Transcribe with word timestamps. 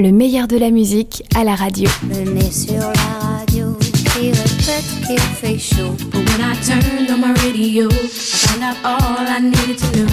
le 0.00 0.12
meilleur 0.12 0.48
de 0.48 0.56
la 0.56 0.70
musique 0.70 1.22
à 1.34 1.44
la 1.44 1.54
radio. 1.54 1.88
Venez 2.02 2.50
sur 2.50 2.74
la 2.74 3.38
radio, 3.38 3.76
qui 3.78 4.30
répète 4.30 5.06
qu'il 5.06 5.20
fait 5.20 5.58
chaud. 5.58 5.94
But 6.10 6.14
when 6.14 6.40
I 6.40 6.56
turned 6.64 7.10
on 7.10 7.18
my 7.18 7.34
radio, 7.42 7.88
I 7.88 8.08
found 8.08 8.62
out 8.62 8.76
all 8.82 9.26
I 9.26 9.40
needed 9.42 9.76
to 9.78 9.86
know. 9.98 10.06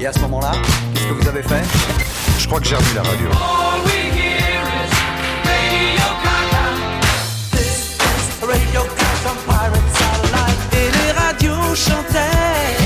Et 0.00 0.06
à 0.06 0.12
ce 0.12 0.20
moment-là, 0.20 0.52
qu'est-ce 0.94 1.06
que 1.06 1.12
vous 1.14 1.28
avez 1.28 1.42
fait? 1.42 1.64
Je 2.38 2.46
crois 2.46 2.60
que 2.60 2.66
j'ai 2.66 2.76
revu 2.76 2.94
la 2.94 3.02
radio. 3.02 3.28
Et 10.72 10.90
les 10.90 11.12
radios 11.12 11.74
chantaient. 11.74 12.79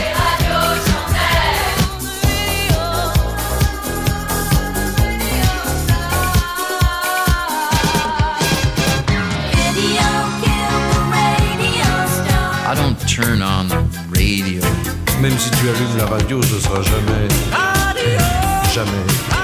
Même 15.24 15.38
si 15.38 15.50
tu 15.52 15.70
allumes 15.70 15.96
la 15.96 16.04
radio, 16.04 16.42
ce 16.42 16.60
sera 16.60 16.82
jamais. 16.82 17.28
Jamais. 18.74 19.43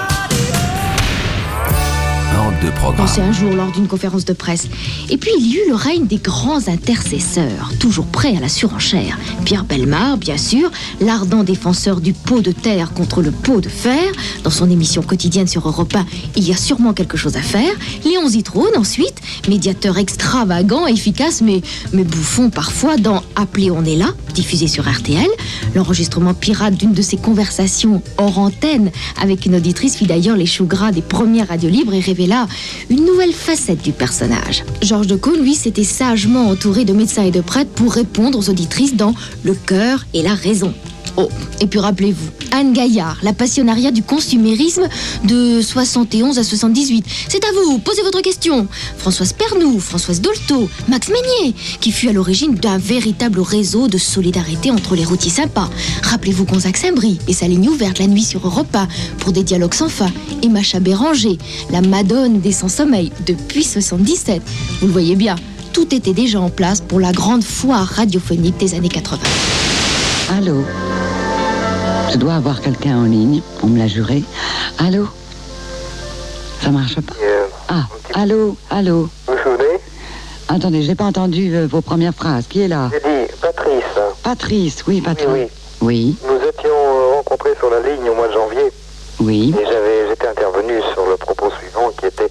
De 2.63 2.71
programme. 2.71 3.07
Pensez 3.07 3.23
un 3.23 3.33
jour 3.33 3.53
lors 3.55 3.73
d'une 3.73 3.87
conférence 3.87 4.27
de 4.27 4.35
presse. 4.35 4.69
Et 5.09 5.17
puis 5.17 5.31
il 5.39 5.47
y 5.47 5.55
eut 5.55 5.69
le 5.69 5.75
règne 5.75 6.07
des 6.07 6.19
grands 6.19 6.69
intercesseurs, 6.69 7.73
toujours 7.79 8.07
prêts 8.07 8.37
à 8.37 8.41
la 8.41 8.51
surenchère. 8.51 9.19
Pierre 9.47 9.65
Belmar, 9.65 10.19
bien 10.19 10.37
sûr, 10.37 10.71
l'ardent 11.01 11.43
défenseur 11.43 12.01
du 12.03 12.13
pot 12.13 12.43
de 12.43 12.53
terre 12.53 12.93
contre 12.93 13.23
le 13.23 13.31
pot 13.31 13.63
de 13.63 13.69
fer. 13.69 14.13
Dans 14.45 14.51
son 14.51 14.71
émission 14.71 15.01
quotidienne 15.01 15.47
sur 15.47 15.67
Europe 15.67 15.95
1, 15.95 16.05
il 16.37 16.47
y 16.47 16.53
a 16.53 16.57
sûrement 16.57 16.93
quelque 16.93 17.17
chose 17.17 17.37
à 17.37 17.43
faire. 17.43 17.73
Léon 18.05 18.29
Zitrone, 18.29 18.77
ensuite, 18.77 19.21
médiateur 19.49 19.97
extravagant, 19.97 20.87
efficace, 20.87 21.41
mais, 21.41 21.63
mais 21.93 22.05
bouffon 22.05 22.51
parfois 22.51 22.97
dans 22.97 23.23
Appelé 23.37 23.71
on 23.71 23.85
est 23.85 23.97
là, 23.97 24.09
diffusé 24.35 24.67
sur 24.67 24.87
RTL. 24.87 25.29
L'enregistrement 25.75 26.35
pirate 26.35 26.75
d'une 26.75 26.93
de 26.93 27.03
ses 27.03 27.17
conversations 27.17 28.03
hors 28.19 28.39
antenne 28.39 28.91
avec 29.21 29.47
une 29.47 29.55
auditrice 29.55 29.97
fit 29.97 30.07
d'ailleurs 30.07 30.37
les 30.37 30.47
choux 30.47 30.67
gras 30.67 30.93
des 30.93 31.03
premières 31.03 31.49
radios 31.49 31.71
libres 31.71 31.95
et 31.95 32.01
révéla 32.01 32.47
une 32.89 33.05
nouvelle 33.05 33.33
facette 33.33 33.83
du 33.83 33.93
personnage. 33.93 34.65
Georges 34.83 35.07
Decaux, 35.07 35.37
lui, 35.37 35.55
s'était 35.55 35.85
sagement 35.85 36.49
entouré 36.49 36.85
de 36.85 36.93
médecins 36.93 37.25
et 37.25 37.31
de 37.31 37.41
prêtres 37.41 37.71
pour 37.71 37.93
répondre 37.93 38.39
aux 38.39 38.51
auditrices 38.51 38.97
dans 38.97 39.15
Le 39.45 39.55
cœur 39.55 40.07
et 40.15 40.23
la 40.23 40.35
raison. 40.35 40.75
Oh, 41.21 41.29
et 41.61 41.67
puis 41.67 41.79
rappelez-vous, 41.79 42.31
Anne 42.53 42.73
Gaillard, 42.73 43.19
la 43.23 43.35
passionnariat 43.35 43.91
du 43.91 44.03
consumérisme 44.03 44.89
de 45.25 45.61
71 45.61 46.39
à 46.39 46.45
78. 46.45 47.05
C'est 47.29 47.45
à 47.45 47.49
vous, 47.53 47.79
posez 47.79 48.01
votre 48.03 48.23
question. 48.23 48.67
Françoise 48.97 49.35
Pernou, 49.35 49.81
Françoise 49.81 50.23
Dolto, 50.23 50.71
Max 50.89 51.09
Meignier, 51.09 51.55
qui 51.81 51.93
fut 51.93 52.09
à 52.09 52.13
l'origine 52.13 52.55
d'un 52.55 52.79
véritable 52.79 53.41
réseau 53.41 53.89
de 53.89 53.99
solidarité 53.99 54.71
entre 54.71 54.97
les 54.97 55.05
routiers 55.05 55.31
sympas. 55.31 55.69
Rappelez-vous 56.03 56.47
Gonzague 56.47 56.77
Saint-Brie 56.77 57.19
et 57.29 57.35
sa 57.35 57.47
ligne 57.47 57.69
ouverte 57.69 57.99
la 57.99 58.07
nuit 58.07 58.25
sur 58.25 58.47
Europe 58.47 58.75
1 58.75 58.89
pour 59.19 59.33
des 59.33 59.43
dialogues 59.43 59.75
sans 59.75 59.91
fin. 59.91 60.11
Et 60.43 60.49
Macha 60.49 60.81
Béranger, 60.81 61.37
la 61.71 61.83
madone 61.83 62.41
des 62.41 62.53
sans-sommeil 62.53 63.13
depuis 63.27 63.65
77. 63.65 64.41
Vous 64.81 64.87
le 64.87 64.93
voyez 64.93 65.17
bien, 65.17 65.37
tout 65.75 65.95
était 65.95 66.15
déjà 66.15 66.41
en 66.41 66.49
place 66.49 66.81
pour 66.81 66.99
la 66.99 67.13
grande 67.13 67.45
foire 67.45 67.87
radiophonique 67.87 68.57
des 68.57 68.75
années 68.75 68.89
80. 68.89 69.19
Allô? 70.31 70.65
Je 72.11 72.17
dois 72.17 72.35
avoir 72.35 72.61
quelqu'un 72.61 72.99
en 72.99 73.05
ligne, 73.05 73.41
on 73.63 73.69
me 73.69 73.79
l'a 73.79 73.87
juré. 73.87 74.23
Allô 74.79 75.07
Ça 76.61 76.71
marche 76.71 76.97
pas 76.97 77.15
Ah, 77.69 77.85
allô, 78.15 78.57
allô 78.71 79.09
Vous 79.27 79.33
vous 79.35 79.39
souvenez 79.43 79.79
Attendez, 80.49 80.83
j'ai 80.83 80.97
pas 80.97 81.05
entendu 81.05 81.55
euh, 81.55 81.67
vos 81.71 81.81
premières 81.81 82.15
phrases. 82.15 82.47
Qui 82.49 82.63
est 82.63 82.69
là 82.69 82.91
J'ai 82.93 82.99
dit 83.01 83.33
Patrice. 83.41 83.85
Patrice, 84.25 84.85
oui, 84.89 85.01
Patrice. 85.01 85.29
Oui, 85.31 85.47
Oui, 85.81 86.17
Nous 86.27 86.49
étions 86.49 86.69
euh, 86.71 87.15
rencontrés 87.17 87.55
sur 87.59 87.71
la 87.71 87.81
ligne 87.81 88.09
au 88.11 88.15
mois 88.15 88.29
de 88.29 88.33
janvier 88.33 88.73
oui. 89.21 89.55
et 89.61 89.65
j'avais 89.67 90.09
j'étais 90.09 90.27
intervenu 90.29 90.81
sur 90.93 91.07
le 91.07 91.17
propos 91.17 91.51
suivant 91.61 91.91
qui 91.99 92.07
était 92.07 92.31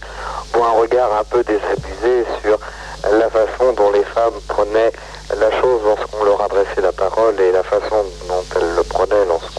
bon, 0.53 0.63
un 0.63 0.81
regard 0.81 1.09
un 1.19 1.23
peu 1.23 1.43
désabusé 1.43 2.25
sur 2.43 2.57
la 3.17 3.29
façon 3.29 3.73
dont 3.77 3.91
les 3.91 4.03
femmes 4.03 4.33
prenaient 4.47 4.91
la 5.39 5.51
chose 5.61 5.81
lorsqu'on 5.85 6.23
leur 6.25 6.41
adressait 6.41 6.81
la 6.81 6.91
parole 6.91 7.39
et 7.39 7.51
la 7.51 7.63
façon 7.63 8.03
dont 8.27 8.43
elles 8.55 8.75
le 8.75 8.83
prenaient 8.83 9.25
lorsqu'on 9.27 9.58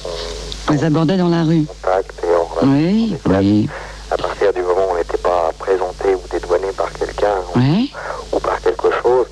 On 0.70 0.72
les 0.75 0.84
abordait 0.84 1.16
dans 1.16 1.28
la 1.28 1.42
rue. 1.42 1.66
et 1.66 2.34
en 2.36 2.66
Oui, 2.69 3.16
oui. 3.26 3.69
À 4.12 4.16
partir 4.16 4.53
du 4.53 4.62
moment 4.62 4.86
où 4.88 4.92
on 4.94 4.97
n'était 4.98 5.19
pas 5.19 5.50
présenté 5.58 6.14
ou 6.14 6.20
dédouané 6.31 6.69
par 6.76 6.92
quelqu'un 6.92 7.34
ou- 7.54 7.58
Oui. 7.58 7.92
ou 8.32 8.38
par 8.38 8.60
quelque 8.60 8.88
chose 9.03 9.26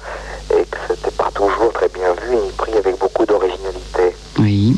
et 0.50 0.64
que 0.64 0.76
c'était 0.88 1.12
pas 1.12 1.30
toujours 1.32 1.72
très 1.72 1.88
bien 1.90 2.12
vu 2.26 2.34
ni 2.34 2.50
pris 2.56 2.72
avec 2.76 2.98
beaucoup 2.98 3.24
d'originalité. 3.24 4.16
Oui. 4.40 4.76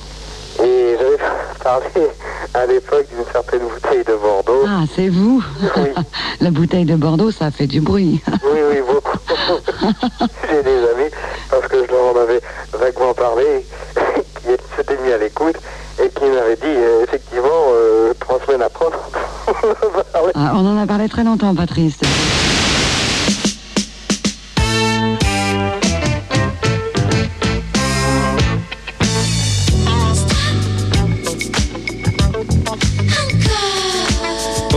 Et 0.62 0.96
j'avais 0.98 1.16
parlé 1.64 2.10
à 2.52 2.66
l'époque 2.66 3.06
d'une 3.14 3.24
certaine 3.32 3.60
bouteille 3.60 4.04
de 4.04 4.14
Bordeaux. 4.16 4.64
Ah, 4.68 4.82
c'est 4.94 5.08
vous 5.08 5.42
Oui. 5.78 5.90
La 6.42 6.50
bouteille 6.50 6.84
de 6.84 6.96
Bordeaux, 6.96 7.30
ça 7.30 7.50
fait 7.50 7.66
du 7.66 7.80
bruit. 7.80 8.20
Oui, 8.44 8.60
oui, 8.70 8.80
beaucoup. 8.86 9.18
J'ai 10.50 10.62
des 10.62 10.76
amis, 10.90 11.10
parce 11.50 11.66
que 11.68 11.86
je 11.86 11.90
leur 11.90 12.14
en 12.14 12.20
avais 12.20 12.40
vaguement 12.74 13.14
parlé, 13.14 13.64
qui 14.42 14.48
s'étaient 14.76 14.98
mis 15.02 15.12
à 15.12 15.18
l'écoute 15.18 15.56
et 16.02 16.08
qui 16.08 16.24
m'avaient 16.24 16.56
dit, 16.56 16.62
euh, 16.66 17.04
effectivement, 17.04 17.48
euh, 17.72 18.12
trois 18.18 18.38
semaines 18.46 18.62
après, 18.62 18.86
on 18.86 19.50
en 19.50 20.00
a 20.00 20.04
parlé. 20.04 20.32
Ah, 20.34 20.52
on 20.54 20.66
en 20.66 20.82
a 20.82 20.86
parlé 20.86 21.08
très 21.08 21.24
longtemps, 21.24 21.54
Patrice. 21.54 21.98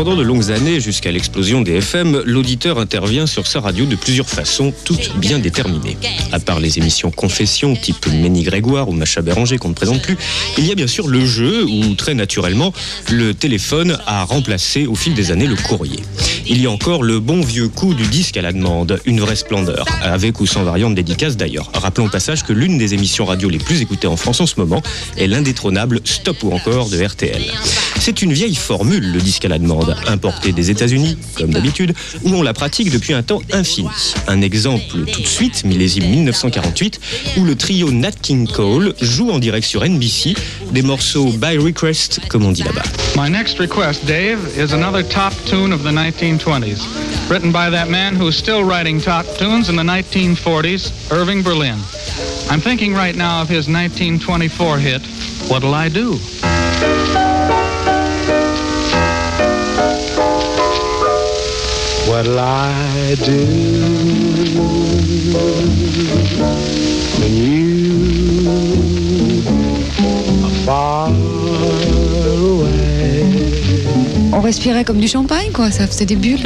Pendant 0.03 0.17
de 0.17 0.21
longues 0.21 0.51
années, 0.51 0.81
jusqu'à 0.81 1.13
l'explosion 1.13 1.61
des 1.61 1.75
FM, 1.75 2.23
l'auditeur 2.25 2.77
intervient 2.77 3.25
sur 3.25 3.47
sa 3.47 3.61
radio 3.61 3.85
de 3.85 3.95
plusieurs 3.95 4.27
façons, 4.27 4.73
toutes 4.83 5.15
bien 5.15 5.39
déterminées. 5.39 5.95
À 6.33 6.41
part 6.41 6.59
les 6.59 6.77
émissions 6.77 7.09
confessions 7.09 7.73
type 7.73 8.07
Ménie 8.07 8.43
Grégoire 8.43 8.89
ou 8.89 8.91
Macha 8.91 9.21
Béranger 9.21 9.57
qu'on 9.59 9.69
ne 9.69 9.73
présente 9.73 10.01
plus, 10.01 10.17
il 10.57 10.67
y 10.67 10.73
a 10.73 10.75
bien 10.75 10.87
sûr 10.87 11.07
le 11.07 11.25
jeu 11.25 11.63
où, 11.63 11.95
très 11.95 12.15
naturellement, 12.15 12.73
le 13.11 13.33
téléphone 13.33 13.97
a 14.05 14.25
remplacé 14.25 14.87
au 14.87 14.95
fil 14.95 15.13
des 15.13 15.31
années 15.31 15.47
le 15.47 15.55
courrier. 15.55 16.01
Il 16.45 16.61
y 16.61 16.65
a 16.65 16.69
encore 16.71 17.01
le 17.01 17.21
bon 17.21 17.39
vieux 17.39 17.69
coup 17.69 17.93
du 17.93 18.05
disque 18.07 18.35
à 18.35 18.41
la 18.41 18.51
demande, 18.51 18.99
une 19.05 19.21
vraie 19.21 19.37
splendeur, 19.37 19.85
avec 20.01 20.41
ou 20.41 20.45
sans 20.45 20.65
variante 20.65 20.95
dédicace 20.95 21.37
d'ailleurs. 21.37 21.71
Rappelons 21.73 22.07
au 22.07 22.09
passage 22.09 22.43
que 22.43 22.51
l'une 22.51 22.77
des 22.77 22.93
émissions 22.93 23.23
radio 23.23 23.47
les 23.49 23.57
plus 23.57 23.81
écoutées 23.81 24.07
en 24.07 24.17
France 24.17 24.41
en 24.41 24.47
ce 24.47 24.55
moment 24.59 24.81
est 25.15 25.27
l'indétrônable 25.27 26.01
Stop 26.03 26.43
ou 26.43 26.51
encore 26.51 26.89
de 26.89 27.01
RTL. 27.01 27.41
C'est 28.01 28.21
une 28.21 28.33
vieille 28.33 28.55
formule, 28.55 29.13
le 29.13 29.21
disque 29.21 29.45
à 29.45 29.47
la 29.47 29.59
demande, 29.59 29.92
importé 30.07 30.51
des 30.51 30.71
États-Unis, 30.71 31.17
comme 31.35 31.51
d'habitude, 31.51 31.93
où 32.23 32.29
on 32.33 32.41
la 32.41 32.53
pratique 32.53 32.91
depuis 32.91 33.13
un 33.13 33.23
temps 33.23 33.41
infini. 33.51 33.89
Un 34.27 34.41
exemple 34.41 35.05
tout 35.11 35.21
de 35.21 35.27
suite, 35.27 35.63
millésime 35.63 36.09
1948, 36.09 36.99
où 37.37 37.43
le 37.43 37.55
trio 37.55 37.91
Nat 37.91 38.11
King 38.21 38.47
Cole 38.47 38.93
joue 39.01 39.31
en 39.31 39.39
direct 39.39 39.67
sur 39.67 39.83
NBC 39.83 40.35
des 40.71 40.81
morceaux 40.81 41.31
by 41.31 41.57
request, 41.57 42.19
comme 42.29 42.45
on 42.45 42.51
dit 42.51 42.63
là-bas. 42.63 42.83
My 43.15 43.29
next 43.29 43.59
request, 43.59 44.05
Dave, 44.05 44.39
is 44.57 44.73
another 44.73 45.03
top 45.03 45.33
tune 45.45 45.71
of 45.71 45.83
the 45.83 45.91
1920s, 45.91 46.81
written 47.29 47.51
by 47.51 47.69
that 47.69 47.89
man 47.89 48.15
who's 48.15 48.35
still 48.35 48.63
writing 48.63 48.99
top 48.99 49.25
tunes 49.37 49.69
in 49.69 49.75
the 49.75 49.83
1940s, 49.83 50.91
Irving 51.11 51.43
Berlin. 51.43 51.77
I'm 52.49 52.59
thinking 52.59 52.93
right 52.93 53.15
now 53.15 53.41
of 53.41 53.49
his 53.49 53.67
1924 53.67 54.79
hit, 54.79 55.01
What'll 55.49 55.73
I 55.73 55.89
Do? 55.89 56.17
What'll 62.13 62.39
I 62.39 63.15
do 63.15 63.43
when 67.17 67.33
you 67.35 68.47
are 70.45 70.63
far? 70.63 71.42
On 74.35 74.41
respirait 74.41 74.83
comme 74.83 74.99
du 74.99 75.07
champagne, 75.07 75.51
quoi. 75.53 75.69
Ça 75.69 75.85
faisait 75.85 76.07
des 76.07 76.15
bulles. 76.15 76.39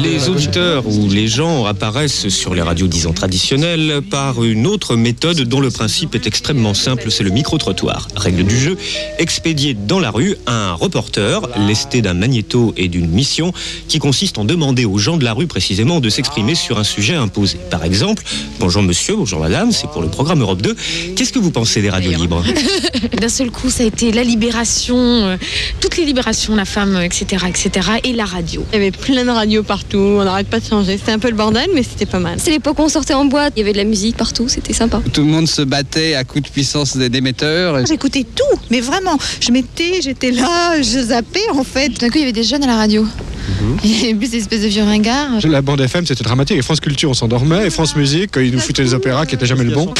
Les 0.00 0.28
auditeurs 0.28 0.86
ou 0.86 1.08
les 1.08 1.26
gens 1.26 1.64
apparaissent 1.64 2.28
sur 2.28 2.54
les 2.54 2.62
radios, 2.62 2.86
disons 2.86 3.12
traditionnelles, 3.12 4.00
par 4.08 4.44
une 4.44 4.64
autre 4.68 4.94
méthode 4.94 5.40
dont 5.40 5.58
le 5.58 5.72
principe 5.72 6.14
est 6.14 6.28
extrêmement 6.28 6.72
simple, 6.72 7.10
c'est 7.10 7.24
le 7.24 7.30
micro-trottoir. 7.30 8.06
Règle 8.14 8.44
du 8.44 8.56
jeu, 8.56 8.78
expédier 9.18 9.74
dans 9.74 9.98
la 9.98 10.12
rue 10.12 10.36
un 10.46 10.74
reporter, 10.74 11.40
lesté 11.66 12.00
d'un 12.00 12.14
magnéto 12.14 12.74
et 12.76 12.86
d'une 12.86 13.08
mission, 13.08 13.52
qui 13.88 13.98
consiste 13.98 14.38
en 14.38 14.44
demander 14.44 14.84
aux 14.84 14.98
gens 14.98 15.16
de 15.16 15.24
la 15.24 15.32
rue 15.32 15.48
précisément 15.48 15.98
de 15.98 16.10
s'exprimer 16.10 16.54
sur 16.54 16.78
un 16.78 16.84
sujet 16.84 17.16
imposé. 17.16 17.58
Par 17.70 17.82
exemple, 17.82 18.22
bonjour 18.60 18.82
monsieur, 18.82 19.16
bonjour 19.16 19.40
madame, 19.40 19.72
c'est 19.72 19.90
pour 19.90 20.02
le 20.02 20.08
programme 20.08 20.42
Europe 20.42 20.62
2. 20.62 20.76
Qu'est-ce 21.16 21.32
que 21.32 21.40
vous 21.40 21.50
pensez 21.50 21.82
des 21.82 21.90
radios 21.90 22.12
libres? 22.12 22.44
D'un 23.20 23.28
seul 23.28 23.50
coup, 23.50 23.68
ça 23.68 23.82
a 23.82 23.86
été 23.86 24.12
la 24.12 24.22
libération, 24.22 24.96
euh, 24.96 25.36
toutes 25.80 25.96
les 25.96 26.04
libérations, 26.04 26.54
la 26.54 26.64
femme, 26.64 26.94
euh, 26.94 27.02
etc., 27.32 27.46
etc. 27.48 27.88
Et 28.04 28.12
la 28.12 28.24
radio. 28.24 28.64
Il 28.72 28.78
y 28.78 28.82
avait 28.82 28.90
plein 28.90 29.24
de 29.24 29.30
radios 29.30 29.62
partout, 29.62 29.98
on 29.98 30.24
n'arrête 30.24 30.48
pas 30.48 30.60
de 30.60 30.64
changer. 30.64 30.98
C'était 30.98 31.12
un 31.12 31.18
peu 31.18 31.30
le 31.30 31.36
bordel, 31.36 31.68
mais 31.74 31.82
c'était 31.82 32.06
pas 32.06 32.18
mal. 32.18 32.38
C'est 32.38 32.50
l'époque 32.50 32.78
où 32.78 32.82
on 32.82 32.88
sortait 32.88 33.14
en 33.14 33.24
boîte, 33.24 33.54
il 33.56 33.60
y 33.60 33.62
avait 33.62 33.72
de 33.72 33.78
la 33.78 33.84
musique 33.84 34.16
partout, 34.16 34.48
c'était 34.48 34.72
sympa. 34.72 35.00
Tout 35.12 35.22
le 35.22 35.28
monde 35.28 35.48
se 35.48 35.62
battait 35.62 36.14
à 36.14 36.24
coups 36.24 36.44
de 36.44 36.48
puissance 36.50 36.96
des 36.96 37.08
d'émetteurs. 37.08 37.86
J'écoutais 37.86 38.24
tout, 38.24 38.58
mais 38.70 38.80
vraiment. 38.80 39.18
Je 39.40 39.52
mettais, 39.52 40.00
j'étais 40.02 40.30
là, 40.30 40.80
je 40.80 40.82
zappais 40.82 41.48
en 41.54 41.64
fait. 41.64 41.88
D'un 42.00 42.08
coup, 42.08 42.16
il 42.16 42.20
y 42.20 42.24
avait 42.24 42.32
des 42.32 42.44
jeunes 42.44 42.64
à 42.64 42.66
la 42.66 42.76
radio. 42.76 43.06
Et 43.84 44.14
plus 44.14 44.30
des 44.30 44.38
espèces 44.38 44.62
de 44.62 44.68
vieux 44.68 44.82
ringards. 44.82 45.44
La 45.44 45.62
bande 45.62 45.80
FM, 45.80 46.06
c'était 46.06 46.24
dramatique. 46.24 46.58
Et 46.58 46.62
France 46.62 46.80
Culture, 46.80 47.10
on 47.10 47.14
s'endormait. 47.14 47.66
Et 47.66 47.70
France 47.70 47.96
Musique, 47.96 48.30
quand 48.32 48.40
ils 48.40 48.52
nous 48.52 48.60
foutaient 48.60 48.82
les 48.82 48.94
opéras 48.94 49.26
qui 49.26 49.34
étaient 49.34 49.46
jamais 49.46 49.64
le 49.64 49.72
bon. 49.72 49.92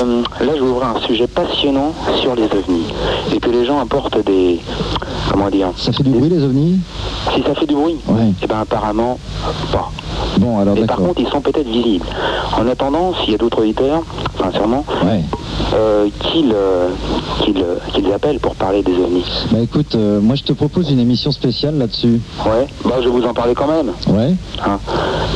Euh, 0.00 0.22
là, 0.40 0.52
je 0.54 0.62
vais 0.62 0.68
ouvrir 0.68 0.88
un 0.88 1.00
sujet 1.06 1.26
passionnant 1.26 1.94
sur 2.20 2.34
les 2.36 2.44
ovnis. 2.44 2.86
Et 3.34 3.40
que 3.40 3.50
les 3.50 3.66
gens 3.66 3.80
apportent 3.80 4.24
des. 4.24 4.60
Comment 5.30 5.50
dire 5.50 5.68
Ça 5.76 5.92
fait 5.92 6.02
du 6.02 6.10
bruit, 6.10 6.28
les 6.28 6.42
ovnis 6.42 6.78
Si 7.34 7.42
ça 7.42 7.54
fait 7.54 7.66
du 7.66 7.74
bruit 7.74 7.96
Ouais. 8.08 8.32
Eh 8.42 8.46
bien, 8.46 8.60
apparemment, 8.60 9.18
pas. 9.72 9.90
Bon, 10.38 10.58
alors 10.58 10.74
Mais 10.74 10.86
par 10.86 10.96
contre, 10.98 11.20
ils 11.20 11.28
sont 11.28 11.40
peut-être 11.40 11.68
visibles. 11.68 12.04
En 12.56 12.66
attendant, 12.66 13.12
s'il 13.14 13.32
y 13.32 13.34
a 13.34 13.38
d'autres 13.38 13.60
auditeurs, 13.60 14.02
sincèrement, 14.40 14.84
Ouais. 15.04 15.22
euh, 15.74 16.08
qu'ils 16.20 16.52
euh, 16.54 16.88
qu'ils, 17.42 17.62
euh, 17.62 18.14
appellent 18.14 18.40
pour 18.40 18.54
parler 18.54 18.82
des 18.82 18.92
ovnis. 18.92 19.24
Bah 19.52 19.58
écoute, 19.60 19.94
euh, 19.94 20.20
moi 20.20 20.34
je 20.34 20.42
te 20.42 20.52
propose 20.52 20.90
une 20.90 20.98
émission 21.00 21.30
spéciale 21.30 21.76
là-dessus. 21.78 22.20
Ouais, 22.44 22.66
bah 22.84 22.96
je 23.00 23.04
vais 23.08 23.10
vous 23.10 23.24
en 23.24 23.34
parler 23.34 23.54
quand 23.54 23.66
même. 23.68 23.92
Ouais 24.08 24.34
Hein. 24.64 24.78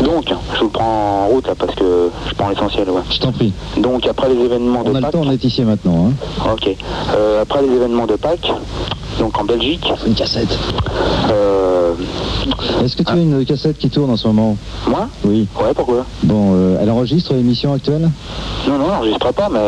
Donc, 0.05 0.33
je 0.55 0.61
vous 0.61 0.69
prends 0.71 1.25
en 1.25 1.29
route 1.29 1.47
là 1.47 1.55
parce 1.56 1.75
que 1.75 2.11
je 2.29 2.35
prends 2.35 2.49
l'essentiel. 2.49 2.88
Ouais. 2.91 3.03
Je 3.11 3.19
t'en 3.19 3.33
prie. 3.33 3.53
Donc, 3.77 4.06
après 4.06 4.29
les 4.31 4.41
événements 4.41 4.83
de 4.83 4.91
On 4.91 4.95
a 4.95 4.99
le 4.99 5.00
Pâques. 5.03 5.12
temps, 5.12 5.21
on 5.25 5.31
est 5.31 5.45
ici 5.45 5.62
maintenant. 5.62 6.09
Hein. 6.09 6.50
Ok. 6.53 6.75
Euh, 7.15 7.43
après 7.43 7.62
les 7.62 7.73
événements 7.75 8.06
de 8.06 8.17
Pâques, 8.17 8.53
donc 9.23 9.39
en 9.39 9.45
Belgique. 9.45 9.87
Une 10.05 10.15
cassette. 10.15 10.59
Euh, 11.31 11.95
Est-ce 12.85 12.97
que 12.97 13.05
tu 13.05 13.13
as 13.13 13.17
une 13.17 13.45
cassette 13.45 13.79
qui 13.79 13.89
tourne 13.89 14.11
en 14.11 14.17
ce 14.17 14.27
moment? 14.27 14.57
Moi? 14.89 15.07
Oui. 15.25 15.47
Ouais, 15.63 15.73
pourquoi? 15.75 16.05
Bon, 16.25 16.53
euh, 16.55 16.79
elle 16.83 16.91
enregistre 16.91 17.33
l'émission 17.35 17.73
actuelle? 17.73 18.11
Non, 18.67 18.79
non, 18.79 18.87
j'enregistre 18.89 19.33
pas, 19.33 19.49
mais 19.49 19.61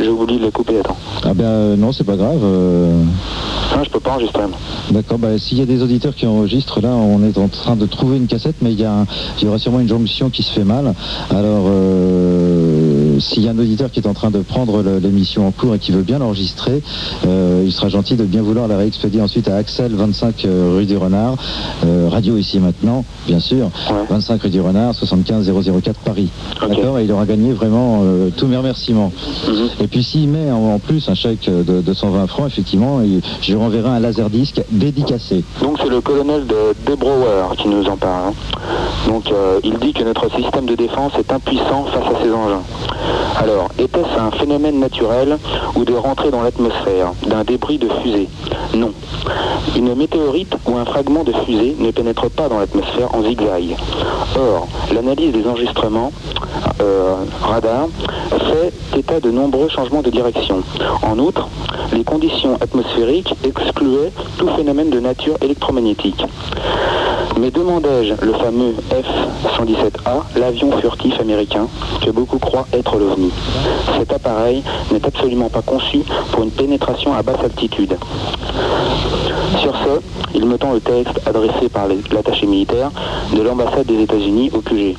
j'ai 0.00 0.08
oublié 0.08 0.38
de 0.38 0.44
le 0.44 0.50
couper. 0.52 0.78
Attends. 0.78 0.96
Ah 1.24 1.34
ben 1.34 1.44
euh, 1.44 1.76
non, 1.76 1.90
c'est 1.90 2.04
pas 2.04 2.16
grave. 2.16 2.38
Non, 2.40 3.82
je 3.84 3.90
peux 3.90 4.00
pas 4.00 4.12
enregistrer. 4.12 4.44
D'accord, 4.92 5.18
bah, 5.18 5.36
s'il 5.38 5.58
y 5.58 5.62
a 5.62 5.66
des 5.66 5.82
auditeurs 5.82 6.14
qui 6.14 6.26
enregistrent, 6.26 6.80
là, 6.80 6.90
on 6.90 7.22
est 7.24 7.36
en 7.36 7.48
train 7.48 7.74
de 7.76 7.86
trouver 7.86 8.16
une 8.16 8.26
cassette, 8.28 8.56
mais 8.62 8.72
il 8.72 8.80
y, 8.80 8.84
a 8.84 8.92
un- 8.92 9.06
il 9.38 9.44
y 9.44 9.48
aura 9.48 9.58
sûrement 9.58 9.80
une 9.80 9.88
jonction 9.88 10.30
qui 10.30 10.42
se 10.44 10.52
fait 10.52 10.64
mal. 10.64 10.94
Alors, 11.30 11.64
euh, 11.66 12.67
s'il 13.20 13.44
y 13.44 13.48
a 13.48 13.52
un 13.52 13.58
auditeur 13.58 13.90
qui 13.90 14.00
est 14.00 14.06
en 14.06 14.14
train 14.14 14.30
de 14.30 14.40
prendre 14.40 14.82
l'émission 15.00 15.46
en 15.46 15.50
cours 15.52 15.74
et 15.74 15.78
qui 15.78 15.92
veut 15.92 16.02
bien 16.02 16.18
l'enregistrer, 16.18 16.82
euh, 17.26 17.62
il 17.64 17.72
sera 17.72 17.88
gentil 17.88 18.16
de 18.16 18.24
bien 18.24 18.42
vouloir 18.42 18.68
la 18.68 18.76
réexpédier 18.76 19.20
ensuite 19.20 19.48
à 19.48 19.56
Axel, 19.56 19.94
25 19.94 20.44
euh, 20.44 20.74
rue 20.76 20.86
du 20.86 20.96
Renard, 20.96 21.36
euh, 21.84 22.08
radio 22.10 22.36
ici 22.36 22.58
maintenant, 22.58 23.04
bien 23.26 23.40
sûr, 23.40 23.70
25 24.10 24.42
rue 24.42 24.50
du 24.50 24.60
Renard, 24.60 24.94
75 24.94 25.50
004 25.82 26.00
Paris. 26.00 26.30
D'accord, 26.60 26.98
et 26.98 27.04
il 27.04 27.12
aura 27.12 27.26
gagné 27.26 27.52
vraiment 27.52 28.02
tous 28.36 28.46
mes 28.46 28.56
remerciements. 28.56 29.12
Et 29.80 29.86
puis 29.88 30.02
s'il 30.02 30.28
met 30.28 30.50
en, 30.50 30.74
en 30.74 30.78
plus 30.78 31.08
un 31.08 31.14
chèque 31.14 31.48
de, 31.48 31.80
de 31.80 31.92
120 31.94 32.26
francs, 32.26 32.46
effectivement, 32.48 33.00
il- 33.02 33.20
je 33.40 33.52
lui 33.52 33.58
renverrai 33.58 33.88
un 33.90 34.00
laserdisc 34.00 34.60
dédicacé. 34.70 35.44
Donc, 35.62 35.78
c'est 35.82 35.88
le 35.90 36.00
colonel 36.00 36.46
de 36.46 36.74
Debrower 36.90 37.54
qui 37.56 37.68
nous 37.68 37.84
en 37.86 37.96
parle. 37.96 38.28
hein. 38.30 38.34
Donc, 39.06 39.30
euh, 39.30 39.58
il 39.64 39.78
dit 39.78 39.92
que 39.92 40.02
notre 40.04 40.28
système 40.34 40.66
de 40.66 40.74
défense 40.74 41.12
est 41.18 41.32
impuissant 41.32 41.84
face 41.86 42.04
à 42.04 42.22
ces 42.22 42.30
engins. 42.30 42.62
Alors, 43.36 43.68
était-ce 43.78 44.18
un 44.18 44.30
phénomène 44.32 44.80
naturel 44.80 45.38
ou 45.74 45.84
de 45.84 45.94
rentrer 45.94 46.30
dans 46.30 46.42
l'atmosphère 46.42 47.12
d'un 47.26 47.44
débris 47.44 47.78
de 47.78 47.88
fusée? 48.02 48.28
Non. 48.74 48.92
Une 49.76 49.94
météorite 49.94 50.56
ou 50.66 50.76
un 50.76 50.84
fragment 50.84 51.24
de 51.24 51.32
fusée 51.44 51.76
ne 51.78 51.90
pénètre 51.90 52.28
pas 52.30 52.48
dans 52.48 52.58
l'atmosphère 52.58 53.14
en 53.14 53.22
zigzag. 53.22 53.76
Or, 54.36 54.66
l'analyse 54.92 55.32
des 55.32 55.46
enregistrements 55.46 56.12
euh, 56.80 57.14
radar 57.42 57.88
fait 58.30 58.98
état 58.98 59.20
de 59.20 59.30
nombreux 59.30 59.68
changements 59.68 60.02
de 60.02 60.10
direction. 60.10 60.62
En 61.02 61.18
outre, 61.18 61.48
les 61.92 62.04
conditions 62.04 62.56
atmosphériques 62.60 63.34
excluaient 63.44 64.12
tout 64.36 64.48
phénomène 64.48 64.90
de 64.90 65.00
nature 65.00 65.36
électromagnétique. 65.40 66.24
Mais 67.36 67.50
demandai-je 67.50 68.14
le 68.24 68.32
fameux 68.32 68.74
F-117A, 68.90 70.38
l'avion 70.38 70.76
furtif 70.78 71.20
américain, 71.20 71.68
que 72.04 72.10
beaucoup 72.10 72.38
croient 72.38 72.66
être 72.72 72.96
l'OVNI 72.96 73.30
Cet 73.98 74.12
appareil 74.12 74.62
n'est 74.92 75.04
absolument 75.04 75.48
pas 75.48 75.62
conçu 75.62 76.00
pour 76.32 76.42
une 76.42 76.50
pénétration 76.50 77.14
à 77.14 77.22
basse 77.22 77.42
altitude. 77.44 77.96
Sur 79.60 79.72
ce, 79.72 80.00
il 80.34 80.46
me 80.46 80.58
tend 80.58 80.72
le 80.72 80.80
texte 80.80 81.20
adressé 81.26 81.68
par 81.68 81.86
l'attaché 82.12 82.46
militaire 82.46 82.90
de 83.34 83.42
l'ambassade 83.42 83.86
des 83.86 84.02
États-Unis 84.02 84.50
au 84.54 84.60
QG, 84.60 84.96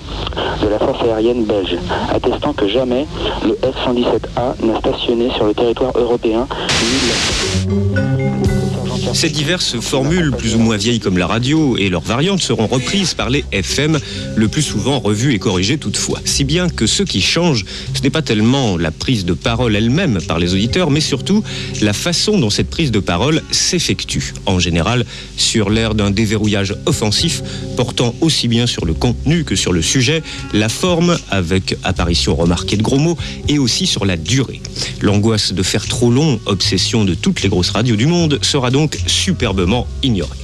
de 0.62 0.68
la 0.68 0.80
force 0.80 1.02
aérienne 1.04 1.46
belge, 1.46 1.78
attestant 2.14 2.54
que 2.54 2.68
jamais 2.68 3.06
le 3.44 3.54
F-117A 3.54 4.66
n'a 4.66 4.80
stationné 4.80 5.30
sur 5.31 5.46
le 5.46 5.54
territoire 5.54 5.92
européen 5.96 6.48
ni 6.81 8.69
Ces 9.13 9.30
diverses 9.30 9.80
formules, 9.80 10.31
plus 10.38 10.56
ou 10.56 10.60
moins 10.60 10.78
vieilles 10.78 11.00
comme 11.00 11.18
la 11.18 11.28
radio, 11.28 11.75
et 11.78 11.90
leurs 11.90 12.04
variantes 12.04 12.42
seront 12.42 12.68
reprises 12.68 13.13
par 13.13 13.30
les 13.30 13.44
FM, 13.51 14.00
le 14.36 14.48
plus 14.48 14.62
souvent 14.62 15.00
revues 15.00 15.34
et 15.34 15.40
corrigées 15.40 15.78
toutefois. 15.78 16.22
Si 16.25 16.44
bien 16.44 16.69
que 16.69 16.88
ce 16.88 17.04
qui 17.04 17.19
change, 17.19 17.66
ce 17.94 18.01
n'est 18.01 18.10
pas 18.10 18.22
tellement 18.22 18.78
la 18.78 18.92
prise 18.92 19.25
de 19.25 19.34
parole 19.34 19.75
elle-même 19.75 20.19
par 20.28 20.40
les 20.40 20.54
auditeurs, 20.54 20.90
mais 20.90 21.01
surtout 21.01 21.44
la 21.81 21.92
façon 21.92 22.40
dont 22.40 22.50
cette 22.50 22.69
prise 22.69 22.92
de 22.92 23.00
parole 23.00 23.42
s'effectue. 23.51 24.34
En 24.46 24.60
général, 24.60 25.06
sur 25.36 25.69
l'air 25.69 25.95
d'un 25.95 26.12
déverrouillage 26.12 26.75
offensif, 26.86 27.42
portant 27.75 28.16
aussi 28.22 28.48
bien 28.48 28.68
sur 28.68 28.86
le 28.86 28.94
contenu 28.94 29.44
que 29.44 29.56
sur 29.56 29.74
le 29.74 29.81
sujet, 29.81 30.24
la 30.54 30.69
forme, 30.69 31.18
avec 31.30 31.75
apparition 31.84 32.36
remarquée 32.36 32.78
de 32.78 32.84
gros 32.84 33.00
mots, 33.00 33.18
et 33.48 33.60
aussi 33.60 33.86
sur 33.86 34.06
la 34.06 34.16
durée. 34.16 34.62
L'angoisse 35.02 35.52
de 35.52 35.63
faire 35.63 35.86
trop 35.88 36.12
long, 36.12 36.40
obsession 36.45 37.04
de 37.04 37.16
toutes 37.16 37.42
les 37.42 37.50
grosses 37.50 37.72
radios 37.72 37.95
du 37.95 38.06
monde, 38.06 38.40
sera 38.42 38.72
donc 38.72 38.88
superbement 39.07 39.88
ignorée. 40.03 40.38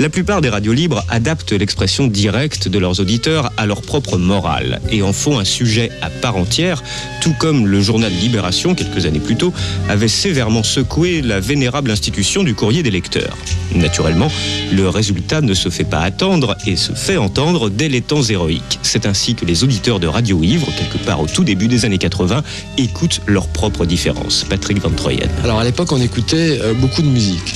La 0.00 0.08
plupart 0.08 0.40
des 0.40 0.48
radios 0.48 0.74
libres 0.74 1.04
adaptent 1.08 1.50
l'expression 1.50 2.06
directe 2.06 2.68
de 2.68 2.78
leurs 2.78 3.00
auditeurs 3.00 3.50
à 3.56 3.66
leur 3.66 3.82
propre 3.82 4.16
morale 4.16 4.80
et 4.92 5.02
en 5.02 5.12
font 5.12 5.40
un 5.40 5.44
sujet 5.44 5.90
à 6.02 6.08
part 6.08 6.36
entière, 6.36 6.84
tout 7.20 7.34
comme 7.36 7.66
le 7.66 7.80
journal 7.80 8.12
Libération, 8.12 8.76
quelques 8.76 9.06
années 9.06 9.18
plus 9.18 9.34
tôt, 9.34 9.52
avait 9.88 10.06
sévèrement 10.06 10.62
secoué 10.62 11.20
la 11.20 11.40
vénérable 11.40 11.90
institution 11.90 12.44
du 12.44 12.54
courrier 12.54 12.84
des 12.84 12.92
lecteurs. 12.92 13.36
Naturellement, 13.74 14.30
le 14.72 14.88
résultat 14.88 15.40
ne 15.40 15.52
se 15.52 15.68
fait 15.68 15.82
pas 15.82 15.98
attendre 15.98 16.56
et 16.64 16.76
se 16.76 16.92
fait 16.92 17.16
entendre 17.16 17.68
dès 17.68 17.88
les 17.88 18.00
temps 18.00 18.22
héroïques. 18.22 18.78
C'est 18.82 19.04
ainsi 19.04 19.34
que 19.34 19.44
les 19.44 19.64
auditeurs 19.64 19.98
de 19.98 20.06
Radio 20.06 20.40
Ivre, 20.44 20.68
quelque 20.78 21.04
part 21.04 21.20
au 21.20 21.26
tout 21.26 21.42
début 21.42 21.66
des 21.66 21.84
années 21.84 21.98
80, 21.98 22.44
écoutent 22.76 23.20
leurs 23.26 23.48
propres 23.48 23.84
différences. 23.84 24.44
Patrick 24.48 24.80
Van 24.80 24.90
Troyen. 24.90 25.26
Alors 25.42 25.58
à 25.58 25.64
l'époque, 25.64 25.90
on 25.90 26.00
écoutait 26.00 26.60
euh, 26.62 26.72
beaucoup 26.72 27.02
de 27.02 27.08
musique. 27.08 27.54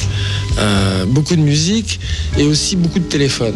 Euh, 0.59 1.07
beaucoup 1.07 1.37
de 1.37 1.41
musique 1.41 2.01
et 2.39 2.45
aussi 2.45 2.77
beaucoup 2.77 2.99
de 2.99 3.05
téléphone. 3.05 3.55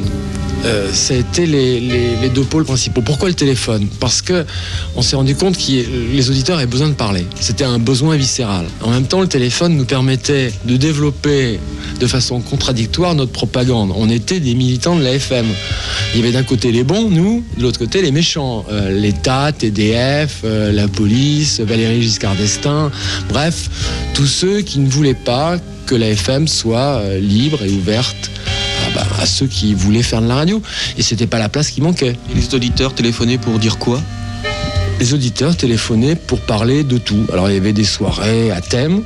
Euh, 0.65 0.93
ça 0.93 1.15
a 1.15 1.19
été 1.19 1.47
les, 1.47 2.29
deux 2.35 2.43
pôles 2.43 2.65
principaux. 2.65 3.01
Pourquoi 3.01 3.29
le 3.29 3.35
téléphone? 3.35 3.87
Parce 4.01 4.21
que 4.21 4.45
on 4.97 5.03
s'est 5.03 5.17
rendu 5.17 5.37
compte 5.37 5.57
que 5.57 6.13
les 6.13 6.31
auditeurs 6.31 6.59
avaient 6.59 6.67
besoin 6.67 6.89
de 6.89 6.95
parler. 6.95 7.25
C'était 7.41 7.65
un 7.65 7.79
besoin 7.79 8.17
viscéral. 8.17 8.67
En 8.83 8.91
même 8.91 9.07
temps, 9.07 9.21
le 9.21 9.29
téléphone 9.29 9.77
nous 9.77 9.85
permettait 9.85 10.53
de 10.65 10.77
développer 10.77 11.61
de 12.01 12.07
façon 12.07 12.41
contradictoire 12.41 13.15
notre 13.15 13.33
propagande. 13.33 13.93
On 13.97 14.11
était 14.11 14.41
des 14.41 14.55
militants 14.55 14.97
de 14.97 15.05
la 15.05 15.15
FM. 15.15 15.47
Il 16.15 16.21
y 16.21 16.23
avait 16.23 16.33
d'un 16.33 16.43
côté 16.43 16.73
les 16.73 16.85
bons, 16.85 17.09
nous, 17.11 17.45
de 17.57 17.63
l'autre 17.63 17.79
côté 17.79 18.03
les 18.03 18.13
méchants. 18.13 18.65
Euh, 18.71 18.91
L'État, 18.91 19.53
TDF, 19.53 20.41
euh, 20.45 20.73
la 20.73 20.89
police, 20.89 21.61
Valérie 21.61 22.03
Giscard 22.03 22.35
d'Estaing, 22.35 22.91
bref, 23.29 23.71
tous 24.15 24.27
ceux 24.27 24.63
qui 24.63 24.79
ne 24.81 24.89
voulaient 24.89 25.15
pas 25.15 25.59
que 25.87 25.95
la 25.95 26.11
FM 26.11 26.49
soit 26.49 27.01
euh, 27.01 27.21
libre 27.21 27.63
et 27.63 27.71
ouverte 27.71 28.31
bah, 28.97 29.07
à 29.21 29.27
ceux 29.27 29.47
qui 29.47 29.75
voulaient 29.75 30.03
faire 30.03 30.23
de 30.23 30.27
la 30.27 30.37
radio. 30.37 30.63
Et 30.97 31.03
c'était 31.03 31.27
pas 31.27 31.39
la 31.39 31.51
place 31.51 31.71
qui 31.71 31.83
manquait. 31.83 32.17
les 32.35 32.55
auditeurs 32.55 32.95
téléphonaient 32.95 33.37
pour 33.37 33.59
dire 33.59 33.77
quoi? 33.79 34.01
Les 34.99 35.13
auditeurs 35.13 35.55
téléphonaient 35.55 36.17
pour 36.17 36.41
parler 36.41 36.83
de 36.83 36.97
tout. 36.97 37.27
Alors 37.31 37.51
il 37.51 37.55
y 37.55 37.59
avait 37.59 37.75
des 37.75 37.85
soirées 37.85 38.51
à 38.51 38.63
thème. 38.63 39.03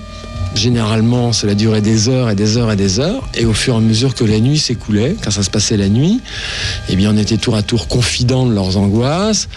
Généralement, 0.55 1.33
cela 1.33 1.55
durait 1.55 1.81
des 1.81 2.09
heures 2.09 2.31
et 2.31 2.37
des 2.37 2.57
heures 2.57 2.71
et 2.71 2.77
des 2.77 3.01
heures. 3.01 3.29
Et 3.35 3.47
au 3.47 3.53
fur 3.53 3.75
et 3.75 3.77
à 3.79 3.81
mesure 3.81 4.15
que 4.15 4.25
la 4.25 4.39
nuit 4.39 4.59
s'écoulait, 4.59 5.17
quand 5.23 5.31
ça 5.33 5.43
se 5.43 5.51
passait 5.51 5.77
la 5.77 5.89
nuit, 5.89 6.21
eh 6.89 6.97
bien, 6.97 7.13
on 7.13 7.17
était 7.17 7.37
tour 7.37 7.57
à 7.57 7.63
tour 7.63 7.89
confidents 7.89 8.47
de 8.47 8.55
leurs 8.55 8.77
angoisses, 8.77 9.49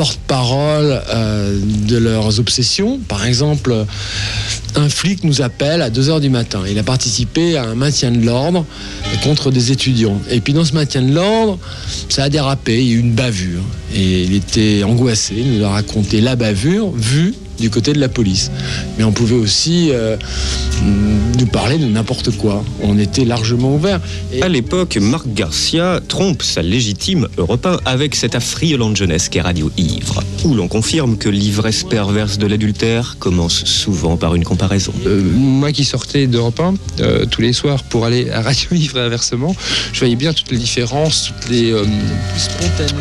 porte-parole 0.00 1.02
euh, 1.10 1.60
de 1.86 1.98
leurs 1.98 2.40
obsessions. 2.40 2.98
Par 3.06 3.26
exemple, 3.26 3.84
un 4.74 4.88
flic 4.88 5.24
nous 5.24 5.42
appelle 5.42 5.82
à 5.82 5.90
2h 5.90 6.22
du 6.22 6.30
matin. 6.30 6.62
Il 6.66 6.78
a 6.78 6.82
participé 6.82 7.58
à 7.58 7.64
un 7.64 7.74
maintien 7.74 8.10
de 8.10 8.24
l'ordre 8.24 8.64
contre 9.22 9.50
des 9.50 9.72
étudiants. 9.72 10.18
Et 10.30 10.40
puis 10.40 10.54
dans 10.54 10.64
ce 10.64 10.72
maintien 10.72 11.02
de 11.02 11.12
l'ordre, 11.12 11.58
ça 12.08 12.22
a 12.24 12.28
dérapé, 12.30 12.82
il 12.82 12.88
y 12.88 12.92
a 12.92 12.94
eu 12.94 13.00
une 13.00 13.12
bavure. 13.12 13.60
Et 13.94 14.22
il 14.22 14.34
était 14.34 14.82
angoissé, 14.84 15.34
il 15.36 15.58
nous 15.58 15.64
a 15.66 15.68
raconté 15.68 16.22
la 16.22 16.34
bavure 16.34 16.92
vue 16.92 17.34
du 17.60 17.70
côté 17.70 17.92
de 17.92 18.00
la 18.00 18.08
police. 18.08 18.50
Mais 18.98 19.04
on 19.04 19.12
pouvait 19.12 19.36
aussi 19.36 19.90
euh, 19.92 20.16
nous 21.38 21.46
parler 21.46 21.78
de 21.78 21.86
n'importe 21.86 22.30
quoi. 22.36 22.64
On 22.82 22.98
était 22.98 23.24
largement 23.24 23.74
ouvert. 23.74 24.00
À 24.42 24.48
l'époque, 24.48 24.96
Marc 25.00 25.26
Garcia 25.32 26.00
trompe 26.08 26.42
sa 26.42 26.62
légitime 26.62 27.28
Europe 27.38 27.66
1 27.66 27.78
avec 27.84 28.14
cette 28.14 28.34
affriolante 28.34 28.96
jeunesse 28.96 29.28
qu'est 29.28 29.40
Radio 29.40 29.70
Ivre, 29.76 30.22
où 30.44 30.54
l'on 30.54 30.68
confirme 30.68 31.16
que 31.16 31.28
l'ivresse 31.28 31.84
perverse 31.84 32.38
de 32.38 32.46
l'adultère 32.46 33.16
commence 33.18 33.64
souvent 33.64 34.16
par 34.16 34.34
une 34.34 34.44
comparaison. 34.44 34.92
Euh, 35.06 35.22
moi 35.34 35.72
qui 35.72 35.84
sortais 35.84 36.26
d'Europe 36.26 36.60
1 36.60 36.74
euh, 37.00 37.26
tous 37.26 37.42
les 37.42 37.52
soirs 37.52 37.84
pour 37.84 38.04
aller 38.06 38.30
à 38.30 38.40
Radio 38.42 38.68
Ivre 38.72 38.98
et 38.98 39.02
inversement, 39.02 39.54
je 39.92 39.98
voyais 39.98 40.16
bien 40.16 40.32
toutes 40.32 40.50
les 40.50 40.58
différences, 40.58 41.32
toutes 41.40 41.50
les. 41.50 41.70
euh, 41.72 41.84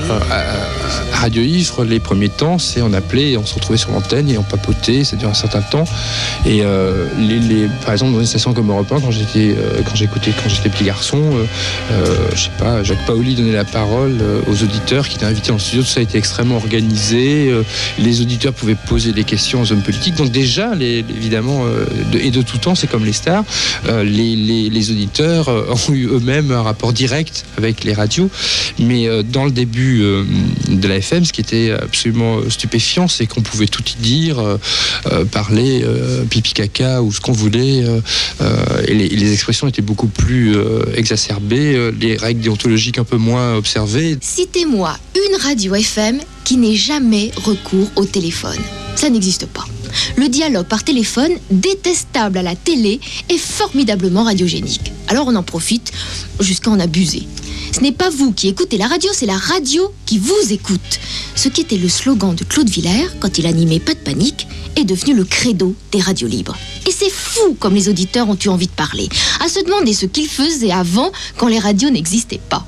euh, 0.10 0.20
à, 0.32 1.16
à 1.16 1.20
Radio 1.22 1.42
Ivre, 1.42 1.84
les 1.84 2.00
premiers 2.00 2.30
temps, 2.30 2.58
c'est 2.60 2.82
on 2.82 2.94
appelait, 2.94 3.32
et 3.32 3.38
on 3.38 3.46
se 3.46 3.56
retrouvait 3.56 3.78
sur 3.78 3.92
l'antenne 3.92 4.30
et 4.30 4.38
on 4.38 4.44
papotait, 4.50 5.04
ça 5.04 5.16
dure 5.16 5.30
un 5.30 5.34
certain 5.34 5.62
temps. 5.62 5.86
Et 6.46 6.62
euh, 6.64 7.06
les, 7.20 7.68
par 7.86 7.94
exemple, 7.94 8.14
dans 8.14 8.20
une 8.20 8.26
station 8.26 8.54
comme 8.54 8.70
Europe 8.70 8.92
1, 8.92 9.00
quand 9.02 9.12
j'étais, 9.12 9.56
euh, 9.58 9.82
quand 9.86 9.96
j'écoutais, 9.96 10.32
quand 10.32 10.50
j'étais 10.50 10.70
petit 10.70 10.84
garçon, 10.84 11.22
euh, 11.92 12.16
je 12.36 12.44
sais 12.44 12.50
pas, 12.58 12.84
Jacques 12.84 13.06
Paoli 13.06 13.36
donnait 13.36 13.52
la 13.54 13.66
parole 13.66 14.18
aux 14.48 14.64
auditeurs 14.64 15.08
qui 15.08 15.16
étaient 15.16 15.26
invités 15.26 15.52
en 15.52 15.60
studio. 15.60 15.84
Tout 15.84 15.90
ça 15.90 16.00
a 16.00 16.04
été 16.04 16.18
extrêmement 16.18 16.56
organisé. 16.58 17.52
les 18.00 18.22
auditeurs 18.22 18.54
pouvaient 18.54 18.76
poser 18.88 19.12
des 19.12 19.24
questions 19.24 19.62
aux 19.62 19.72
hommes 19.72 19.82
politiques. 19.82 20.16
Donc 20.16 20.32
déjà, 20.32 20.74
les- 20.76 21.00
évidemment, 21.10 21.64
de- 22.12 22.18
et 22.20 22.32
de 22.32 22.42
tout 22.42 22.58
temps, 22.58 22.76
c'est 22.76 22.88
comme 22.88 23.06
les 23.06 23.14
stars, 23.14 23.44
les, 24.04 24.36
les- 24.36 24.90
auditeurs 24.92 25.50
ont 25.50 25.94
eu 25.94 26.08
eux-mêmes 26.08 26.52
un 26.52 26.62
rapport 26.64 26.94
direct 26.94 27.46
avec 27.58 27.84
les 27.84 27.94
radios. 27.94 28.30
Mais 28.80 29.08
dans 29.24 29.46
le 29.46 29.52
début 29.52 30.00
de 30.70 30.88
la 30.88 30.96
FM, 30.98 31.26
ce 31.26 31.34
qui 31.34 31.42
était 31.42 31.72
absolument 31.72 32.38
stupéfiant, 32.50 33.08
c'est 33.08 33.28
qu'on 33.28 33.42
pouvait 33.42 33.68
tout 33.68 33.84
y 33.84 34.02
dire, 34.02 34.29
euh, 34.38 34.58
euh, 35.12 35.26
parler 35.26 35.82
euh, 35.84 36.24
pipi 36.26 36.54
caca 36.54 37.02
ou 37.02 37.12
ce 37.12 37.20
qu'on 37.20 37.32
voulait. 37.32 37.84
les, 38.88 39.10
les 39.10 39.34
expressions 39.34 39.68
étaient 39.68 39.82
beaucoup 39.82 40.08
plus 40.08 40.56
exacerbées, 40.96 41.92
les 42.00 42.18
règles 42.18 42.42
déontologiques 42.42 42.98
un 42.98 43.04
peu 43.04 43.18
moins 43.18 43.56
observées. 43.56 44.18
Citez-moi 44.22 44.96
une 45.16 45.42
radio 45.42 45.76
FM 45.76 46.20
qui 46.44 46.58
n'ait 46.58 46.76
jamais 46.76 47.32
recours 47.44 47.90
au 47.96 48.06
téléphone. 48.06 48.58
Ça 48.96 49.10
n'existe 49.10 49.46
pas. 49.48 49.66
Le 50.18 50.28
dialogue 50.28 50.68
par 50.68 50.84
téléphone, 50.84 51.32
détestable 51.52 52.38
à 52.38 52.44
la 52.44 52.56
télé, 52.56 53.00
est 53.30 53.38
formidablement 53.38 54.24
radiogénique. 54.24 54.92
Alors 55.08 55.28
on 55.28 55.36
en 55.36 55.44
profite 55.44 55.92
jusqu'à 56.40 56.70
en 56.70 56.80
abuser. 56.80 57.24
Ce 57.72 57.82
n'est 57.82 57.92
pas 57.92 58.10
vous 58.10 58.32
qui 58.32 58.48
écoutez 58.48 58.78
la 58.78 58.88
radio, 58.88 59.10
c'est 59.14 59.26
la 59.26 59.38
radio 59.38 59.94
qui 60.06 60.18
vous 60.18 60.52
écoute. 60.52 61.00
Ce 61.36 61.50
qui 61.50 61.62
était 61.62 61.78
le 61.78 61.88
slogan 61.88 62.36
de 62.36 62.44
Claude 62.44 62.70
Villers 62.70 63.08
quand 63.20 63.38
il 63.38 63.46
animait 63.46 63.80
Pas 63.80 63.94
de 63.94 64.00
panique 64.00 64.48
est 64.76 64.84
devenu 64.84 65.14
le 65.14 65.24
credo 65.24 65.76
des 65.92 66.02
radios 66.02 66.28
libres. 66.28 66.58
Et 66.88 66.92
c'est 66.92 67.10
fou 67.10 67.56
comme 67.60 67.76
les 67.76 67.88
auditeurs 67.88 68.28
ont 68.28 68.38
eu 68.44 68.50
envie 68.50 68.68
de 68.68 68.72
parler, 68.72 69.08
à 69.44 69.48
se 69.48 69.64
demander 69.64 69.94
ce 69.94 70.06
qu'ils 70.06 70.28
faisaient 70.28 70.72
avant 70.72 71.12
quand 71.38 71.48
les 71.48 71.60
radios 71.60 71.90
n'existaient 71.90 72.42
pas. 72.50 72.66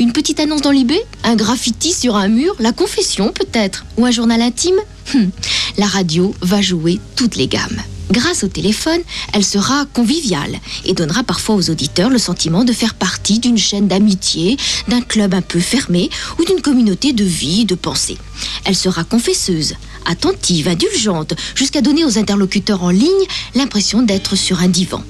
Une 0.00 0.12
petite 0.12 0.40
annonce 0.40 0.62
dans 0.62 0.72
l'IB 0.72 0.92
Un 1.24 1.36
graffiti 1.36 1.92
sur 1.92 2.16
un 2.16 2.28
mur 2.28 2.54
La 2.58 2.72
confession 2.72 3.32
peut-être 3.32 3.84
Ou 3.98 4.04
un 4.06 4.10
journal 4.10 4.42
intime? 4.42 4.76
Hum, 5.14 5.30
La 5.78 5.86
radio 5.86 6.34
va 6.42 6.60
jouer 6.60 6.98
toutes 7.16 7.36
les 7.36 7.46
gammes. 7.46 7.80
Grâce 8.10 8.42
au 8.42 8.48
téléphone, 8.48 9.00
elle 9.32 9.44
sera 9.44 9.86
conviviale 9.86 10.58
et 10.84 10.94
donnera 10.94 11.22
parfois 11.22 11.54
aux 11.54 11.70
auditeurs 11.70 12.10
le 12.10 12.18
sentiment 12.18 12.64
de 12.64 12.72
faire 12.72 12.94
partie 12.94 13.38
d'une 13.38 13.58
chaîne 13.58 13.86
d'amitié, 13.86 14.56
d'un 14.88 15.00
club 15.00 15.32
un 15.32 15.42
peu 15.42 15.60
fermé 15.60 16.10
ou 16.38 16.44
d'une 16.44 16.60
communauté 16.60 17.12
de 17.12 17.24
vie, 17.24 17.64
de 17.64 17.76
pensée. 17.76 18.18
Elle 18.64 18.74
sera 18.74 19.04
confesseuse, 19.04 19.74
attentive, 20.06 20.68
indulgente, 20.68 21.34
jusqu'à 21.54 21.80
donner 21.80 22.04
aux 22.04 22.18
interlocuteurs 22.18 22.82
en 22.82 22.90
ligne 22.90 23.08
l'impression 23.54 24.02
d'être 24.02 24.36
sur 24.36 24.60
un 24.60 24.68
divan. 24.68 25.02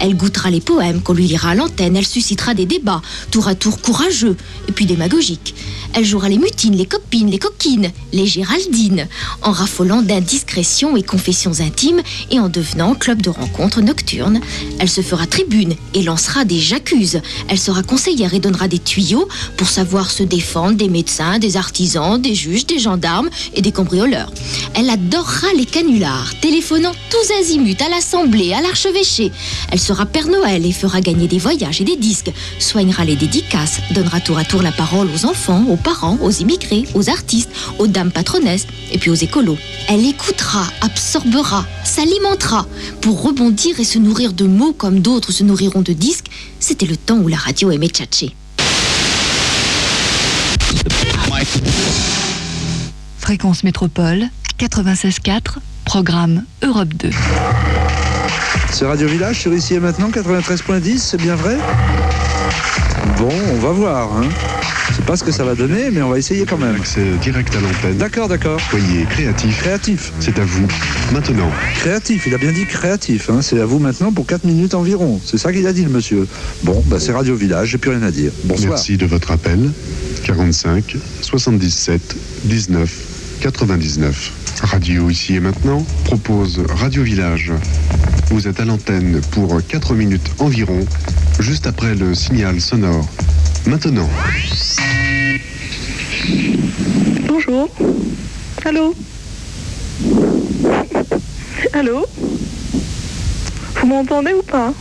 Elle 0.00 0.16
goûtera 0.16 0.50
les 0.50 0.60
poèmes 0.60 1.02
qu'on 1.02 1.12
lui 1.12 1.26
lira 1.26 1.50
à 1.50 1.54
l'antenne, 1.54 1.96
elle 1.96 2.06
suscitera 2.06 2.54
des 2.54 2.66
débats, 2.66 3.02
tour 3.30 3.48
à 3.48 3.54
tour 3.54 3.80
courageux 3.80 4.36
et 4.68 4.72
puis 4.72 4.86
démagogiques. 4.86 5.54
Elle 5.94 6.04
jouera 6.04 6.28
les 6.28 6.38
mutines, 6.38 6.76
les 6.76 6.86
copines, 6.86 7.30
les 7.30 7.38
coquines, 7.38 7.90
les 8.12 8.26
Géraldines, 8.26 9.08
en 9.42 9.52
raffolant 9.52 10.02
d'indiscrétions 10.02 10.96
et 10.96 11.02
confessions 11.02 11.60
intimes 11.60 12.02
et 12.30 12.38
en 12.38 12.48
devenant 12.48 12.94
club 12.94 13.22
de 13.22 13.30
rencontres 13.30 13.80
nocturnes. 13.80 14.40
Elle 14.78 14.90
se 14.90 15.00
fera 15.00 15.26
tribune 15.26 15.74
et 15.94 16.02
lancera 16.02 16.44
des 16.44 16.60
j'accuse. 16.60 17.20
Elle 17.48 17.58
sera 17.58 17.82
conseillère 17.82 18.34
et 18.34 18.40
donnera 18.40 18.68
des 18.68 18.78
tuyaux 18.78 19.28
pour 19.56 19.68
savoir 19.68 20.10
se 20.10 20.22
défendre 20.22 20.76
des 20.76 20.88
médecins, 20.88 21.38
des 21.38 21.56
artisans, 21.56 22.20
des 22.20 22.34
juges, 22.34 22.66
des 22.66 22.78
gendarmes 22.78 23.30
et 23.54 23.62
des 23.62 23.72
cambrioleurs. 23.72 24.30
Elle 24.74 24.90
adorera 24.90 25.48
les 25.56 25.64
canulars, 25.64 26.32
téléphonant 26.40 26.92
tous 27.10 27.32
azimuts 27.40 27.76
à 27.84 27.88
l'Assemblée, 27.88 28.52
à 28.52 28.60
l'archevêché. 28.60 29.32
Elle 29.70 29.80
sera 29.80 30.06
Père 30.06 30.28
Noël 30.28 30.64
et 30.66 30.72
fera 30.72 31.00
gagner 31.00 31.28
des 31.28 31.38
voyages 31.38 31.80
et 31.80 31.84
des 31.84 31.96
disques, 31.96 32.32
soignera 32.58 33.04
les 33.04 33.16
dédicaces, 33.16 33.80
donnera 33.92 34.20
tour 34.20 34.38
à 34.38 34.44
tour 34.44 34.62
la 34.62 34.72
parole 34.72 35.08
aux 35.14 35.26
enfants, 35.26 35.64
aux 35.68 35.76
parents, 35.76 36.18
aux 36.22 36.30
immigrés, 36.30 36.84
aux 36.94 37.08
artistes, 37.08 37.50
aux 37.78 37.86
dames 37.86 38.12
patronesses 38.12 38.66
et 38.92 38.98
puis 38.98 39.10
aux 39.10 39.14
écolos. 39.14 39.58
Elle 39.88 40.04
écoutera, 40.06 40.66
absorbera, 40.80 41.64
s'alimentera 41.84 42.66
pour 43.00 43.22
rebondir 43.22 43.78
et 43.80 43.84
se 43.84 43.98
nourrir 43.98 44.32
de 44.32 44.44
mots 44.44 44.72
comme 44.72 45.00
d'autres 45.00 45.32
se 45.32 45.44
nourriront 45.44 45.82
de 45.82 45.92
disques. 45.92 46.26
C'était 46.60 46.86
le 46.86 46.96
temps 46.96 47.18
où 47.18 47.28
la 47.28 47.36
radio 47.36 47.70
aimait 47.70 47.88
tchatcher. 47.88 48.34
Fréquence 53.28 53.62
Métropole 53.62 54.24
96.4, 54.58 55.58
programme 55.84 56.44
Europe 56.62 56.88
2. 56.94 57.10
C'est 58.72 58.86
Radio 58.86 59.06
Village 59.06 59.40
sur 59.40 59.52
Ici 59.52 59.74
et 59.74 59.80
Maintenant 59.80 60.08
93.10, 60.08 60.96
c'est 60.96 61.20
bien 61.20 61.34
vrai? 61.34 61.58
Bon, 63.18 63.28
on 63.52 63.58
va 63.58 63.72
voir. 63.72 64.16
Hein. 64.16 64.28
Je 64.88 64.94
sais 64.94 65.02
pas 65.02 65.14
ce 65.18 65.24
que 65.24 65.30
ça 65.30 65.44
va 65.44 65.54
donner, 65.54 65.90
mais 65.90 66.00
on 66.00 66.08
va 66.08 66.16
essayer 66.16 66.46
quand 66.46 66.56
même. 66.56 66.76
Accès 66.76 67.04
direct 67.20 67.54
à 67.54 67.60
l'antenne. 67.60 67.98
D'accord, 67.98 68.28
d'accord. 68.28 68.58
Soyez 68.70 69.04
créatif. 69.04 69.60
Créatif. 69.60 70.10
C'est 70.20 70.38
à 70.38 70.44
vous. 70.46 70.66
Maintenant. 71.12 71.50
Créatif, 71.80 72.24
il 72.26 72.34
a 72.34 72.38
bien 72.38 72.52
dit 72.52 72.64
créatif. 72.64 73.28
hein. 73.28 73.42
C'est 73.42 73.60
à 73.60 73.66
vous 73.66 73.78
maintenant 73.78 74.10
pour 74.10 74.24
4 74.24 74.44
minutes 74.44 74.72
environ. 74.72 75.20
C'est 75.22 75.36
ça 75.36 75.52
qu'il 75.52 75.66
a 75.66 75.74
dit, 75.74 75.82
le 75.82 75.90
monsieur. 75.90 76.26
Bon, 76.62 76.82
bah, 76.86 76.96
c'est 76.98 77.12
Radio 77.12 77.36
Village, 77.36 77.68
j'ai 77.68 77.78
plus 77.78 77.90
rien 77.90 78.02
à 78.04 78.10
dire. 78.10 78.32
Bonsoir. 78.44 78.70
Merci 78.70 78.96
de 78.96 79.04
votre 79.04 79.30
appel. 79.32 79.70
45 80.24 80.96
77 81.20 82.16
19 82.44 83.07
99. 83.40 84.32
Radio 84.62 85.08
ici 85.10 85.36
et 85.36 85.40
maintenant 85.40 85.84
propose 86.04 86.60
Radio 86.68 87.02
Village. 87.02 87.52
Vous 88.30 88.48
êtes 88.48 88.58
à 88.60 88.64
l'antenne 88.64 89.20
pour 89.30 89.60
4 89.66 89.94
minutes 89.94 90.30
environ, 90.40 90.80
juste 91.38 91.66
après 91.66 91.94
le 91.94 92.14
signal 92.14 92.60
sonore. 92.60 93.06
Maintenant. 93.66 94.08
Bonjour. 97.26 97.70
Allô 98.64 98.94
Allô 101.72 102.06
Vous 103.76 103.86
m'entendez 103.86 104.32
ou 104.32 104.42
pas? 104.42 104.72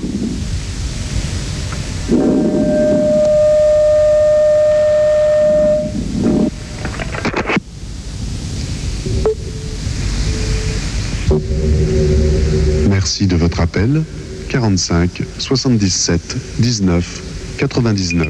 Merci 13.07 13.25
de 13.25 13.37
votre 13.37 13.61
appel. 13.61 14.03
45 14.49 15.21
77 15.37 16.35
19 16.59 17.21
99. 17.57 18.27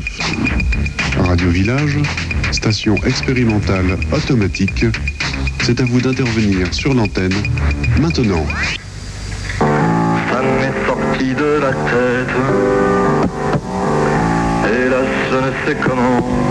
Radio 1.18 1.50
Village, 1.50 1.98
station 2.52 2.96
expérimentale 3.04 3.98
automatique. 4.12 4.86
C'est 5.64 5.82
à 5.82 5.84
vous 5.84 6.00
d'intervenir 6.00 6.72
sur 6.76 6.94
l'antenne 6.94 7.34
maintenant. 8.00 8.46
Ça 9.58 10.44
m'est 10.60 10.86
sorti 10.86 11.34
de 11.34 11.60
la 11.60 11.72
tête. 11.72 12.38
Je 15.32 15.38
ne 15.38 15.52
sais 15.66 15.78
comment. 15.84 16.48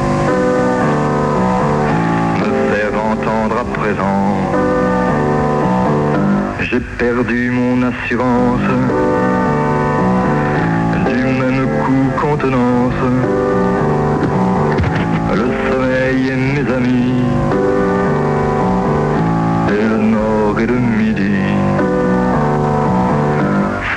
J'ai 6.69 6.81
perdu 6.81 7.51
mon 7.53 7.81
assurance 7.83 8.71
du 11.07 11.23
même 11.41 11.67
coup 11.85 12.21
contenance. 12.21 13.03
Le 15.33 15.49
soleil 15.71 16.29
et 16.29 16.35
mes 16.35 16.73
amis, 16.79 17.23
et 19.69 19.83
le 19.91 19.99
nord 20.15 20.59
et 20.59 20.67
le 20.67 20.79
midi. 20.79 21.39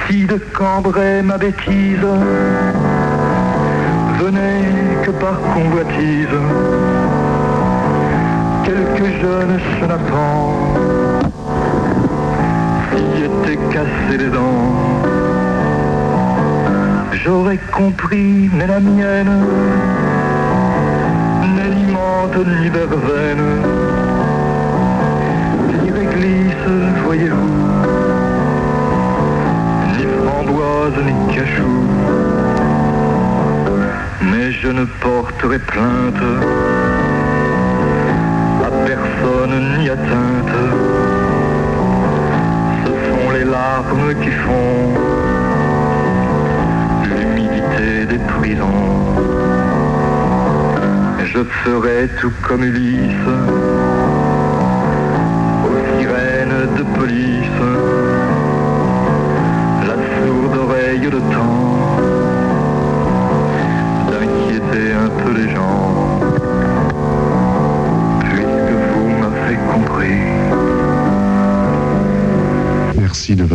Si 0.08 0.26
de 0.26 0.38
Cambrai 0.54 1.24
ma 1.24 1.38
bêtise 1.38 2.08
venez 4.20 4.62
que 5.04 5.12
par 5.12 5.40
convoitise, 5.54 6.38
quelques 8.64 9.22
jeunes 9.22 9.60
Jonathan 9.80 10.69
étaient 13.26 13.60
cassés 13.72 14.18
les 14.18 14.30
dents. 14.30 15.00
J'aurais 17.24 17.60
compris, 17.72 18.50
mais 18.54 18.68
la 18.68 18.80
mienne 18.80 19.46
n'alimente 21.56 22.38
ni 22.62 22.70
verveine, 22.70 23.48
ni 25.84 25.92
réglisse, 25.92 26.70
voyez-vous, 27.06 27.54
ni 29.98 30.04
framboise, 30.18 31.00
ni 31.06 31.36
cachou. 31.36 31.78
Mais 34.32 34.52
je 34.52 34.70
ne 34.70 34.86
porterai 34.86 35.60
plainte 35.60 36.24
à 38.66 38.70
personne 38.86 39.78
ni 39.78 39.90
atteinte. 39.90 41.09
Larmes 43.60 44.14
qui 44.24 44.32
font 44.46 44.94
l'humidité 47.04 48.06
des 48.12 48.22
prisons. 48.34 48.86
Je 51.32 51.42
ferai 51.62 52.08
tout 52.22 52.36
comme 52.48 52.64
Ulysse 52.64 53.30
aux 55.68 55.80
sirènes 55.90 56.62
de 56.78 56.84
police, 56.98 57.62
la 59.90 59.98
sourde 60.16 60.56
oreille 60.66 61.08
de 61.18 61.22
temps 61.36 61.68
d'inquiéter 64.10 64.88
un 65.06 65.10
peu 65.22 65.32
les 65.40 65.50
gens, 65.56 65.79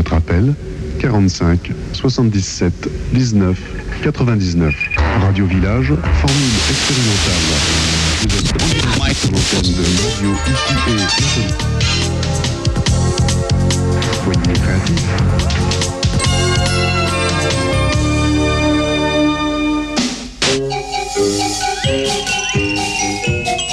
votre 0.05 0.15
appel. 0.15 0.55
45 1.01 1.73
77 1.93 2.89
19 3.13 3.59
99. 4.03 4.75
Radio 5.23 5.47
Village, 5.47 5.93
formule 6.21 6.55
expérimentale. 6.71 7.45
Vous 8.21 8.37
êtes 8.37 8.53
de 9.77 9.85
Radio 10.05 10.31
ici 10.47 10.75
et. 10.89 11.49
Soyez 14.25 14.59
créatifs. 14.61 16.04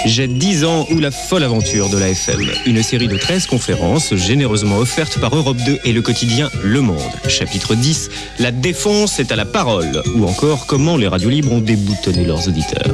J'ai 0.05 0.27
10 0.27 0.65
ans 0.65 0.87
ou 0.91 0.99
la 0.99 1.11
folle 1.11 1.43
aventure 1.43 1.89
de 1.89 1.97
la 1.97 2.09
FM. 2.09 2.39
Une 2.65 2.81
série 2.81 3.07
de 3.07 3.17
13 3.17 3.45
conférences 3.45 4.15
généreusement 4.15 4.77
offertes 4.77 5.19
par 5.19 5.35
Europe 5.35 5.57
2 5.65 5.79
et 5.83 5.93
le 5.93 6.01
quotidien 6.01 6.49
Le 6.63 6.81
Monde. 6.81 6.97
Chapitre 7.27 7.75
10, 7.75 8.09
La 8.39 8.51
défense 8.51 9.19
est 9.19 9.31
à 9.31 9.35
la 9.35 9.45
parole. 9.45 10.01
Ou 10.15 10.25
encore, 10.25 10.65
comment 10.65 10.97
les 10.97 11.07
radios 11.07 11.29
libres 11.29 11.51
ont 11.51 11.59
déboutonné 11.59 12.25
leurs 12.25 12.47
auditeurs. 12.47 12.91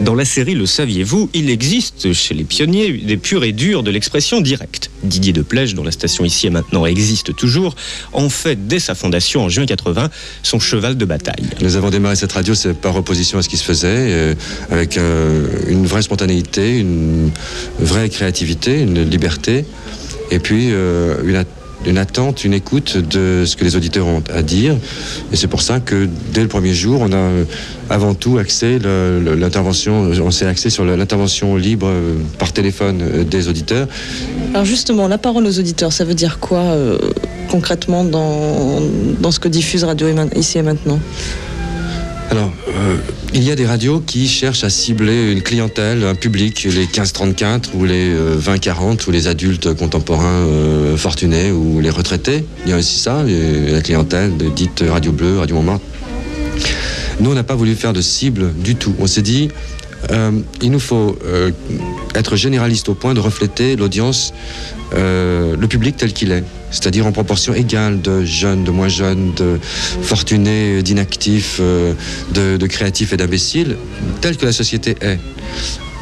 Dans 0.00 0.14
la 0.14 0.26
série 0.26 0.54
Le 0.54 0.66
saviez-vous, 0.66 1.30
il 1.32 1.48
existe 1.48 2.12
chez 2.12 2.34
les 2.34 2.44
pionniers 2.44 2.92
des 2.92 3.16
purs 3.16 3.44
et 3.44 3.52
durs 3.52 3.82
de 3.82 3.90
l'expression 3.90 4.40
directe. 4.42 4.90
Didier 5.02 5.32
Deplège, 5.32 5.74
dont 5.74 5.84
la 5.84 5.90
station 5.90 6.24
ici 6.24 6.46
et 6.46 6.50
maintenant 6.50 6.84
existe 6.84 7.34
toujours, 7.34 7.74
en 8.12 8.28
fait 8.28 8.66
dès 8.66 8.78
sa 8.78 8.94
fondation 8.94 9.42
en 9.42 9.48
juin 9.48 9.64
80 9.64 10.10
son 10.42 10.58
cheval 10.58 10.96
de 10.96 11.04
bataille. 11.04 11.46
Nous 11.62 11.76
avons 11.76 11.90
démarré 11.90 12.16
cette 12.16 12.32
radio 12.32 12.54
c'est 12.54 12.74
par 12.74 12.94
opposition 12.96 13.38
à 13.38 13.42
ce 13.42 13.48
qui 13.48 13.56
se 13.56 13.64
faisait, 13.64 13.88
euh, 13.88 14.34
avec 14.70 14.98
euh, 14.98 15.46
une 15.68 15.86
vraie 15.86 16.02
spontanéité, 16.02 16.78
une 16.78 17.30
vraie 17.78 18.10
créativité, 18.10 18.80
une 18.80 19.02
liberté, 19.02 19.64
et 20.30 20.38
puis 20.38 20.68
euh, 20.72 21.22
une, 21.24 21.36
une 21.86 21.98
attente, 21.98 22.44
une 22.44 22.54
écoute 22.54 22.96
de 22.96 23.44
ce 23.46 23.56
que 23.56 23.64
les 23.64 23.76
auditeurs 23.76 24.06
ont 24.06 24.22
à 24.32 24.42
dire. 24.42 24.76
Et 25.32 25.36
c'est 25.36 25.46
pour 25.46 25.62
ça 25.62 25.80
que 25.80 26.08
dès 26.32 26.42
le 26.42 26.48
premier 26.48 26.74
jour, 26.74 27.00
on 27.00 27.12
a 27.12 27.16
euh, 27.16 27.44
avant 27.88 28.14
tout 28.14 28.38
axé 28.38 28.78
l'intervention, 28.78 30.10
on 30.22 30.30
s'est 30.30 30.46
axé 30.46 30.70
sur 30.70 30.84
l'intervention 30.84 31.56
libre 31.56 31.86
euh, 31.88 32.14
par 32.38 32.52
téléphone 32.52 33.02
euh, 33.02 33.24
des 33.24 33.48
auditeurs. 33.48 33.86
Alors 34.52 34.64
justement, 34.64 35.08
la 35.08 35.18
parole 35.18 35.46
aux 35.46 35.58
auditeurs, 35.58 35.92
ça 35.92 36.04
veut 36.04 36.14
dire 36.14 36.38
quoi 36.40 36.76
concrètement 37.50 38.04
dans, 38.04 38.80
dans 39.20 39.30
ce 39.30 39.38
que 39.38 39.48
diffuse 39.48 39.84
Radio 39.84 40.08
ici 40.34 40.58
et 40.58 40.62
maintenant? 40.62 40.98
Alors, 42.30 42.52
euh, 42.68 42.96
il 43.34 43.42
y 43.44 43.50
a 43.50 43.54
des 43.54 43.66
radios 43.66 44.00
qui 44.00 44.26
cherchent 44.26 44.64
à 44.64 44.70
cibler 44.70 45.30
une 45.30 45.42
clientèle, 45.42 46.04
un 46.04 46.14
public, 46.14 46.64
les 46.64 46.86
15-34 46.86 47.74
ou 47.74 47.84
les 47.84 48.10
euh, 48.10 48.36
20-40 48.36 49.06
ou 49.06 49.10
les 49.12 49.28
adultes 49.28 49.74
contemporains 49.74 50.26
euh, 50.26 50.96
fortunés 50.96 51.52
ou 51.52 51.80
les 51.80 51.90
retraités. 51.90 52.44
Il 52.64 52.70
y 52.70 52.74
a 52.74 52.78
aussi 52.78 52.98
ça, 52.98 53.22
la 53.22 53.80
clientèle 53.80 54.32
dite 54.54 54.82
Radio 54.88 55.12
Bleu, 55.12 55.38
Radio 55.38 55.56
Montmartre. 55.56 55.84
Nous, 57.20 57.30
on 57.30 57.34
n'a 57.34 57.44
pas 57.44 57.54
voulu 57.54 57.74
faire 57.74 57.92
de 57.92 58.00
cible 58.00 58.52
du 58.54 58.74
tout. 58.74 58.94
On 58.98 59.06
s'est 59.06 59.22
dit, 59.22 59.50
euh, 60.10 60.32
il 60.62 60.70
nous 60.70 60.80
faut 60.80 61.18
euh, 61.24 61.50
être 62.14 62.36
généraliste 62.36 62.88
au 62.88 62.94
point 62.94 63.14
de 63.14 63.20
refléter 63.20 63.76
l'audience, 63.76 64.32
euh, 64.94 65.56
le 65.58 65.68
public 65.68 65.96
tel 65.96 66.12
qu'il 66.12 66.32
est. 66.32 66.44
C'est-à-dire 66.70 67.06
en 67.06 67.12
proportion 67.12 67.54
égale 67.54 68.02
de 68.02 68.24
jeunes, 68.24 68.64
de 68.64 68.70
moins 68.70 68.88
jeunes, 68.88 69.32
de 69.34 69.58
fortunés, 70.02 70.82
d'inactifs, 70.82 71.60
de, 71.60 72.66
créatifs 72.66 73.12
et 73.12 73.16
d'imbéciles, 73.16 73.76
tel 74.20 74.36
que 74.36 74.44
la 74.44 74.52
société 74.52 74.96
est. 75.00 75.18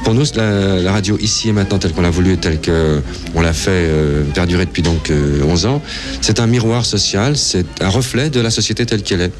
Pour 0.05 0.12
nous, 0.14 0.25
la, 0.35 0.93
radio 0.93 1.17
ici 1.19 1.49
et 1.49 1.53
maintenant, 1.53 1.79
telle 1.79 1.93
qu'on 1.93 2.03
l'a 2.03 2.11
voulu 2.11 2.33
et 2.33 2.37
telle 2.37 2.61
qu'on 2.61 3.40
l'a 3.40 3.53
fait 3.53 3.88
perdurer 4.35 4.67
depuis 4.67 4.83
donc 4.83 5.11
euh, 5.11 5.43
11 5.45 5.67
ans, 5.67 5.83
c'est 6.21 6.40
un 6.40 6.47
miroir 6.47 6.85
social, 6.85 7.37
c'est 7.37 7.67
un 7.81 7.88
reflet 7.88 8.29
de 8.29 8.40
la 8.40 8.51
société 8.51 8.85
telle 8.85 9.03
qu'elle 9.03 9.23
est. 9.23 9.33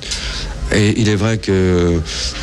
Et 0.73 0.95
il 1.01 1.09
est 1.09 1.15
vrai 1.15 1.39
que 1.39 1.53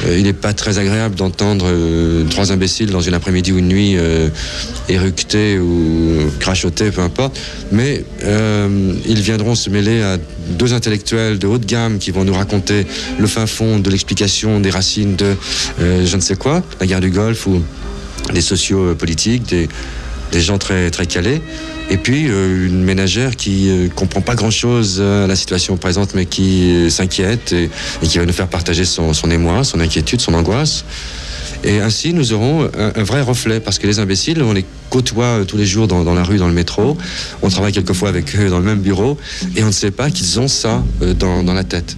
euh, 0.05 0.21
n'est 0.21 0.33
pas 0.33 0.53
très 0.53 0.77
agréable 0.77 1.15
d'entendre 1.15 1.65
euh, 1.67 2.23
trois 2.29 2.51
imbéciles 2.51 2.91
dans 2.91 3.01
une 3.01 3.13
après-midi 3.13 3.51
ou 3.51 3.57
une 3.57 3.67
nuit 3.67 3.97
euh, 3.97 4.29
éructer 4.89 5.59
ou 5.59 6.29
crachoter, 6.39 6.91
peu 6.91 7.01
importe. 7.01 7.39
Mais 7.71 8.03
euh, 8.23 8.93
ils 9.05 9.21
viendront 9.21 9.55
se 9.55 9.69
mêler 9.69 10.01
à 10.01 10.17
deux 10.49 10.73
intellectuels 10.73 11.39
de 11.39 11.47
haute 11.47 11.65
gamme 11.65 11.97
qui 11.97 12.11
vont 12.11 12.23
nous 12.23 12.33
raconter 12.33 12.85
le 13.19 13.27
fin 13.27 13.47
fond 13.47 13.79
de 13.79 13.89
l'explication 13.89 14.59
des 14.59 14.69
racines 14.69 15.15
de 15.15 15.35
euh, 15.79 16.05
je 16.05 16.15
ne 16.15 16.21
sais 16.21 16.35
quoi, 16.35 16.63
la 16.79 16.85
guerre 16.85 17.01
du 17.01 17.09
Golfe 17.09 17.47
ou 17.47 17.61
des 18.33 18.41
sociaux 18.41 18.95
politiques, 18.95 19.47
des, 19.49 19.67
des 20.31 20.41
gens 20.41 20.57
très, 20.57 20.89
très 20.91 21.05
calés. 21.05 21.41
Et 21.89 21.97
puis 21.97 22.27
euh, 22.29 22.67
une 22.67 22.83
ménagère 22.83 23.35
qui 23.35 23.69
euh, 23.69 23.89
comprend 23.89 24.21
pas 24.21 24.35
grand-chose 24.35 24.97
euh, 24.99 25.25
à 25.25 25.27
la 25.27 25.35
situation 25.35 25.75
présente, 25.77 26.13
mais 26.15 26.25
qui 26.25 26.89
s'inquiète 26.89 27.53
et, 27.53 27.69
qui 28.01 28.17
va 28.17 28.25
nous 28.25 28.33
faire 28.33 28.47
partager 28.47 28.85
son, 28.85 29.13
émoi, 29.29 29.63
son 29.63 29.79
inquiétude, 29.79 30.21
son 30.21 30.33
angoisse. 30.33 30.85
Et 31.63 31.79
ainsi, 31.79 32.13
nous 32.13 32.33
aurons 32.33 32.67
un, 32.73 33.03
vrai 33.03 33.21
reflet, 33.21 33.59
parce 33.59 33.77
que 33.77 33.85
les 33.85 33.99
imbéciles, 33.99 34.41
on 34.41 34.53
les 34.53 34.65
côtoie 34.89 35.41
tous 35.47 35.57
les 35.57 35.65
jours 35.65 35.87
dans, 35.87 36.13
la 36.13 36.23
rue, 36.23 36.37
dans 36.37 36.47
le 36.47 36.53
métro. 36.53 36.97
On 37.43 37.49
travaille 37.49 37.71
quelquefois 37.71 38.09
avec 38.09 38.35
eux 38.35 38.49
dans 38.49 38.57
le 38.57 38.65
même 38.65 38.79
bureau, 38.79 39.15
et 39.55 39.63
on 39.63 39.67
ne 39.67 39.71
sait 39.71 39.91
pas 39.91 40.09
qu'ils 40.09 40.39
ont 40.39 40.47
ça 40.47 40.83
dans 41.19 41.53
la 41.53 41.63
tête. 41.63 41.97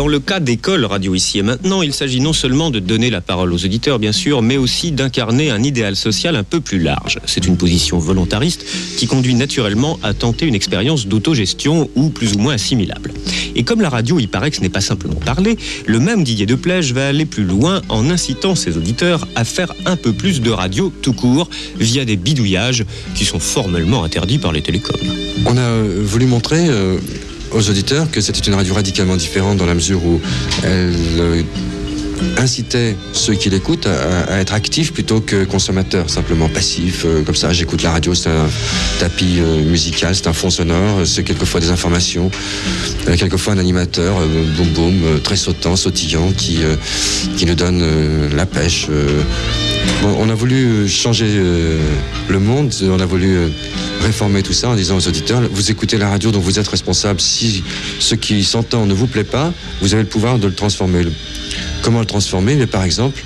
Dans 0.00 0.08
le 0.08 0.18
cas 0.18 0.40
d'école 0.40 0.86
radio 0.86 1.14
ici 1.14 1.40
et 1.40 1.42
maintenant, 1.42 1.82
il 1.82 1.92
s'agit 1.92 2.22
non 2.22 2.32
seulement 2.32 2.70
de 2.70 2.78
donner 2.78 3.10
la 3.10 3.20
parole 3.20 3.52
aux 3.52 3.66
auditeurs, 3.66 3.98
bien 3.98 4.12
sûr, 4.12 4.40
mais 4.40 4.56
aussi 4.56 4.92
d'incarner 4.92 5.50
un 5.50 5.62
idéal 5.62 5.94
social 5.94 6.36
un 6.36 6.42
peu 6.42 6.62
plus 6.62 6.78
large. 6.78 7.18
C'est 7.26 7.46
une 7.46 7.58
position 7.58 7.98
volontariste 7.98 8.64
qui 8.96 9.06
conduit 9.06 9.34
naturellement 9.34 9.98
à 10.02 10.14
tenter 10.14 10.46
une 10.46 10.54
expérience 10.54 11.06
d'autogestion 11.06 11.90
ou 11.96 12.08
plus 12.08 12.32
ou 12.32 12.38
moins 12.38 12.54
assimilable. 12.54 13.12
Et 13.54 13.62
comme 13.62 13.82
la 13.82 13.90
radio, 13.90 14.18
il 14.18 14.28
paraît 14.28 14.50
que 14.50 14.56
ce 14.56 14.62
n'est 14.62 14.70
pas 14.70 14.80
simplement 14.80 15.16
parler, 15.16 15.58
le 15.84 16.00
même 16.00 16.24
Didier 16.24 16.46
Deplège 16.46 16.94
va 16.94 17.06
aller 17.06 17.26
plus 17.26 17.44
loin 17.44 17.82
en 17.90 18.08
incitant 18.08 18.54
ses 18.54 18.78
auditeurs 18.78 19.28
à 19.34 19.44
faire 19.44 19.74
un 19.84 19.96
peu 19.96 20.14
plus 20.14 20.40
de 20.40 20.50
radio 20.50 20.90
tout 21.02 21.12
court 21.12 21.50
via 21.78 22.06
des 22.06 22.16
bidouillages 22.16 22.86
qui 23.14 23.26
sont 23.26 23.38
formellement 23.38 24.02
interdits 24.02 24.38
par 24.38 24.52
les 24.52 24.62
télécoms. 24.62 24.96
On 25.44 25.58
a 25.58 25.60
euh, 25.60 26.00
voulu 26.02 26.24
montrer 26.24 26.68
euh, 26.70 26.96
aux 27.52 27.70
auditeurs 27.70 28.10
que 28.10 28.20
c'était 28.20 28.40
une 28.40 28.54
radio 28.54 28.74
radicalement 28.74 29.16
différente 29.16 29.58
dans 29.58 29.66
la 29.66 29.74
mesure 29.74 30.04
où 30.04 30.20
elle 30.62 30.94
euh, 31.18 31.42
incitait 32.38 32.96
ceux 33.12 33.34
qui 33.34 33.50
l'écoutent 33.50 33.86
à, 33.86 34.40
être 34.40 34.54
actifs 34.54 34.92
plutôt 34.92 35.20
que 35.20 35.44
consommateurs, 35.44 36.10
simplement 36.10 36.48
passifs. 36.48 37.04
euh, 37.04 37.22
comme 37.22 37.34
ça, 37.34 37.52
j'écoute 37.52 37.82
la 37.82 37.90
radio, 37.90 38.14
c'est 38.14 38.30
un 38.30 38.48
tapis 38.98 39.38
euh, 39.38 39.62
musical, 39.62 40.14
c'est 40.14 40.26
un 40.26 40.32
fond 40.32 40.50
sonore, 40.50 41.06
c'est 41.06 41.24
quelquefois 41.24 41.60
des 41.60 41.70
informations, 41.70 42.30
euh, 43.08 43.16
quelquefois 43.16 43.54
un 43.54 43.58
animateur, 43.58 44.18
euh, 44.18 44.44
boum 44.56 44.68
boum, 44.68 45.04
euh, 45.04 45.18
très 45.18 45.36
sautant, 45.36 45.76
sautillant, 45.76 46.32
qui, 46.36 46.62
euh, 46.62 46.76
qui 47.36 47.46
nous 47.46 47.54
donne 47.54 47.80
euh, 47.82 48.28
la 48.34 48.46
pêche. 48.46 48.86
euh, 48.90 49.22
on 50.02 50.28
a 50.28 50.34
voulu 50.34 50.88
changer 50.88 51.26
euh, 51.28 51.78
le 52.28 52.38
monde, 52.38 52.72
on 52.82 53.00
a 53.00 53.06
voulu 53.06 53.36
euh, 53.36 53.48
réformer 54.02 54.42
tout 54.42 54.52
ça 54.52 54.68
en 54.68 54.74
disant 54.74 54.96
aux 54.96 55.08
auditeurs, 55.08 55.42
vous 55.50 55.70
écoutez 55.70 55.98
la 55.98 56.08
radio 56.08 56.30
dont 56.30 56.40
vous 56.40 56.58
êtes 56.58 56.68
responsable. 56.68 57.20
Si 57.20 57.62
ce 57.98 58.14
qui 58.14 58.44
s'entend 58.44 58.86
ne 58.86 58.94
vous 58.94 59.06
plaît 59.06 59.24
pas, 59.24 59.52
vous 59.80 59.94
avez 59.94 60.02
le 60.02 60.08
pouvoir 60.08 60.38
de 60.38 60.46
le 60.46 60.54
transformer. 60.54 61.04
Comment 61.82 62.00
le 62.00 62.06
transformer? 62.06 62.56
Mais 62.56 62.66
Par 62.66 62.84
exemple, 62.84 63.22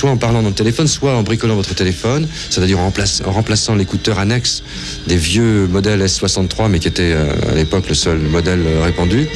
soit 0.00 0.08
en 0.08 0.16
parlant 0.16 0.40
dans 0.40 0.48
le 0.48 0.54
téléphone, 0.54 0.88
soit 0.88 1.14
en 1.14 1.22
bricolant 1.22 1.56
votre 1.56 1.74
téléphone, 1.74 2.26
c'est-à-dire 2.48 2.78
en, 2.78 2.90
remplaçant 3.26 3.74
l'écouteur 3.74 4.18
annexe 4.18 4.62
des 5.06 5.16
vieux 5.16 5.66
modèles 5.66 6.02
S63, 6.02 6.70
mais 6.70 6.78
qui 6.78 6.88
était 6.88 7.12
euh, 7.12 7.34
à 7.52 7.54
l'époque 7.54 7.86
le 7.86 7.94
seul 7.94 8.18
modèle 8.18 8.62
euh, 8.66 8.82
répandu, 8.82 9.28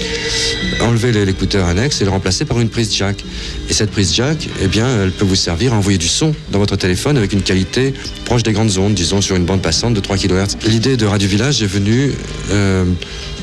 enlever 0.81 1.12
l'écouteur 1.27 1.66
annexe 1.66 2.00
et 2.00 2.05
le 2.05 2.11
remplacer 2.11 2.46
par 2.46 2.61
une 2.61 2.70
prise 2.70 2.96
jack. 2.96 3.22
Et 3.68 3.74
cette 3.74 3.90
prise 3.90 4.14
jack, 4.14 4.48
eh 4.62 4.66
bien, 4.66 4.88
elle 5.03 5.11
peut 5.11 5.27
vous 5.27 5.35
servir 5.35 5.74
à 5.74 5.77
envoyer 5.77 5.98
du 5.98 6.09
son 6.09 6.35
dans 6.50 6.61
votre 6.61 6.77
téléphone 6.77 7.18
avec 7.18 7.35
une 7.35 7.42
qualité 7.42 7.92
proche 8.24 8.42
des 8.42 8.53
grandes 8.53 8.79
ondes, 8.79 8.94
disons 8.94 9.20
sur 9.20 9.37
une 9.37 9.44
bande 9.44 9.61
passante 9.61 9.92
de 9.92 10.00
3 10.00 10.16
kHz. 10.16 10.57
L'idée 10.66 10.96
de 10.96 11.05
Radio 11.05 11.29
Village 11.29 11.62
est 11.62 11.66
venue 11.66 12.11
euh, 12.53 12.87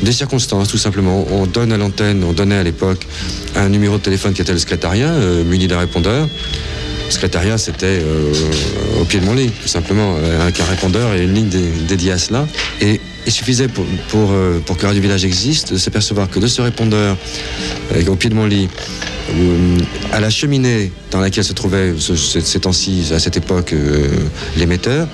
des 0.01 0.11
circonstances, 0.11 0.69
tout 0.69 0.79
simplement. 0.79 1.27
On 1.29 1.45
donne 1.45 1.71
à 1.71 1.77
l'antenne, 1.77 2.23
on 2.23 2.33
donnait 2.33 2.57
à 2.57 2.63
l'époque 2.63 3.05
un 3.55 3.69
numéro 3.69 3.99
de 3.99 4.01
téléphone 4.01 4.33
qui 4.33 4.41
était 4.41 4.53
le 4.53 4.57
secrétariat, 4.57 5.13
muni 5.45 5.67
d'un 5.67 5.77
répondeur. 5.77 6.27
Le 7.11 7.15
secrétariat, 7.15 7.57
c'était 7.57 7.99
euh, 8.01 8.31
au 9.01 9.03
pied 9.03 9.19
de 9.19 9.25
mon 9.25 9.33
lit, 9.33 9.49
tout 9.61 9.67
simplement, 9.67 10.15
euh, 10.17 10.41
avec 10.43 10.61
un 10.61 10.63
répondeur 10.63 11.13
et 11.13 11.23
une 11.23 11.33
ligne 11.33 11.49
dé- 11.49 11.69
dédiée 11.85 12.13
à 12.13 12.17
cela. 12.17 12.47
Et 12.79 13.01
il 13.25 13.31
suffisait 13.33 13.67
euh, 13.67 14.59
pour 14.65 14.77
que 14.77 14.85
Radio 14.85 15.01
Village 15.01 15.25
existe 15.25 15.73
de 15.73 15.77
s'apercevoir 15.77 16.29
que 16.29 16.39
de 16.39 16.47
ce 16.47 16.61
répondeur, 16.61 17.17
au 18.07 18.15
pied 18.15 18.29
de 18.29 18.33
mon 18.35 18.45
lit, 18.45 18.69
à 20.13 20.21
la 20.21 20.29
cheminée 20.29 20.93
dans 21.11 21.19
laquelle 21.19 21.43
se 21.43 21.51
trouvait 21.51 21.93
à 21.93 23.19
cette 23.19 23.35
époque, 23.35 23.75
l'émetteur, 24.55 25.05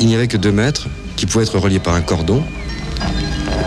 il 0.00 0.08
n'y 0.08 0.16
avait 0.16 0.26
que 0.26 0.36
deux 0.36 0.50
mètres 0.52 0.88
qui 1.14 1.26
pouvaient 1.26 1.44
être 1.44 1.60
reliés 1.60 1.78
par 1.78 1.94
un 1.94 2.00
cordon. 2.02 2.42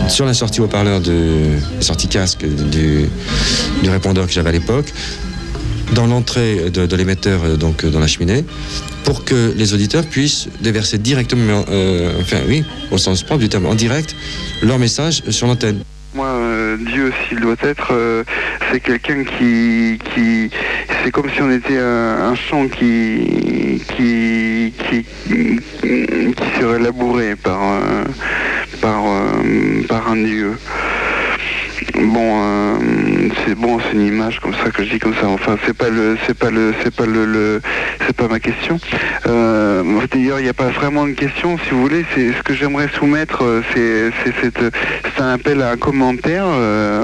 Sur 0.08 0.26
la 0.26 0.34
sortie 0.34 0.60
haut-parleur 0.60 1.00
de 1.00 1.56
la 1.76 1.82
sortie 1.82 2.08
casque 2.08 2.44
du 2.44 3.08
répondeur 3.88 4.26
que 4.26 4.32
j'avais 4.32 4.50
à 4.50 4.52
l'époque, 4.52 4.92
dans 5.94 6.06
l'entrée 6.06 6.70
de, 6.70 6.96
l'émetteur, 6.96 7.40
euh, 7.44 7.56
donc 7.56 7.84
euh, 7.84 7.90
dans 7.90 8.00
la 8.00 8.06
cheminée, 8.06 8.44
pour 9.04 9.24
que 9.24 9.52
les 9.56 9.74
auditeurs 9.74 10.04
puissent 10.04 10.48
déverser 10.60 10.98
directement, 10.98 11.64
euh, 11.68 12.12
enfin 12.20 12.38
oui, 12.48 12.64
au 12.90 12.98
sens 12.98 13.22
propre 13.22 13.40
du 13.40 13.48
terme, 13.48 13.66
en 13.66 13.74
direct, 13.74 14.14
leur 14.62 14.78
message 14.78 15.22
sur 15.30 15.46
l'antenne. 15.46 15.82
Moi, 16.14 16.28
Dieu, 16.92 17.12
s'il 17.28 17.38
doit 17.38 17.54
être, 17.62 17.92
c'est 18.72 18.80
quelqu'un 18.80 19.22
qui, 19.22 19.96
c'est 21.04 21.10
comme 21.12 21.30
si 21.32 21.40
on 21.40 21.52
était 21.52 21.78
un, 21.78 22.32
un 22.32 22.34
champ 22.34 22.66
qui, 22.66 23.80
qui, 23.96 24.72
qui, 24.88 25.04
qui 25.28 26.60
serait 26.60 26.80
labouré 26.80 27.36
par, 27.36 27.60
par, 28.80 29.04
par 29.88 30.10
un 30.10 30.16
Dieu. 30.16 30.58
Bon, 31.94 32.76
c'est 33.44 33.54
bon, 33.54 33.78
c'est 33.80 33.96
une 33.96 34.06
image 34.06 34.40
comme 34.40 34.54
ça 34.54 34.70
que 34.70 34.84
je 34.84 34.90
dis 34.90 34.98
comme 34.98 35.14
ça. 35.14 35.26
Enfin, 35.26 35.56
c'est 35.66 35.76
pas 35.76 35.88
le, 35.88 36.16
c'est 36.26 36.36
pas 36.36 36.50
le, 36.50 36.74
c'est 36.82 36.94
pas 36.94 37.06
le, 37.06 37.60
c'est 38.06 38.16
pas 38.16 38.28
ma 38.28 38.40
question. 38.40 38.78
Euh, 39.26 39.82
D'ailleurs, 40.10 40.40
il 40.40 40.44
n'y 40.44 40.48
a 40.48 40.54
pas 40.54 40.70
vraiment 40.70 41.06
une 41.06 41.14
question, 41.14 41.56
si 41.58 41.70
vous 41.70 41.82
voulez. 41.82 42.04
C'est 42.14 42.32
ce 42.32 42.42
que 42.42 42.52
j'aimerais 42.54 42.88
soumettre, 42.98 43.44
euh, 43.44 43.62
c'est, 43.72 44.10
c'est, 44.42 45.22
un 45.22 45.34
appel 45.34 45.60
à 45.62 45.70
un 45.70 45.76
commentaire 45.76 46.46
euh, 46.46 47.02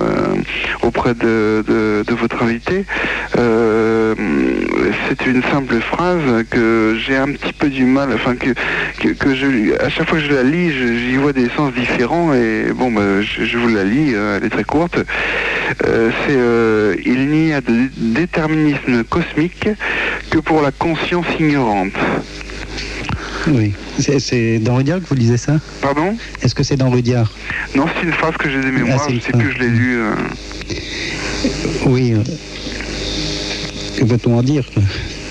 auprès 0.83 1.15
de, 1.15 1.63
de, 1.67 2.15
votre 2.15 2.43
invité. 2.43 2.85
C'est 5.09 5.27
une 5.27 5.43
simple 5.45 5.81
phrase 5.81 6.45
que 6.51 6.97
j'ai 6.99 7.17
un 7.17 7.33
petit 7.33 7.53
peu 7.53 7.69
du 7.69 7.85
mal, 7.85 8.09
enfin 8.15 8.35
que, 8.37 8.55
que, 9.13 9.35
je, 9.35 9.79
à 9.81 9.89
chaque 9.89 10.09
fois 10.09 10.19
que 10.19 10.25
je 10.25 10.33
la 10.33 10.43
lis, 10.43 10.73
j'y 10.73 11.17
vois 11.17 11.33
des 11.33 11.49
sens 11.51 11.73
différents 11.75 12.33
et 12.33 12.73
bon, 12.75 12.91
bah, 12.91 13.21
je, 13.21 13.59
vous 13.59 13.69
la 13.69 13.85
lis, 13.85 14.15
elle 14.15 14.45
est 14.45 14.51
très 14.51 14.65
courte. 14.65 14.99
C'est 16.27 16.37
euh, 16.37 16.95
il 17.05 17.29
n'y 17.29 17.53
a 17.53 17.61
de 17.61 17.89
déterminisme 17.97 19.05
cosmique 19.05 19.69
que 20.31 20.39
pour 20.39 20.63
la 20.63 20.71
conscience 20.73 21.27
ignorante. 21.39 21.93
Oui. 23.49 23.75
C'est- 23.99 24.59
dans 24.59 24.77
Rudyard 24.77 25.01
que 25.01 25.07
vous 25.09 25.15
lisez 25.15 25.37
ça? 25.37 25.59
Pardon? 25.81 26.17
Est-ce 26.43 26.55
que 26.55 26.63
c'est 26.63 26.77
dans 26.77 26.91
Rudyard? 26.91 27.33
Non, 27.75 27.87
c'est 27.95 28.07
une 28.07 28.13
phrase 28.13 28.37
que 28.37 28.49
j'ai 28.51 28.61
de 28.61 28.71
mémoire, 28.71 28.99
Ah, 29.01 29.05
c'est 29.07 29.11
je 29.13 29.17
une 29.17 29.21
sais 29.23 29.33
plus, 29.33 29.53
je 29.53 29.59
l'ai 29.59 29.69
lue. 29.69 29.99
euh. 30.01 30.15
Oui. 31.87 32.13
euh, 32.15 32.23
Que 33.99 34.05
peut-on 34.05 34.39
en 34.39 34.43
dire? 34.43 34.65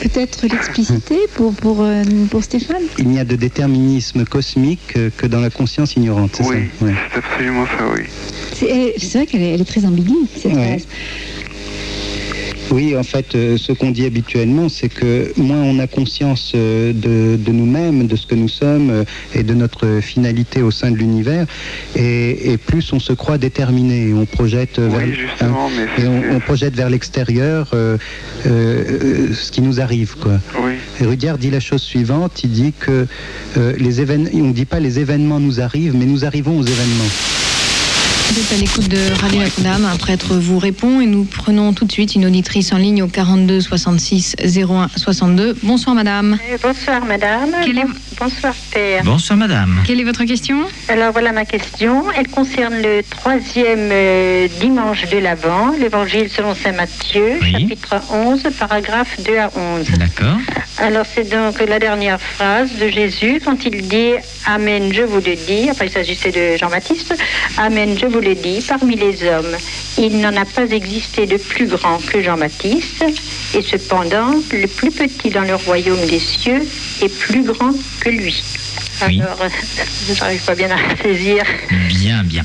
Peut-être 0.05 0.45
l'expliciter 0.45 1.17
pour, 1.33 1.55
pour, 1.55 1.81
euh, 1.81 2.03
pour 2.29 2.43
Stéphane 2.43 2.83
Il 2.99 3.07
n'y 3.07 3.17
a 3.19 3.25
de 3.25 3.35
déterminisme 3.35 4.23
cosmique 4.23 4.93
que 5.17 5.25
dans 5.25 5.39
la 5.39 5.49
conscience 5.49 5.95
ignorante, 5.95 6.35
c'est 6.35 6.43
Oui, 6.43 6.69
ça? 6.79 6.85
Ouais. 6.85 6.93
c'est 7.11 7.17
absolument 7.17 7.65
ça, 7.65 7.85
oui. 7.91 8.03
C'est 8.53 8.93
c'est 8.99 9.17
vrai 9.17 9.25
qu'elle 9.25 9.41
est, 9.41 9.65
très 9.65 9.83
ambiguë, 9.83 10.27
cette 10.35 10.53
Ouais. 10.53 10.77
Oui, 12.71 12.95
en 12.97 13.03
fait, 13.03 13.35
euh, 13.35 13.57
ce 13.57 13.71
qu'on 13.71 13.91
dit 13.91 14.05
habituellement, 14.05 14.69
c'est 14.69 14.89
que 14.89 15.31
moins 15.37 15.61
on 15.61 15.77
a 15.79 15.87
conscience 15.87 16.53
euh, 16.55 16.93
de, 16.93 17.37
de 17.37 17.51
nous-mêmes, 17.51 18.07
de 18.07 18.15
ce 18.15 18.25
que 18.25 18.35
nous 18.35 18.47
sommes 18.47 18.89
euh, 18.89 19.03
et 19.33 19.43
de 19.43 19.53
notre 19.53 19.99
finalité 20.01 20.61
au 20.61 20.71
sein 20.71 20.89
de 20.91 20.97
l'univers, 20.97 21.45
et, 21.95 22.51
et 22.51 22.57
plus 22.57 22.91
on 22.91 22.99
se 22.99 23.13
croit 23.13 23.37
déterminé. 23.37 24.13
On 24.13 24.25
projette 24.25 24.79
vers, 24.79 24.99
Oui, 24.99 25.13
justement, 25.13 25.69
mais 25.69 26.03
et 26.03 26.07
on, 26.07 26.35
on 26.35 26.39
projette 26.39 26.75
vers 26.75 26.89
l'extérieur 26.89 27.69
ce 28.43 29.51
qui 29.51 29.61
nous 29.61 29.79
arrive, 29.79 30.15
quoi. 30.19 30.39
Oui. 30.63 30.73
Et 30.99 31.05
Rudyard 31.05 31.37
dit 31.37 31.51
la 31.51 31.59
chose 31.59 31.81
suivante, 31.81 32.43
il 32.43 32.51
dit 32.51 32.73
que 32.79 33.05
les 33.77 34.01
événements, 34.01 34.29
on 34.33 34.47
ne 34.47 34.53
dit 34.53 34.65
pas 34.65 34.79
les 34.79 34.99
événements 34.99 35.39
nous 35.39 35.61
arrivent, 35.61 35.95
mais 35.95 36.05
nous 36.05 36.25
arrivons 36.25 36.57
aux 36.57 36.63
événements. 36.63 37.11
Vous 38.27 38.39
êtes 38.41 38.51
à 38.53 38.57
l'écoute 38.61 38.87
de 38.89 39.13
Radio 39.21 39.39
Notre-Dame. 39.41 39.85
Un 39.85 39.95
prêtre 39.97 40.35
vous 40.35 40.57
répond 40.59 40.99
et 40.99 41.05
nous 41.05 41.23
prenons 41.25 41.73
tout 41.73 41.85
de 41.85 41.91
suite 41.91 42.15
une 42.15 42.25
auditrice 42.25 42.73
en 42.73 42.77
ligne 42.77 43.03
au 43.03 43.07
42 43.07 43.61
66 43.61 44.35
01 44.43 44.89
62. 44.95 45.55
Bonsoir 45.63 45.95
madame. 45.95 46.37
Euh, 46.51 46.57
Bonsoir 46.61 47.05
madame. 47.05 47.51
Bon- 47.51 47.83
Bonsoir 48.19 48.53
père. 48.71 49.03
Bonsoir 49.03 49.37
madame. 49.37 49.83
Quelle 49.85 49.99
est 49.99 50.03
votre 50.05 50.23
question? 50.23 50.57
Alors 50.89 51.11
voilà 51.11 51.33
ma 51.33 51.45
question. 51.45 52.05
Elle 52.17 52.27
concerne 52.29 52.75
le 52.81 53.01
troisième 53.09 53.89
euh, 53.91 54.47
dimanche 54.61 55.05
de 55.09 55.17
l'Avent, 55.17 55.71
l'évangile 55.79 56.29
selon 56.29 56.55
saint 56.55 56.71
Matthieu, 56.71 57.39
chapitre 57.41 57.95
11, 58.11 58.43
paragraphe 58.57 59.19
2 59.25 59.37
à 59.37 59.51
11. 59.55 59.87
D'accord. 59.97 60.37
Alors 60.77 61.05
c'est 61.13 61.29
donc 61.29 61.59
la 61.67 61.79
dernière 61.79 62.19
phrase 62.19 62.69
de 62.79 62.87
Jésus 62.89 63.41
quand 63.43 63.65
il 63.65 63.87
dit 63.87 64.11
Amen, 64.45 64.91
je 64.93 65.01
vous 65.03 65.17
le 65.17 65.35
dis. 65.35 65.69
Après 65.69 65.87
il 65.87 65.91
s'agissait 65.91 66.31
de 66.31 66.57
Jean-Baptiste. 66.57 67.15
Amen, 67.57 67.97
je 67.99 68.05
vous 68.05 68.14
le 68.19 68.35
dis. 68.35 68.63
Parmi 68.67 68.95
les 68.95 69.23
hommes, 69.27 69.55
il 69.97 70.19
n'en 70.19 70.35
a 70.35 70.45
pas 70.45 70.67
existé 70.69 71.25
de 71.25 71.37
plus 71.37 71.67
grand 71.67 71.97
que 72.05 72.21
Jean-Baptiste. 72.21 73.05
Et 73.53 73.61
cependant, 73.61 74.33
le 74.51 74.67
plus 74.67 74.91
petit 74.91 75.29
dans 75.29 75.43
le 75.43 75.55
royaume 75.55 76.05
des 76.07 76.19
cieux 76.19 76.61
est 77.01 77.09
plus 77.09 77.43
grand 77.43 77.71
que 78.01 78.09
lui. 78.09 78.43
Alors, 79.01 79.37
je 80.07 80.19
n'arrive 80.19 80.41
pas 80.43 80.55
bien 80.55 80.69
à 80.71 81.03
saisir. 81.03 81.43
Bien, 81.89 82.23
bien. 82.23 82.43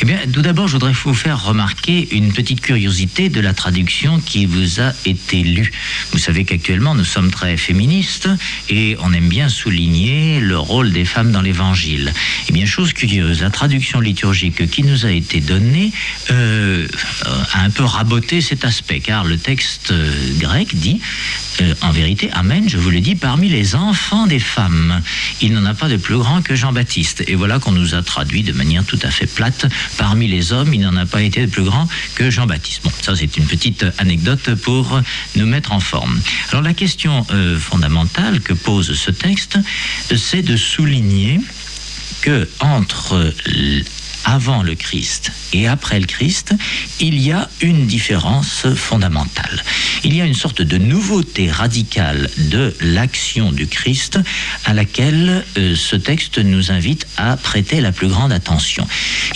Eh 0.00 0.04
bien, 0.04 0.18
tout 0.32 0.42
d'abord, 0.42 0.66
je 0.66 0.72
voudrais 0.72 0.92
vous 0.92 1.14
faire 1.14 1.44
remarquer 1.44 2.08
une 2.14 2.32
petite 2.32 2.60
curiosité 2.60 3.28
de 3.28 3.40
la 3.40 3.54
traduction 3.54 4.20
qui 4.20 4.44
vous 4.44 4.80
a 4.80 4.92
été 5.06 5.42
lue. 5.42 5.72
Vous 6.12 6.18
savez 6.18 6.44
qu'actuellement, 6.44 6.94
nous 6.94 7.04
sommes 7.04 7.30
très 7.30 7.56
féministes 7.56 8.28
et 8.68 8.96
on 9.00 9.12
aime 9.12 9.28
bien 9.28 9.48
souligner 9.48 10.40
le 10.40 10.58
rôle 10.58 10.92
des 10.92 11.04
femmes 11.04 11.30
dans 11.30 11.42
l'Évangile. 11.42 12.12
Eh 12.48 12.52
bien, 12.52 12.66
chose 12.66 12.92
curieuse, 12.92 13.42
la 13.42 13.50
traduction 13.50 14.00
liturgique 14.00 14.68
qui 14.68 14.82
nous 14.82 15.06
a 15.06 15.10
été 15.10 15.40
donnée 15.40 15.92
euh, 16.30 16.88
a 17.52 17.60
un 17.60 17.70
peu 17.70 17.84
raboté 17.84 18.40
cet 18.40 18.64
aspect, 18.64 19.00
car 19.00 19.24
le 19.24 19.38
texte 19.38 19.92
euh, 19.92 20.12
grec 20.38 20.74
dit 20.74 21.00
euh, 21.60 21.74
en 21.82 21.92
vérité, 21.92 22.30
Amen, 22.32 22.68
je 22.68 22.78
vous 22.78 22.90
le 22.90 23.00
dis, 23.00 23.14
parmi 23.14 23.48
les 23.48 23.76
enfants 23.76 24.26
des 24.26 24.40
femmes, 24.40 25.00
il 25.40 25.52
n'en 25.52 25.64
a 25.64 25.74
pas 25.74 25.83
de 25.88 25.96
plus 25.96 26.16
grand 26.16 26.42
que 26.42 26.54
Jean-Baptiste. 26.54 27.24
Et 27.26 27.34
voilà 27.34 27.58
qu'on 27.58 27.72
nous 27.72 27.94
a 27.94 28.02
traduit 28.02 28.42
de 28.42 28.52
manière 28.52 28.84
tout 28.84 28.98
à 29.02 29.10
fait 29.10 29.26
plate, 29.26 29.66
parmi 29.96 30.28
les 30.28 30.52
hommes, 30.52 30.72
il 30.72 30.80
n'en 30.80 30.96
a 30.96 31.06
pas 31.06 31.22
été 31.22 31.42
de 31.42 31.50
plus 31.50 31.64
grand 31.64 31.88
que 32.14 32.30
Jean-Baptiste. 32.30 32.82
Bon, 32.84 32.92
ça 33.02 33.16
c'est 33.16 33.36
une 33.36 33.46
petite 33.46 33.84
anecdote 33.98 34.54
pour 34.56 35.00
nous 35.36 35.46
mettre 35.46 35.72
en 35.72 35.80
forme. 35.80 36.20
Alors 36.50 36.62
la 36.62 36.74
question 36.74 37.26
euh, 37.30 37.58
fondamentale 37.58 38.40
que 38.40 38.52
pose 38.52 38.94
ce 38.94 39.10
texte, 39.10 39.58
c'est 40.16 40.42
de 40.42 40.56
souligner 40.56 41.40
que 42.22 42.48
entre 42.60 43.32
avant 44.24 44.62
le 44.62 44.74
Christ 44.74 45.32
et 45.52 45.68
après 45.68 46.00
le 46.00 46.06
Christ, 46.06 46.54
il 47.00 47.20
y 47.20 47.32
a 47.32 47.48
une 47.60 47.86
différence 47.86 48.66
fondamentale. 48.74 49.62
Il 50.02 50.14
y 50.14 50.20
a 50.20 50.24
une 50.24 50.34
sorte 50.34 50.62
de 50.62 50.78
nouveauté 50.78 51.50
radicale 51.50 52.28
de 52.38 52.74
l'action 52.80 53.52
du 53.52 53.66
Christ 53.66 54.18
à 54.64 54.74
laquelle 54.74 55.44
euh, 55.56 55.74
ce 55.76 55.96
texte 55.96 56.38
nous 56.38 56.70
invite 56.70 57.06
à 57.16 57.36
prêter 57.36 57.80
la 57.80 57.92
plus 57.92 58.08
grande 58.08 58.32
attention. 58.32 58.86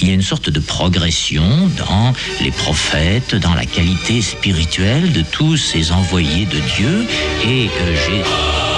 Il 0.00 0.08
y 0.08 0.10
a 0.10 0.14
une 0.14 0.22
sorte 0.22 0.50
de 0.50 0.60
progression 0.60 1.70
dans 1.76 2.12
les 2.40 2.50
prophètes, 2.50 3.34
dans 3.34 3.54
la 3.54 3.66
qualité 3.66 4.22
spirituelle 4.22 5.12
de 5.12 5.22
tous 5.22 5.56
ces 5.56 5.92
envoyés 5.92 6.46
de 6.46 6.60
Dieu 6.76 7.06
et 7.44 7.68
euh, 7.80 7.96
Jésus. 8.06 8.68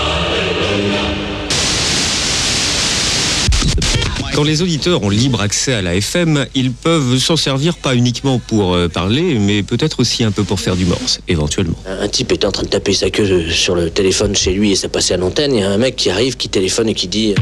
Quand 4.35 4.45
les 4.45 4.63
auditeurs 4.63 5.03
ont 5.03 5.11
libre 5.11 5.41
accès 5.41 5.75
à 5.75 5.83
la 5.83 5.97
FM, 5.97 6.47
ils 6.55 6.71
peuvent 6.71 7.19
s'en 7.19 7.37
servir 7.37 7.77
pas 7.77 7.95
uniquement 7.95 8.39
pour 8.39 8.75
euh, 8.75 8.89
parler, 8.89 9.39
mais 9.39 9.63
peut-être 9.63 10.01
aussi 10.01 10.23
un 10.23 10.31
peu 10.31 10.45
pour 10.45 10.61
faire 10.61 10.77
du 10.77 10.85
morse, 10.85 11.21
éventuellement. 11.29 11.77
Un 11.87 12.09
type 12.09 12.33
était 12.33 12.47
en 12.47 12.53
train 12.53 12.63
de 12.63 12.69
taper 12.69 12.93
sa 12.93 13.11
queue 13.11 13.51
sur 13.51 13.75
le 13.75 13.91
téléphone 13.91 14.37
chez 14.37 14.53
lui 14.53 14.73
et 14.73 14.77
ça 14.77 14.89
passait 14.89 15.15
à 15.15 15.17
l'antenne. 15.17 15.61
A 15.61 15.71
un 15.71 15.79
mec 15.79 15.97
qui 15.97 16.11
arrive, 16.11 16.37
qui 16.37 16.49
téléphone 16.49 16.89
et 16.89 16.95
qui 16.95 17.09
dit 17.09 17.35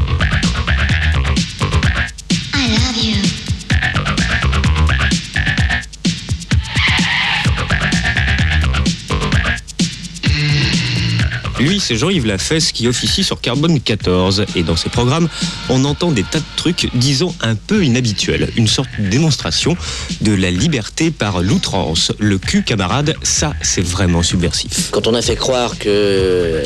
C'est 11.79 11.95
Jean-Yves 11.95 12.25
Lafesse 12.25 12.71
qui 12.71 12.87
officie 12.87 13.23
sur 13.23 13.41
Carbone 13.41 13.79
14. 13.79 14.45
Et 14.55 14.63
dans 14.63 14.75
ses 14.75 14.89
programmes, 14.89 15.29
on 15.69 15.85
entend 15.85 16.11
des 16.11 16.23
tas 16.23 16.39
de 16.39 16.45
trucs, 16.55 16.89
disons, 16.93 17.33
un 17.41 17.55
peu 17.55 17.83
inhabituels. 17.83 18.49
Une 18.55 18.67
sorte 18.67 18.89
de 18.99 19.07
démonstration 19.07 19.75
de 20.21 20.33
la 20.33 20.51
liberté 20.51 21.11
par 21.11 21.41
l'outrance. 21.41 22.11
Le 22.19 22.37
cul, 22.37 22.63
camarade, 22.63 23.15
ça, 23.23 23.53
c'est 23.61 23.85
vraiment 23.85 24.23
subversif. 24.23 24.91
Quand 24.91 25.07
on 25.07 25.13
a 25.13 25.21
fait 25.21 25.35
croire 25.35 25.77
que. 25.77 25.89
euh, 25.89 26.63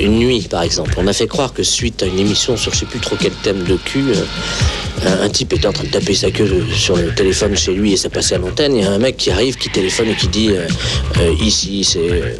une 0.00 0.18
nuit, 0.18 0.46
par 0.50 0.62
exemple, 0.62 0.94
on 0.96 1.06
a 1.06 1.12
fait 1.12 1.26
croire 1.26 1.52
que 1.52 1.62
suite 1.62 2.02
à 2.02 2.06
une 2.06 2.18
émission 2.18 2.56
sur 2.56 2.72
je 2.72 2.80
sais 2.80 2.86
plus 2.86 3.00
trop 3.00 3.16
quel 3.20 3.32
thème 3.32 3.64
de 3.64 3.76
cul, 3.76 4.12
euh, 4.14 5.24
un, 5.24 5.28
type 5.28 5.52
était 5.52 5.66
en 5.66 5.72
train 5.72 5.84
de 5.84 5.90
taper 5.90 6.14
sa 6.14 6.30
queue 6.30 6.66
sur 6.74 6.96
le 6.96 7.14
téléphone 7.14 7.56
chez 7.56 7.74
lui 7.74 7.92
et 7.92 7.96
ça 7.96 8.10
passait 8.10 8.34
à 8.34 8.38
l'antenne. 8.38 8.76
Il 8.76 8.82
y 8.82 8.86
a 8.86 8.90
un 8.90 8.98
mec 8.98 9.16
qui 9.16 9.30
arrive, 9.30 9.56
qui 9.56 9.70
téléphone 9.70 10.08
et 10.08 10.14
qui 10.14 10.28
dit 10.28 10.50
euh, 10.50 11.34
Ici, 11.40 11.84
c'est. 11.84 12.38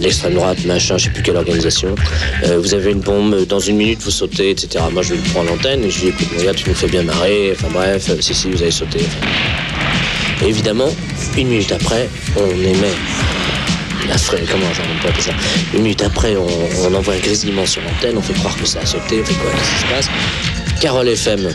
L'extrême 0.00 0.34
droite, 0.34 0.64
machin, 0.64 0.98
je 0.98 1.04
sais 1.04 1.10
plus 1.10 1.22
quelle 1.22 1.36
organisation. 1.36 1.94
Euh, 2.44 2.58
vous 2.60 2.74
avez 2.74 2.92
une 2.92 3.00
bombe, 3.00 3.46
dans 3.46 3.58
une 3.60 3.76
minute 3.76 4.00
vous 4.02 4.10
sautez, 4.10 4.50
etc. 4.50 4.84
Moi 4.92 5.02
je 5.02 5.14
prends 5.32 5.42
l'antenne 5.42 5.84
et 5.84 5.90
je 5.90 6.00
lui 6.04 6.12
dis 6.12 6.22
écoute 6.22 6.28
mon 6.46 6.52
tu 6.54 6.68
nous 6.68 6.74
fais 6.74 6.86
bien 6.88 7.02
marrer. 7.02 7.52
Enfin 7.54 7.68
bref, 7.72 8.10
euh, 8.10 8.16
si 8.20 8.34
si 8.34 8.50
vous. 8.50 8.62
Enfin, 8.62 8.98
et 10.42 10.48
évidemment, 10.48 10.88
une 11.36 11.48
minute 11.48 11.72
après, 11.72 12.08
on 12.36 12.46
émet 12.62 12.94
la 14.08 14.16
fra- 14.16 14.36
comment 14.50 14.66
j'en 14.72 15.08
pas 15.08 15.20
ça 15.20 15.32
Une 15.74 15.82
minute 15.82 16.02
après, 16.02 16.36
on, 16.36 16.46
on 16.86 16.94
envoie 16.94 17.14
un 17.14 17.18
grésillement 17.18 17.66
sur 17.66 17.82
l'antenne, 17.82 18.16
on 18.18 18.22
fait 18.22 18.34
croire 18.34 18.56
que 18.56 18.64
ça 18.66 18.78
a 18.80 18.86
sauté, 18.86 19.20
on 19.20 19.24
fait 19.24 19.34
quoi, 19.34 19.50
qu'est-ce 19.50 19.70
qui 19.74 19.88
se 19.88 19.94
passe? 19.94 20.10
Carole 20.80 21.08
FM 21.08 21.48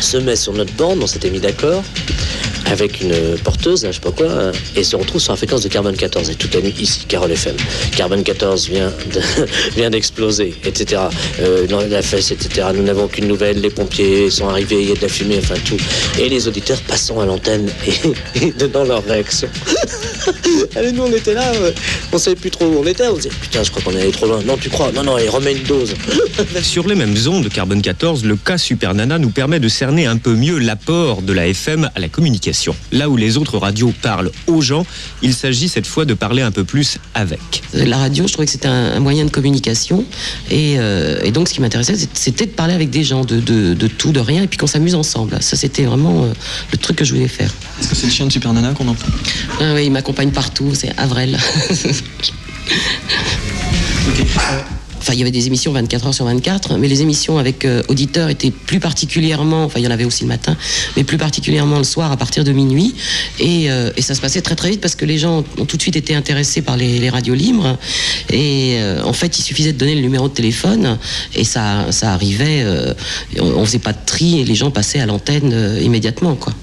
se 0.00 0.16
met 0.18 0.36
sur 0.36 0.52
notre 0.52 0.72
bande, 0.74 1.00
on 1.02 1.06
s'était 1.08 1.30
mis 1.30 1.40
d'accord, 1.40 1.82
avec 2.66 3.00
une 3.00 3.14
porteuse, 3.42 3.86
je 3.86 3.92
sais 3.92 4.00
pas 4.00 4.10
quoi, 4.12 4.26
euh, 4.26 4.52
et 4.76 4.84
se 4.84 4.96
retrouve 4.96 5.20
sur 5.20 5.32
la 5.32 5.36
fréquence 5.36 5.62
de 5.62 5.68
Carbone 5.68 5.96
14. 5.96 6.30
Et 6.30 6.34
toute 6.34 6.54
la 6.54 6.60
nuit, 6.60 6.74
ici, 6.78 7.00
Carole 7.08 7.32
FM. 7.32 7.56
Carbone 7.96 8.22
14 8.22 8.68
vient 8.68 8.92
de- 9.12 9.46
vient 9.76 9.90
d'exploser, 9.90 10.54
etc. 10.64 11.02
Euh, 11.40 11.66
dans 11.66 11.80
la 11.80 12.02
fesse, 12.02 12.30
etc. 12.30 12.68
Nous 12.74 12.82
n'avons 12.82 13.04
aucune 13.04 13.26
nouvelle, 13.28 13.60
les 13.60 13.70
pompiers 13.70 14.30
sont 14.30 14.48
arrivés, 14.48 14.82
il 14.82 14.88
y 14.88 14.92
a 14.92 14.94
de 14.94 15.02
la 15.02 15.08
fumée, 15.08 15.38
enfin 15.38 15.54
tout. 15.64 15.76
Et 16.18 16.28
les 16.28 16.48
auditeurs 16.48 16.80
passant 16.82 17.20
à 17.20 17.26
l'antenne 17.26 17.68
et, 18.36 18.46
et 18.46 18.52
donnant 18.52 18.84
leur 18.84 19.04
réaction. 19.04 19.48
Allez, 20.76 20.92
nous 20.92 21.02
on 21.02 21.12
était 21.12 21.34
là, 21.34 21.52
euh, 21.56 21.72
on 22.12 22.18
savait 22.18 22.36
plus 22.36 22.50
trop 22.50 22.64
où 22.66 22.78
on 22.82 22.86
était, 22.86 23.06
on 23.08 23.14
disait 23.16 23.28
putain, 23.40 23.62
je 23.62 23.70
crois 23.70 23.82
qu'on 23.82 23.96
est 23.96 24.00
allé 24.00 24.10
trop 24.10 24.26
loin. 24.26 24.40
Non, 24.44 24.56
tu 24.56 24.70
crois? 24.70 24.90
Non, 24.92 25.02
non, 25.02 25.16
allez, 25.16 25.28
remets 25.28 25.52
une 25.52 25.62
dose. 25.64 25.94
Sur 26.62 26.86
les 26.88 26.94
mêmes 26.94 27.14
ondes 27.26 27.44
de 27.44 27.48
Carbone 27.48 27.82
14, 27.82 28.24
le 28.24 28.36
cas 28.36 28.56
Super 28.58 28.94
Nana 28.94 29.18
nous 29.18 29.30
permet 29.30 29.60
de 29.60 29.68
cerner 29.68 30.06
un 30.06 30.16
peu 30.16 30.34
mieux 30.34 30.58
l'apport 30.58 31.22
de 31.22 31.32
la 31.32 31.46
FM 31.48 31.90
à 31.94 32.00
la 32.00 32.08
communication. 32.08 32.63
Là 32.92 33.08
où 33.08 33.16
les 33.16 33.36
autres 33.36 33.58
radios 33.58 33.92
parlent 34.02 34.30
aux 34.46 34.60
gens, 34.60 34.84
il 35.22 35.34
s'agit 35.34 35.68
cette 35.68 35.86
fois 35.86 36.04
de 36.04 36.14
parler 36.14 36.42
un 36.42 36.50
peu 36.50 36.64
plus 36.64 36.98
avec. 37.14 37.62
La 37.72 37.98
radio, 37.98 38.26
je 38.26 38.32
trouvais 38.32 38.46
que 38.46 38.52
c'était 38.52 38.68
un, 38.68 39.00
moyen 39.00 39.24
de 39.24 39.30
communication. 39.30 40.04
Et, 40.50 40.76
euh, 40.78 41.20
et 41.24 41.30
donc, 41.30 41.48
ce 41.48 41.54
qui 41.54 41.60
m'intéressait, 41.60 41.94
c'était 42.14 42.46
de 42.46 42.50
parler 42.52 42.74
avec 42.74 42.90
des 42.90 43.04
gens, 43.04 43.24
de, 43.24 43.40
de- 43.40 43.74
de 43.74 43.86
tout, 43.86 44.12
de 44.12 44.20
rien, 44.20 44.42
et 44.42 44.46
puis 44.46 44.58
qu'on 44.58 44.66
s'amuse 44.66 44.94
ensemble. 44.94 45.36
Ça, 45.40 45.56
c'était 45.56 45.84
vraiment 45.84 46.24
euh, 46.24 46.32
le 46.72 46.78
truc 46.78 46.96
que 46.96 47.04
je 47.04 47.14
voulais 47.14 47.28
faire. 47.28 47.52
Est-ce 47.80 47.88
que 47.88 47.94
c'est 47.96 48.06
le 48.06 48.12
chien 48.12 48.26
de 48.26 48.32
Super 48.32 48.52
Nana 48.52 48.72
qu'on 48.72 48.88
entend? 48.88 49.06
Ah 49.60 49.72
oui, 49.74 49.86
il 49.86 49.92
m'accompagne 49.92 50.30
partout, 50.30 50.72
c'est 50.74 50.92
Avrel. 50.98 51.38
Enfin, 55.04 55.12
il 55.12 55.18
y 55.18 55.22
avait 55.22 55.30
des 55.30 55.46
émissions 55.48 55.70
24 55.70 56.06
heures 56.06 56.14
sur 56.14 56.24
24, 56.24 56.78
mais 56.78 56.88
les 56.88 57.02
émissions 57.02 57.36
avec 57.36 57.66
euh, 57.66 57.82
auditeurs 57.88 58.30
étaient 58.30 58.50
plus 58.50 58.80
particulièrement, 58.80 59.64
enfin, 59.64 59.78
il 59.78 59.84
y 59.84 59.86
en 59.86 59.90
avait 59.90 60.06
aussi 60.06 60.22
le 60.22 60.28
matin, 60.28 60.56
mais 60.96 61.04
plus 61.04 61.18
particulièrement 61.18 61.76
le 61.76 61.84
soir 61.84 62.10
à 62.10 62.16
partir 62.16 62.42
de 62.42 62.52
minuit. 62.52 62.94
Et, 63.38 63.70
euh, 63.70 63.90
ça 63.98 64.14
se 64.14 64.22
passait 64.22 64.40
très 64.40 64.56
très 64.56 64.70
vite 64.70 64.80
parce 64.80 64.94
que 64.94 65.04
les 65.04 65.18
gens 65.18 65.44
ont 65.58 65.66
tout 65.66 65.76
de 65.76 65.82
suite 65.82 65.96
été 65.96 66.14
intéressés 66.14 66.62
par 66.62 66.78
les, 66.78 67.10
radios 67.10 67.34
libres. 67.34 67.76
Et 68.30 68.76
euh, 68.78 69.02
en 69.04 69.12
fait, 69.12 69.38
il 69.38 69.42
suffisait 69.42 69.74
de 69.74 69.78
donner 69.78 69.94
le 69.94 70.00
numéro 70.00 70.26
de 70.26 70.32
téléphone 70.32 70.98
et 71.34 71.44
ça, 71.44 71.88
ça 71.90 72.14
arrivait. 72.14 72.64
on, 73.38 73.44
on 73.44 73.66
faisait 73.66 73.80
pas 73.80 73.92
de 73.92 73.98
tri 74.06 74.40
et 74.40 74.44
les 74.44 74.54
gens 74.54 74.70
passaient 74.70 75.00
à 75.00 75.06
l'antenne 75.06 75.78
immédiatement, 75.82 76.34
quoi. 76.34 76.54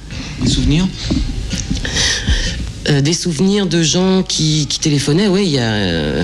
Des 0.41 0.49
souvenirs? 0.49 0.87
Euh, 2.89 3.01
des 3.01 3.13
souvenirs 3.13 3.67
de 3.67 3.83
gens 3.83 4.23
qui, 4.23 4.67
téléphonaient, 4.81 5.27
oui, 5.27 5.43
il 5.45 5.51
y, 5.51 5.57
euh, 5.59 6.23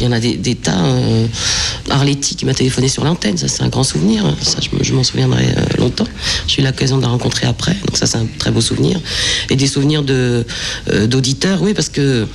y 0.00 0.06
en 0.06 0.12
a 0.12 0.20
des, 0.20 0.54
tas. 0.54 0.78
Euh, 0.84 1.26
Arletty 1.90 2.36
qui 2.36 2.44
m'a 2.46 2.54
téléphoné 2.54 2.88
sur 2.88 3.02
l'antenne, 3.04 3.36
ça 3.36 3.48
c'est 3.48 3.62
un 3.64 3.68
grand 3.68 3.82
souvenir, 3.82 4.24
ça 4.40 4.58
je, 4.62 4.76
me- 4.76 4.84
je 4.84 4.94
m'en 4.94 5.02
souviendrai 5.02 5.44
longtemps. 5.78 6.06
J'ai 6.46 6.62
eu 6.62 6.64
l'occasion 6.64 6.96
de 6.98 7.02
la 7.02 7.08
rencontrer 7.08 7.46
après, 7.48 7.74
donc 7.86 7.96
ça 7.96 8.06
c'est 8.06 8.18
un 8.18 8.26
très 8.38 8.52
beau 8.52 8.60
souvenir. 8.60 9.00
Et 9.50 9.56
des 9.56 9.66
souvenirs 9.66 10.02
de, 10.04 10.46
d'auditeurs, 11.06 11.60
oui, 11.62 11.74
parce 11.74 11.88
que 11.88 12.26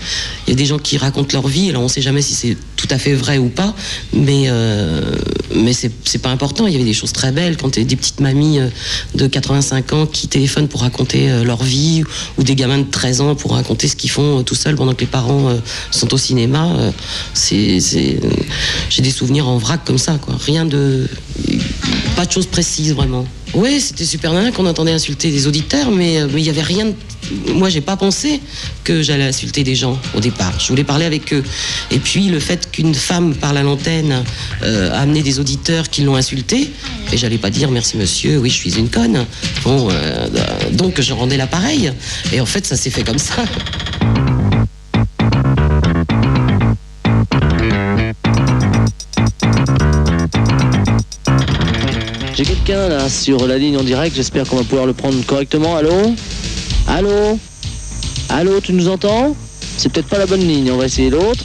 il 0.45 0.49
y 0.51 0.53
a 0.53 0.55
des 0.57 0.65
gens 0.65 0.77
qui 0.77 0.97
racontent 0.97 1.29
leur 1.33 1.47
vie, 1.47 1.69
alors 1.69 1.83
on 1.83 1.87
sait 1.87 2.01
jamais 2.01 2.21
si 2.21 2.33
c'est 2.33 2.57
tout 2.77 2.87
à 2.91 2.97
fait 2.97 3.13
vrai 3.13 3.37
ou 3.37 3.49
pas, 3.49 3.75
mais, 4.13 4.45
euh, 4.47 5.15
mais 5.55 5.73
c'est, 5.73 5.91
pas 6.19 6.29
important. 6.29 6.67
Il 6.67 6.73
y 6.73 6.75
avait 6.75 6.85
des 6.85 6.93
choses 6.93 7.11
très 7.11 7.31
belles 7.31 7.57
quand 7.57 7.77
des 7.77 7.95
petites 7.95 8.21
mamies 8.21 8.59
euh, 8.59 8.69
de 9.15 9.27
85 9.27 9.93
ans 9.93 10.05
qui 10.05 10.27
téléphonent 10.27 10.67
pour 10.67 10.81
raconter 10.81 11.29
euh, 11.29 11.43
leur 11.43 11.63
vie, 11.63 12.03
ou 12.37 12.43
des 12.43 12.55
gamins 12.55 12.77
de 12.77 12.89
13 12.89 13.21
ans 13.21 13.35
pour 13.35 13.53
raconter 13.53 13.87
ce 13.87 13.95
qu'ils 13.95 14.11
font 14.11 14.43
tout 14.43 14.55
seuls 14.55 14.75
pendant 14.75 14.93
que 14.93 15.01
les 15.01 15.07
parents 15.07 15.51
sont 15.91 16.13
au 16.13 16.17
cinéma. 16.17 16.69
j'ai 17.51 17.79
des 18.99 19.11
souvenirs 19.11 19.47
en 19.47 19.57
vrac 19.57 19.83
comme 19.83 19.97
ça, 19.97 20.17
quoi. 20.21 20.35
Rien 20.39 20.65
de. 20.65 21.09
Pas 22.15 22.25
de 22.25 22.31
choses 22.31 22.45
précises, 22.45 22.93
vraiment. 22.93 23.25
Oui, 23.53 23.79
c'était 23.81 24.05
super 24.05 24.33
nana 24.33 24.51
qu'on 24.51 24.65
entendait 24.67 24.91
insulter 24.91 25.31
des 25.31 25.47
auditeurs, 25.47 25.89
mais 25.89 26.19
euh, 26.21 26.27
il 26.35 26.43
n'y 26.43 26.49
avait 26.49 26.61
rien. 26.61 26.85
de- 26.85 27.51
Moi, 27.53 27.69
j'ai 27.69 27.81
pas 27.81 27.95
pensé 27.97 28.39
que 28.83 29.01
j'allais 29.01 29.23
insulter 29.23 29.63
des 29.63 29.73
gens 29.73 29.97
au 30.15 30.19
départ. 30.19 30.59
Je 30.59 30.67
voulais 30.67 30.83
parler 30.83 31.05
avec 31.05 31.33
eux. 31.33 31.43
Et 31.89 31.97
puis, 31.99 32.27
le 32.27 32.39
fait 32.39 32.69
qu'une 32.71 32.93
femme 32.93 33.33
parle 33.35 33.57
à 33.57 33.63
l'antenne 33.63 34.23
euh, 34.63 34.91
a 34.93 34.99
amené 34.99 35.23
des 35.23 35.39
auditeurs 35.39 35.89
qui 35.89 36.01
l'ont 36.03 36.15
insulté. 36.15 36.69
Et 37.11 37.17
j'allais 37.17 37.37
pas 37.39 37.49
dire 37.49 37.71
merci 37.71 37.97
monsieur, 37.97 38.37
oui, 38.37 38.49
je 38.49 38.55
suis 38.55 38.77
une 38.77 38.89
conne. 38.89 39.25
Bon, 39.63 39.87
euh, 39.91 40.27
donc 40.73 41.01
je 41.01 41.13
rendais 41.13 41.37
l'appareil. 41.37 41.91
Et 42.33 42.39
en 42.41 42.45
fait, 42.45 42.65
ça 42.65 42.75
s'est 42.75 42.89
fait 42.91 43.03
comme 43.03 43.17
ça. 43.19 43.43
J'ai 52.37 52.43
quelqu'un 52.43 52.87
là 52.87 53.09
sur 53.09 53.47
la 53.47 53.57
ligne 53.57 53.77
en 53.77 53.83
direct, 53.83 54.15
j'espère 54.15 54.47
qu'on 54.47 54.57
va 54.57 54.63
pouvoir 54.63 54.85
le 54.85 54.93
prendre 54.93 55.19
correctement. 55.25 55.75
Allô? 55.75 56.13
Allô? 56.87 57.39
Allô, 58.29 58.61
tu 58.61 58.73
nous 58.73 58.87
entends? 58.89 59.35
C'est 59.75 59.91
peut-être 59.91 60.05
pas 60.07 60.19
la 60.19 60.27
bonne 60.27 60.47
ligne, 60.47 60.71
on 60.71 60.77
va 60.77 60.85
essayer 60.85 61.09
l'autre. 61.09 61.43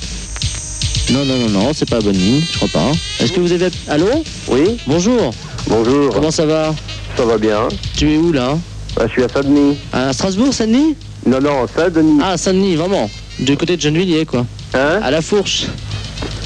Non, 1.11 1.25
non, 1.25 1.39
non, 1.39 1.49
non, 1.49 1.71
c'est 1.73 1.89
pas 1.89 1.97
la 1.97 2.03
bonne 2.03 2.19
ligne, 2.19 2.43
je 2.43 2.57
crois 2.59 2.69
pas. 2.69 2.93
Est-ce 3.21 3.33
que 3.33 3.41
vous 3.41 3.53
avez... 3.53 3.69
Allô? 3.89 4.23
Oui 4.49 4.77
Bonjour. 4.87 5.33
Bonjour. 5.67 6.13
Comment 6.13 6.31
ça 6.31 6.45
va? 6.45 6.75
Ça 7.17 7.25
va 7.25 7.39
bien. 7.39 7.69
Tu 7.97 8.13
es 8.13 8.19
où 8.19 8.31
là? 8.31 8.59
Bah, 8.95 9.05
je 9.07 9.13
suis 9.13 9.23
à 9.25 9.31
Saint-Denis. 9.31 9.79
À 9.95 10.13
Strasbourg, 10.13 10.53
Saint-Denis? 10.53 10.95
Non, 11.25 11.41
non, 11.41 11.67
Saint-Denis. 11.75 12.21
Ah, 12.23 12.37
Saint-Denis, 12.37 12.77
vraiment 12.77 13.11
Du 13.39 13.57
côté 13.57 13.79
de 13.79 13.81
Gennevilliers, 13.81 14.27
quoi. 14.27 14.45
Hein? 14.75 15.01
À 15.03 15.11
la 15.11 15.23
fourche. 15.23 15.69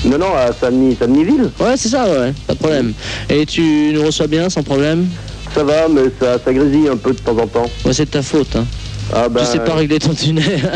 Non, 0.06 0.18
non, 0.18 0.34
à 0.36 0.52
Saint-Denis, 0.58 0.96
Saint-Denis-Ville. 0.98 1.50
Ouais, 1.58 1.74
c'est 1.76 1.88
ça, 1.88 2.04
ouais, 2.04 2.32
pas 2.46 2.54
de 2.54 2.58
problème. 2.58 2.92
Et 3.28 3.44
tu 3.44 3.90
nous 3.92 4.04
reçois 4.04 4.28
bien, 4.28 4.48
sans 4.48 4.62
problème? 4.62 5.06
Ça 5.54 5.64
va, 5.64 5.88
mais 5.88 6.02
ça, 6.20 6.36
ça 6.44 6.52
grésille 6.52 6.88
un 6.88 6.96
peu 6.96 7.12
de 7.12 7.18
temps 7.18 7.36
en 7.36 7.46
temps. 7.46 7.66
Ouais, 7.84 7.92
c'est 7.92 8.04
de 8.04 8.10
ta 8.10 8.22
faute, 8.22 8.54
hein. 8.56 8.64
Ah 9.14 9.28
bah... 9.28 9.40
Je 9.44 9.52
sais 9.52 9.58
pas 9.60 9.74
régler 9.74 10.00
ton 10.00 10.14
tunnel. 10.14 10.44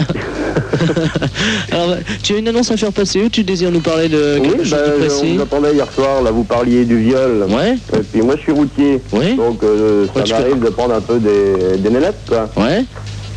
Alors, 1.73 1.97
tu 2.23 2.35
as 2.35 2.38
une 2.38 2.47
annonce 2.49 2.71
à 2.71 2.77
faire 2.77 2.93
passer 2.93 3.23
ou 3.23 3.29
tu 3.29 3.43
désires 3.43 3.73
nous 3.73 3.81
parler 3.81 4.09
de 4.09 4.38
Oui, 4.40 4.49
quelque 4.49 4.64
chose 4.64 4.71
bah, 4.79 4.87
de 4.88 4.93
on 4.95 4.99
précis? 5.01 5.37
vous 5.37 5.43
entendait 5.43 5.75
hier 5.75 5.87
soir, 5.93 6.23
là, 6.23 6.31
vous 6.31 6.45
parliez 6.45 6.85
du 6.85 6.99
viol. 6.99 7.45
Ouais. 7.49 7.75
Et 7.93 7.99
puis 8.12 8.23
moi, 8.23 8.35
je 8.37 8.43
suis 8.43 8.53
routier. 8.53 9.01
Oui. 9.12 9.35
Donc, 9.37 9.62
euh, 9.64 10.07
ça 10.14 10.23
tu 10.23 10.33
m'arrive 10.33 10.61
de 10.61 10.69
prendre 10.71 10.95
un 10.95 11.01
peu 11.01 11.19
des, 11.19 11.77
des 11.79 11.90
nénettes, 11.90 12.21
quoi. 12.29 12.49
Ouais. 12.57 12.85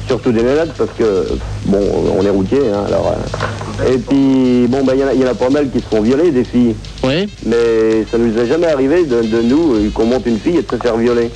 Surtout 0.08 0.32
des 0.32 0.42
nénettes, 0.44 0.74
parce 0.78 0.90
que, 0.98 1.28
bon, 1.66 1.80
on 2.20 2.26
est 2.26 2.30
routier, 2.30 2.60
hein, 2.74 2.84
alors... 2.88 3.14
euh, 3.82 3.94
Et 3.94 3.98
puis, 3.98 4.68
bon, 4.68 4.84
bah, 4.84 4.94
il 4.96 5.00
y 5.02 5.04
en 5.04 5.08
a- 5.08 5.14
il 5.14 5.22
y, 5.22 5.24
en 5.24 5.30
a 5.32 5.34
pas 5.34 5.50
mal 5.50 5.70
qui 5.72 5.80
se 5.80 5.86
font 5.86 6.02
violer, 6.02 6.30
des 6.32 6.44
filles. 6.44 6.76
Oui. 7.04 7.28
Mais 7.46 8.06
ça 8.12 8.18
nous 8.18 8.38
est 8.38 8.46
jamais 8.48 8.68
arrivé 8.68 9.06
de, 9.06 9.22
de 9.22 9.42
nous, 9.42 9.76
euh, 9.76 9.90
qu'on 9.94 10.06
monte 10.06 10.26
une 10.26 10.40
fille 10.40 10.58
et 10.58 10.62
de 10.62 10.68
se 10.70 10.76
faire 10.82 10.98
violer. 10.98 11.30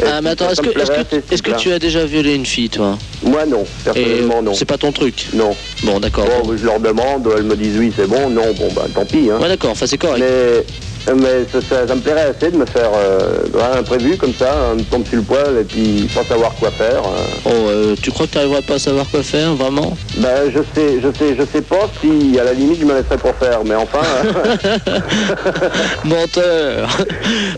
Et 0.00 0.06
Ah, 0.06 0.20
mais 0.22 0.30
attends, 0.30 0.50
est-ce 0.50 0.60
que, 0.60 0.70
plairait 0.70 1.04
que, 1.04 1.16
que 1.40 1.50
tu 1.56 1.70
as 1.72 1.78
déjà 1.78 2.04
violé 2.04 2.34
une 2.34 2.46
fille, 2.46 2.68
toi? 2.68 2.98
Moi, 3.22 3.46
non. 3.46 3.64
Personnellement, 3.84 4.40
Et 4.40 4.42
non. 4.42 4.54
C'est 4.54 4.64
pas 4.64 4.76
ton 4.78 4.90
truc? 4.90 5.28
Non. 5.34 5.54
Bon, 5.84 6.00
d'accord. 6.00 6.26
Bon, 6.42 6.56
je 6.56 6.64
leur 6.64 6.80
demande, 6.80 7.30
elles 7.36 7.44
me 7.44 7.54
disent 7.54 7.76
oui, 7.78 7.92
c'est 7.96 8.08
bon, 8.08 8.28
non, 8.30 8.42
bon, 8.58 8.68
bah 8.74 8.86
tant 8.92 9.04
pis. 9.04 9.28
Hein. 9.30 9.38
Ouais, 9.40 9.48
d'accord, 9.48 9.70
enfin 9.70 9.86
c'est 9.86 9.98
correct. 9.98 10.18
Mais, 10.20 10.64
mais 11.12 11.44
ça, 11.52 11.58
ça- 11.68 11.86
ça 11.88 11.94
me 11.94 12.00
plairait 12.00 12.34
assez 12.36 12.50
de 12.50 12.56
me 12.56 12.66
faire 12.66 12.90
euh, 12.94 13.42
un 13.74 13.78
imprévu 13.80 14.16
comme 14.16 14.34
ça, 14.34 14.54
on 14.72 14.76
me 14.76 14.84
tombe 14.84 15.06
sur 15.06 15.16
le 15.16 15.22
poil 15.22 15.58
et 15.60 15.64
puis 15.64 16.08
pas 16.14 16.24
savoir 16.24 16.54
quoi 16.54 16.70
faire. 16.70 17.02
hein. 17.04 17.26
Oh, 17.44 17.50
euh, 17.50 17.94
tu 18.00 18.10
crois 18.10 18.26
que 18.26 18.32
tu 18.32 18.38
n'arriveras 18.38 18.62
pas 18.62 18.74
à 18.74 18.78
savoir 18.78 19.10
quoi 19.10 19.22
faire, 19.22 19.54
vraiment? 19.54 19.96
Ben 20.16 20.50
je 20.50 20.60
sais, 20.74 21.00
je 21.02 21.08
sais, 21.18 21.36
je 21.38 21.44
sais 21.52 21.62
pas 21.62 21.90
si 22.00 22.38
à 22.38 22.44
la 22.44 22.52
limite 22.54 22.80
je 22.80 22.86
me 22.86 22.94
laisserais 22.94 23.18
pour 23.18 23.34
faire, 23.36 23.64
mais 23.64 23.74
enfin. 23.74 24.02
Menteur 26.04 26.88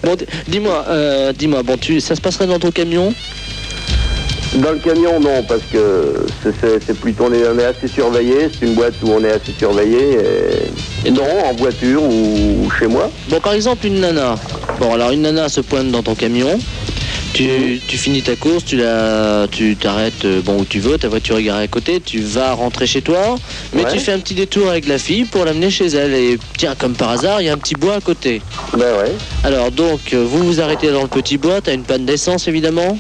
Bon, 0.03 0.17
dis-moi, 0.49 0.85
euh, 0.89 1.33
dis-moi, 1.33 1.63
bon, 1.63 1.77
tu, 1.77 2.01
ça 2.01 2.15
se 2.17 2.21
passerait 2.21 2.47
dans 2.47 2.59
ton 2.59 2.71
camion? 2.71 3.15
Dans 4.57 4.73
le 4.73 4.79
camion, 4.79 5.21
non, 5.21 5.43
parce 5.43 5.61
que 5.71 6.27
c'est- 6.43 6.95
plutôt, 6.95 7.25
on 7.25 7.33
est, 7.33 7.47
on 7.47 7.59
est 7.59 7.65
assez 7.67 7.89
surveillé, 7.89 8.49
c'est 8.59 8.67
une 8.67 8.75
boîte 8.75 8.95
où 9.03 9.11
on 9.13 9.23
est 9.23 9.31
assez 9.33 9.53
surveillé, 9.59 10.15
et, 11.05 11.09
et 11.09 11.11
non, 11.11 11.25
en 11.45 11.53
voiture 11.53 12.03
ou, 12.03 12.69
chez 12.79 12.87
moi. 12.87 13.11
Bon, 13.29 13.39
par 13.41 13.53
exemple, 13.53 13.87
une 13.87 14.01
nana. 14.01 14.37
Bon, 14.81 14.95
alors 14.95 15.11
une 15.11 15.23
nana 15.23 15.49
se 15.51 15.61
pointe 15.61 15.91
dans 15.91 16.03
ton 16.03 16.15
camion. 16.15 16.59
Tu, 17.35 17.83
tu 17.87 17.99
finis 17.99 18.23
ta 18.23 18.35
course, 18.35 18.65
tu 18.65 18.79
la, 18.79 19.47
tu 19.51 19.77
t'arrêtes 19.77 20.25
euh, 20.25 20.41
bon 20.43 20.61
où 20.61 20.65
tu 20.65 20.79
veux, 20.81 20.97
ta 20.97 21.09
voiture 21.09 21.37
est 21.37 21.43
garée 21.43 21.65
à 21.65 21.69
côté, 21.69 22.01
tu 22.01 22.21
vas 22.21 22.53
rentrer 22.53 22.87
chez 22.87 23.03
toi, 23.03 23.37
mais 23.75 23.85
Ouais. 23.85 23.93
tu 23.93 23.99
fais 23.99 24.13
un 24.13 24.21
petit 24.21 24.33
détour 24.33 24.71
avec 24.71 24.89
la 24.89 24.97
fille 24.99 25.25
pour 25.27 25.45
l'amener 25.45 25.69
chez 25.69 25.89
elle. 25.89 26.15
Et 26.15 26.39
tiens, 26.57 26.75
comme 26.79 26.95
par 26.95 27.11
hasard, 27.11 27.43
il 27.43 27.47
y 27.47 27.49
a 27.51 27.53
un 27.53 27.59
petit 27.59 27.75
bois 27.75 27.97
à 27.97 28.01
côté. 28.01 28.41
Ben 28.73 28.79
ouais. 29.03 29.13
Alors 29.45 29.71
donc, 29.71 30.15
vous 30.15 30.45
vous 30.47 30.61
arrêtez 30.63 30.91
dans 30.91 31.03
le 31.03 31.09
petit 31.09 31.37
bois, 31.37 31.61
t'as 31.63 31.75
une 31.75 31.83
panne 31.85 32.07
d'essence 32.07 32.49
évidemment. 32.49 32.99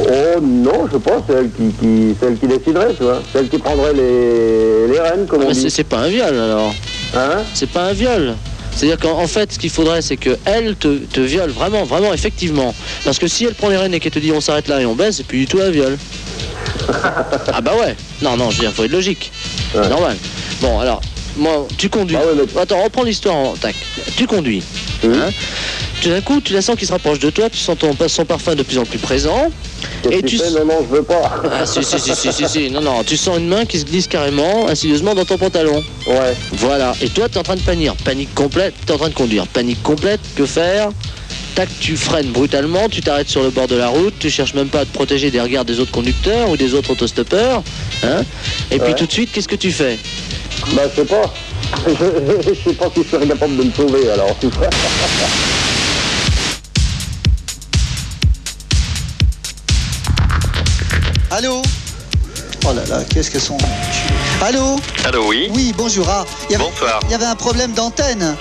Oh 0.00 0.40
non, 0.42 0.86
je 0.88 0.94
sais 0.94 1.02
pas, 1.02 1.22
c'est 1.28 1.34
elle 1.34 1.50
qui, 1.52 1.72
qui, 1.78 2.14
c'est 2.18 2.26
elle 2.26 2.38
qui 2.38 2.46
déciderait, 2.48 2.94
tu 2.96 3.04
vois. 3.04 3.22
C'est 3.32 3.38
elle 3.40 3.48
qui 3.48 3.58
prendrait 3.58 3.92
les, 3.94 4.88
les 4.88 5.00
rênes, 5.00 5.26
comme 5.26 5.40
Ah, 5.42 5.44
on 5.46 5.48
mais 5.48 5.54
dit. 5.54 5.70
c'est, 5.70 5.84
pas 5.84 5.98
un 5.98 6.08
viol 6.08 6.34
alors. 6.36 6.74
Hein? 7.16 7.42
C'est 7.54 7.70
pas 7.70 7.84
un 7.84 7.92
viol. 7.92 8.34
C'est-à-dire 8.74 8.98
qu'en 8.98 9.18
en 9.20 9.28
fait, 9.28 9.52
ce 9.52 9.58
qu'il 9.58 9.70
faudrait, 9.70 10.02
c'est 10.02 10.16
que 10.16 10.36
elle 10.44 10.74
te, 10.74 10.96
te 10.98 11.20
viole 11.20 11.50
vraiment, 11.50 11.84
vraiment, 11.84 12.12
effectivement. 12.12 12.74
Parce 13.04 13.20
que 13.20 13.28
si 13.28 13.44
elle 13.44 13.54
prend 13.54 13.68
les 13.68 13.76
rênes 13.76 13.94
et 13.94 14.00
qu'elle 14.00 14.10
te 14.10 14.18
dit 14.18 14.32
on 14.32 14.40
s'arrête 14.40 14.66
là 14.66 14.80
et 14.80 14.86
on 14.86 14.96
baisse, 14.96 15.18
c'est 15.18 15.26
plus 15.26 15.38
du 15.38 15.46
tout 15.46 15.60
un 15.60 15.70
viol. 15.70 15.96
ah 17.52 17.60
bah 17.60 17.72
ouais. 17.80 17.94
Non, 18.20 18.36
non, 18.36 18.50
je 18.50 18.56
veux 18.56 18.62
dire, 18.64 18.72
faut 18.72 18.82
être 18.84 18.90
logique. 18.90 19.30
C'est 19.72 19.88
normal. 19.88 20.16
Bon, 20.60 20.80
alors, 20.80 21.00
moi, 21.36 21.68
tu 21.78 21.88
conduis. 21.88 22.16
Attends, 22.60 22.82
reprends 22.82 23.04
l'histoire 23.04 23.36
en 23.36 23.52
tac. 23.54 23.76
Tu 24.16 24.26
conduis. 24.26 24.62
Hein 25.04 25.30
tout 26.04 26.10
d'un 26.10 26.20
coup, 26.20 26.38
tu 26.42 26.52
la 26.52 26.60
sens 26.60 26.76
qui 26.76 26.84
se 26.84 26.92
rapproche 26.92 27.18
de 27.18 27.30
toi, 27.30 27.48
tu 27.48 27.56
sens 27.56 27.78
ton, 27.78 27.96
son 28.08 28.26
parfum 28.26 28.54
de 28.54 28.62
plus 28.62 28.76
en 28.76 28.84
plus 28.84 28.98
présent. 28.98 29.50
Et 30.10 30.22
tu 30.22 30.36
fais 30.36 30.50
Non, 30.50 30.66
non, 30.66 30.86
je 30.86 30.96
veux 30.96 31.02
pas. 31.02 31.42
ah 31.50 31.64
si 31.64 31.82
si 31.82 31.98
si 31.98 32.14
si 32.14 32.30
si 32.30 32.46
si 32.46 32.70
non 32.70 32.82
non 32.82 33.02
tu 33.04 33.16
sens 33.16 33.38
une 33.38 33.48
main 33.48 33.64
qui 33.64 33.78
se 33.78 33.86
glisse 33.86 34.06
carrément 34.06 34.68
insidieusement 34.68 35.14
dans 35.14 35.24
ton 35.24 35.38
pantalon. 35.38 35.82
Ouais. 36.06 36.36
Voilà 36.52 36.92
et 37.00 37.08
toi 37.08 37.28
t'es 37.30 37.38
en 37.38 37.42
train 37.42 37.56
de 37.56 37.62
paniquer 37.62 37.92
panique 38.04 38.34
complète 38.34 38.74
t'es 38.84 38.92
en 38.92 38.98
train 38.98 39.08
de 39.08 39.14
conduire 39.14 39.46
panique 39.46 39.82
complète 39.82 40.20
que 40.36 40.44
faire? 40.44 40.90
Tac 41.54 41.68
tu 41.80 41.96
freines 41.96 42.32
brutalement 42.32 42.88
tu 42.90 43.00
t'arrêtes 43.00 43.30
sur 43.30 43.42
le 43.42 43.50
bord 43.50 43.66
de 43.66 43.76
la 43.76 43.88
route 43.88 44.14
tu 44.18 44.28
cherches 44.30 44.54
même 44.54 44.68
pas 44.68 44.80
à 44.80 44.84
te 44.84 44.92
protéger 44.92 45.30
des 45.30 45.40
regards 45.40 45.64
des 45.64 45.80
autres 45.80 45.92
conducteurs 45.92 46.50
ou 46.50 46.56
des 46.58 46.74
autres 46.74 46.90
autostoppeurs 46.90 47.62
hein? 48.02 48.24
Et 48.70 48.78
puis 48.78 48.94
tout 48.94 49.06
de 49.06 49.12
suite 49.12 49.32
qu'est-ce 49.32 49.48
que 49.48 49.56
tu 49.56 49.72
fais? 49.72 49.98
Ben 50.74 50.82
je 50.90 51.00
sais 51.00 51.06
pas. 51.06 51.34
Je, 51.86 52.52
je 52.54 52.70
sais 52.70 52.74
pas 52.74 52.90
si 52.94 53.02
je 53.02 53.08
serais 53.08 53.26
capable 53.26 53.56
de 53.56 53.64
me 53.64 53.72
sauver 53.72 54.10
alors. 54.10 54.36
Allô 61.36 61.62
Oh 62.64 62.72
là 62.72 62.82
là, 62.88 63.02
qu'est-ce 63.10 63.28
que 63.30 63.40
sont... 63.40 63.58
Allô 64.40 64.76
Allô, 65.04 65.26
oui 65.28 65.48
Oui, 65.52 65.74
bonjour. 65.76 66.06
Ah, 66.08 66.24
il 66.48 66.52
y 66.52 66.54
avait- 66.54 66.64
Bonsoir. 66.64 67.00
Il 67.06 67.10
y 67.10 67.14
avait 67.14 67.24
un 67.24 67.34
problème 67.34 67.72
d'antenne. 67.72 68.36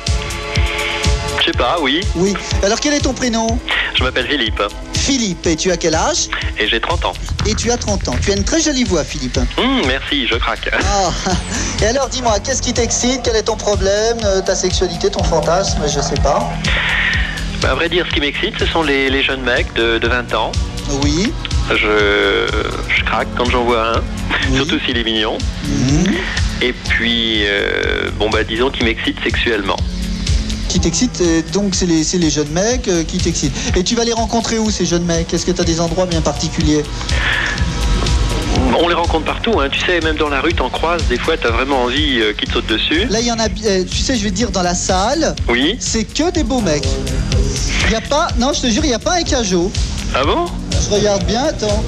Je 1.40 1.46
sais 1.46 1.52
pas, 1.58 1.78
oui. 1.82 2.02
Oui. 2.16 2.36
Alors 2.62 2.80
quel 2.80 2.94
est 2.94 3.00
ton 3.00 3.14
prénom 3.14 3.60
Je 3.98 4.04
m'appelle 4.04 4.28
Philippe 4.28 4.62
Philippe. 4.94 5.48
Et 5.48 5.56
tu 5.56 5.72
as 5.72 5.78
quel 5.78 5.96
âge 5.96 6.30
et 6.60 6.68
j'ai 6.68 6.80
30 6.80 7.06
ans. 7.06 7.14
Et 7.48 7.56
tu 7.56 7.72
as 7.72 7.78
30 7.78 8.08
ans. 8.10 8.16
Tu 8.24 8.32
as 8.32 8.36
une 8.36 8.44
très 8.44 8.62
jolie 8.62 8.84
voix, 8.84 9.04
Philippe. 9.04 9.40
Hum, 9.58 9.82
merci, 9.88 10.28
je 10.28 10.36
craque. 10.36 10.70
Ah. 10.72 11.10
Et 11.82 11.88
alors 11.88 12.08
dis-moi, 12.10 12.40
qu'est-ce 12.40 12.62
qui 12.62 12.74
t'excite? 12.74 13.22
Quel 13.24 13.36
est 13.36 13.44
ton 13.44 13.58
problème? 13.58 14.18
Euh, 14.24 14.42
Ta 14.42 14.56
sexualité, 14.56 15.10
ton 15.10 15.24
fantasme? 15.24 15.82
Je 15.88 16.00
sais 16.00 16.22
pas. 16.22 16.48
Bah, 17.60 17.72
à 17.72 17.76
vrai 17.76 17.90
dire, 17.90 18.06
ce 18.08 18.14
qui 18.14 18.20
m'excite, 18.22 18.58
ce 18.60 18.66
sont 18.68 18.84
les, 18.84 19.10
les 19.10 19.24
jeunes 19.24 19.42
mecs 19.42 19.74
de, 19.74 19.98
de 19.98 20.08
20 20.08 20.34
ans. 20.36 20.52
Oui. 21.04 21.34
Je, 21.70 22.48
je 22.96 23.04
craque 23.06 23.28
quand 23.38 23.50
j'en 23.50 23.64
vois 23.64 23.98
un, 23.98 24.56
surtout 24.56 24.78
s'il 24.86 24.98
est 24.98 25.04
mignon. 25.04 25.38
Mhm. 25.66 26.14
Et 26.62 26.74
puis, 26.90 27.44
euh, 27.46 28.10
bon, 28.20 28.30
bah, 28.30 28.44
disons 28.44 28.70
qu'il 28.70 28.86
m'excite 28.86 29.18
sexuellement. 29.24 29.78
Qui 30.70 30.80
t'excite 30.80 31.22
Donc 31.54 31.76
c'est 31.76 31.86
les, 31.86 32.04
les 32.18 32.30
jeunes 32.30 32.50
mecs 32.50 32.88
euh, 32.88 33.04
qui 33.04 33.18
t'excitent. 33.18 33.56
Et 33.76 33.84
tu 33.84 33.96
vas 33.96 34.04
les 34.04 34.14
rencontrer 34.14 34.58
où 34.60 34.70
ces 34.72 34.86
jeunes 34.86 35.06
mecs? 35.06 35.34
Est-ce 35.34 35.46
que 35.46 35.52
tu 35.52 35.62
as 35.62 35.66
des 35.66 35.80
endroits 35.80 36.06
bien 36.06 36.22
particuliers? 36.22 36.84
On 38.80 38.88
les 38.88 38.96
rencontre 38.96 39.26
partout, 39.26 39.60
hein. 39.60 39.70
tu 39.72 39.80
sais, 39.80 40.00
même 40.02 40.16
dans 40.16 40.30
la 40.30 40.42
rue, 40.42 40.54
t'en 40.54 40.70
croises, 40.70 41.04
des 41.08 41.18
fois, 41.18 41.36
t'as 41.38 41.52
vraiment 41.52 41.84
envie 41.84 42.20
euh, 42.22 42.34
qu'ils 42.34 42.48
te 42.48 42.54
sautent 42.54 42.68
dessus. 42.68 43.06
Là, 43.10 43.20
il 43.20 43.28
y 43.28 43.32
en 43.32 43.38
a, 43.40 43.48
tu 43.50 43.98
sais, 43.98 44.16
je 44.16 44.24
vais 44.24 44.32
te 44.32 44.36
dire, 44.36 44.50
dans 44.52 44.64
la 44.64 44.74
salle, 44.74 45.36
Oui. 45.48 45.76
c'est 45.80 46.06
que 46.06 46.32
des 46.32 46.44
beaux 46.44 46.62
mecs. 46.62 46.88
Il 47.86 47.90
n'y 47.90 47.96
a 47.96 48.02
pas, 48.02 48.30
non, 48.40 48.52
je 48.54 48.62
te 48.62 48.68
jure, 48.68 48.84
il 48.84 48.88
n'y 48.88 48.94
a 48.94 49.00
pas 49.00 49.16
un 49.20 49.24
cajot. 49.24 49.72
Ah 50.16 50.24
bon? 50.24 50.46
Je 50.84 50.90
regarde 50.94 51.24
bien, 51.26 51.46
attends. 51.46 51.84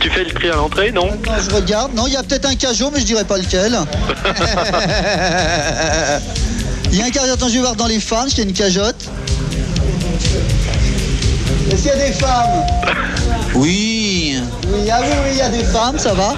Tu 0.00 0.10
fais 0.10 0.24
le 0.24 0.30
tri 0.30 0.50
à 0.50 0.56
l'entrée, 0.56 0.92
non 0.92 1.08
Attends, 1.10 1.32
je 1.48 1.54
regarde. 1.54 1.94
Non, 1.94 2.06
il 2.06 2.12
y 2.12 2.16
a 2.16 2.22
peut-être 2.22 2.46
un 2.46 2.54
cajot, 2.54 2.90
mais 2.92 3.00
je 3.00 3.06
dirais 3.06 3.24
pas 3.24 3.38
lequel. 3.38 3.72
Il 6.92 6.98
y 6.98 7.02
a 7.02 7.06
un 7.06 7.10
cajot, 7.10 7.32
attends, 7.32 7.48
je 7.48 7.54
vais 7.54 7.60
voir 7.60 7.74
dans 7.74 7.86
les 7.86 8.00
femmes, 8.00 8.28
il 8.30 8.36
y 8.36 8.40
a 8.42 8.44
une 8.44 8.52
cajotte. 8.52 9.08
Est-ce 11.70 11.76
qu'il 11.76 11.86
y 11.86 11.90
a 11.90 11.96
des 11.96 12.12
femmes? 12.12 12.66
Oui. 13.54 14.38
Oui, 14.68 14.90
ah 14.92 14.98
oui, 15.00 15.08
oui, 15.24 15.30
il 15.32 15.38
y 15.38 15.40
a 15.40 15.48
des 15.48 15.64
femmes, 15.64 15.98
ça 15.98 16.12
va. 16.12 16.34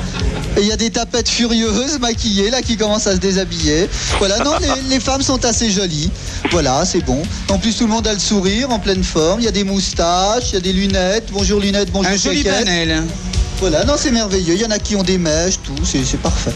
Et 0.56 0.60
il 0.60 0.66
y 0.66 0.72
a 0.72 0.76
des 0.76 0.90
tapettes 0.90 1.28
furieuses, 1.28 1.98
maquillées, 1.98 2.50
là, 2.50 2.62
qui 2.62 2.76
commencent 2.76 3.08
à 3.08 3.12
se 3.12 3.20
déshabiller. 3.20 3.88
Voilà, 4.18 4.38
non, 4.38 4.52
les, 4.60 4.68
les 4.88 5.00
femmes 5.00 5.22
sont 5.22 5.44
assez 5.44 5.70
jolies. 5.70 6.10
Voilà, 6.50 6.84
c'est 6.84 7.04
bon. 7.04 7.22
En 7.50 7.58
plus, 7.58 7.76
tout 7.76 7.84
le 7.84 7.90
monde 7.90 8.06
a 8.06 8.12
le 8.12 8.20
sourire, 8.20 8.70
en 8.70 8.78
pleine 8.78 9.02
forme. 9.02 9.40
Il 9.40 9.44
y 9.44 9.48
a 9.48 9.52
des 9.52 9.64
moustaches, 9.64 10.50
il 10.50 10.54
y 10.54 10.58
a 10.58 10.60
des 10.60 10.72
lunettes. 10.72 11.28
Bonjour 11.32 11.60
lunettes, 11.60 11.90
bonjour 11.90 12.12
Un 12.12 12.16
joli 12.16 12.44
panel. 12.44 13.02
Voilà, 13.60 13.84
non, 13.84 13.94
c'est 13.96 14.10
merveilleux. 14.10 14.54
Il 14.54 14.60
y 14.60 14.64
en 14.66 14.70
a 14.70 14.78
qui 14.78 14.96
ont 14.96 15.02
des 15.02 15.16
mèches, 15.16 15.60
tout, 15.62 15.74
c'est 15.84 16.04
c'est 16.04 16.20
parfait. 16.20 16.52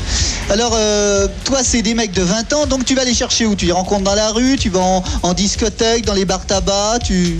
Alors, 0.50 0.72
euh, 0.74 1.26
toi, 1.44 1.60
c'est 1.62 1.82
des 1.82 1.94
mecs 1.94 2.12
de 2.12 2.22
20 2.22 2.52
ans, 2.52 2.66
donc 2.66 2.84
tu 2.84 2.94
vas 2.94 3.04
les 3.04 3.14
chercher 3.14 3.46
où? 3.46 3.54
Tu 3.54 3.66
les 3.66 3.72
rencontres 3.72 4.04
dans 4.04 4.14
la 4.14 4.30
rue, 4.30 4.56
tu 4.58 4.68
vas 4.68 4.80
en, 4.80 5.04
en 5.22 5.32
discothèque, 5.32 6.04
dans 6.04 6.14
les 6.14 6.24
bars 6.24 6.44
tabac, 6.44 6.98
tu... 7.04 7.38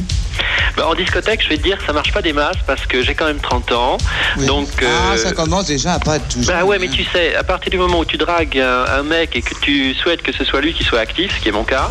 Bah, 0.77 0.87
en 0.89 0.95
discothèque, 0.95 1.43
je 1.43 1.49
vais 1.49 1.57
te 1.57 1.63
dire, 1.63 1.79
ça 1.87 1.93
marche 1.93 2.13
pas 2.13 2.23
des 2.23 2.33
masses 2.33 2.57
parce 2.67 2.87
que 2.87 3.03
j'ai 3.03 3.15
quand 3.15 3.27
même 3.27 3.41
30 3.41 3.73
ans. 3.73 3.99
Donc. 4.47 4.69
Ah, 4.83 5.13
euh, 5.13 5.17
ça 5.17 5.33
commence 5.33 5.67
déjà 5.67 5.95
à 5.95 5.99
pas 5.99 6.17
être 6.17 6.29
tout 6.29 6.41
Bah 6.47 6.65
ouais, 6.65 6.79
mais 6.79 6.89
tu 6.89 7.05
sais, 7.05 7.35
à 7.35 7.43
partir 7.43 7.71
du 7.71 7.79
moment 7.79 8.01
où 8.01 8.05
tu 8.05 8.17
dragues 8.17 8.59
un, 8.59 8.85
un 8.99 9.03
mec 9.03 9.35
et 9.35 9.43
que 9.43 9.55
tu 9.61 9.95
souhaites 9.95 10.23
que 10.23 10.33
ce 10.33 10.45
soit 10.45 10.61
lui 10.61 10.73
qui 10.75 10.85
soit 10.85 11.01
actif, 11.01 11.35
ce 11.37 11.43
qui 11.43 11.49
est 11.49 11.53
mon 11.53 11.65
cas, 11.65 11.91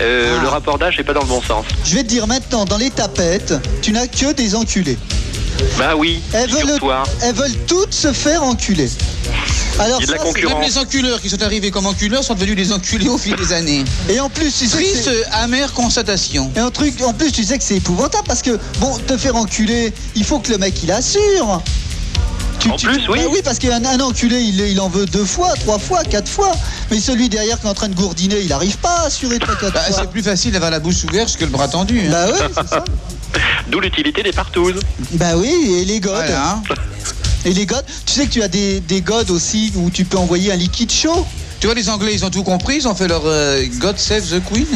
euh, 0.00 0.36
Ah. 0.38 0.42
le 0.42 0.48
rapport 0.48 0.78
d'âge 0.78 0.98
n'est 0.98 1.04
pas 1.04 1.12
dans 1.14 1.20
le 1.22 1.26
bon 1.26 1.42
sens. 1.42 1.64
Je 1.84 1.94
vais 1.94 2.02
te 2.02 2.08
dire 2.08 2.26
maintenant, 2.26 2.64
dans 2.64 2.78
les 2.78 2.90
tapettes, 2.90 3.54
tu 3.82 3.92
n'as 3.92 4.06
que 4.06 4.32
des 4.32 4.54
enculés. 4.54 4.98
Bah 5.78 5.94
oui, 5.96 6.20
Elles 6.32 6.50
veulent, 6.50 6.78
elles 7.22 7.34
veulent 7.34 7.56
toutes 7.66 7.92
se 7.94 8.12
faire 8.12 8.42
enculer. 8.42 8.90
Alors 9.78 10.00
Il 10.00 10.06
y 10.08 10.12
a 10.14 10.18
de 10.18 10.24
la 10.24 10.32
ça. 10.32 10.54
Même 10.54 10.62
les 10.62 10.78
enculeurs 10.78 11.20
qui 11.20 11.28
sont 11.28 11.42
arrivés 11.42 11.70
comme 11.70 11.86
enculeurs 11.86 12.24
sont 12.24 12.34
devenus 12.34 12.56
des 12.56 12.72
enculés 12.72 13.08
au 13.08 13.18
fil 13.18 13.36
des 13.36 13.52
années. 13.52 13.84
Et 14.08 14.18
en 14.20 14.30
plus, 14.30 14.50
tu 14.56 14.66
sais 14.66 14.78
que 14.78 14.82
Triste, 14.82 15.04
c'est- 15.04 15.24
amère 15.32 15.72
constatation. 15.74 16.50
Et 16.56 16.60
un 16.60 16.70
truc, 16.70 17.00
en 17.02 17.12
plus, 17.12 17.30
tu 17.30 17.44
sais 17.44 17.58
que 17.58 17.64
c'est 17.64 17.76
épouvantable 17.76 18.24
parce 18.26 18.40
que, 18.42 18.58
bon, 18.80 18.96
te 19.06 19.16
faire 19.18 19.36
enculer, 19.36 19.92
il 20.14 20.24
faut 20.24 20.38
que 20.38 20.50
le 20.52 20.58
mec 20.58 20.82
il 20.82 20.90
assure. 20.90 21.62
Tu- 22.66 22.72
En 22.72 22.76
tu- 22.76 22.86
plus, 22.88 23.08
oui. 23.08 23.18
Bah 23.22 23.28
oui, 23.32 23.40
parce 23.44 23.58
qu'un 23.58 23.84
un 23.84 24.00
enculé, 24.00 24.40
il, 24.40 24.60
il 24.60 24.80
en 24.80 24.88
veut 24.88 25.06
deux 25.06 25.24
fois, 25.24 25.54
trois 25.60 25.78
fois, 25.78 26.02
quatre 26.04 26.28
fois. 26.28 26.52
Mais 26.90 26.98
celui 27.00 27.28
derrière 27.28 27.60
qui 27.60 27.66
est 27.66 27.70
en 27.70 27.74
train 27.74 27.88
de 27.88 27.94
gourdiner, 27.94 28.40
il 28.40 28.48
n'arrive 28.48 28.76
pas 28.78 28.90
à 29.02 29.06
assurer 29.06 29.38
trois, 29.38 29.54
quatre 29.56 29.72
Bah, 29.74 29.80
fois. 29.88 29.98
c'est 30.02 30.10
plus 30.10 30.22
facile 30.22 30.52
d'avoir 30.52 30.70
la 30.70 30.80
bouche 30.80 31.04
ouverte 31.04 31.36
que 31.36 31.44
le 31.44 31.50
bras 31.50 31.68
tendu. 31.68 32.00
hein. 32.00 32.10
Bah 32.10 32.26
oui, 32.32 32.38
c'est 32.54 32.68
ça. 32.68 32.84
D'où 33.70 33.80
l'utilité 33.80 34.22
des 34.22 34.32
partous. 34.32 34.72
Bah 35.12 35.36
oui, 35.36 35.52
et 35.80 35.84
les 35.84 36.00
godes. 36.00 36.14
Voilà. 36.14 36.60
Et 37.44 37.52
les 37.52 37.66
godes, 37.66 37.84
tu 38.06 38.12
sais 38.14 38.26
que 38.26 38.32
tu 38.32 38.42
as 38.42 38.48
des, 38.48 38.80
des 38.80 39.00
godes 39.00 39.30
aussi 39.30 39.72
où 39.76 39.90
tu 39.90 40.04
peux 40.04 40.18
envoyer 40.18 40.50
un 40.52 40.56
liquide 40.56 40.90
chaud. 40.90 41.24
Tu 41.60 41.66
vois, 41.66 41.74
les 41.76 41.88
Anglais, 41.88 42.10
ils 42.14 42.24
ont 42.24 42.30
tout 42.30 42.42
compris, 42.42 42.76
ils 42.76 42.88
ont 42.88 42.94
fait 42.94 43.08
leur 43.08 43.22
euh, 43.24 43.64
God 43.78 43.98
Save 43.98 44.22
the 44.24 44.42
Queen. 44.52 44.66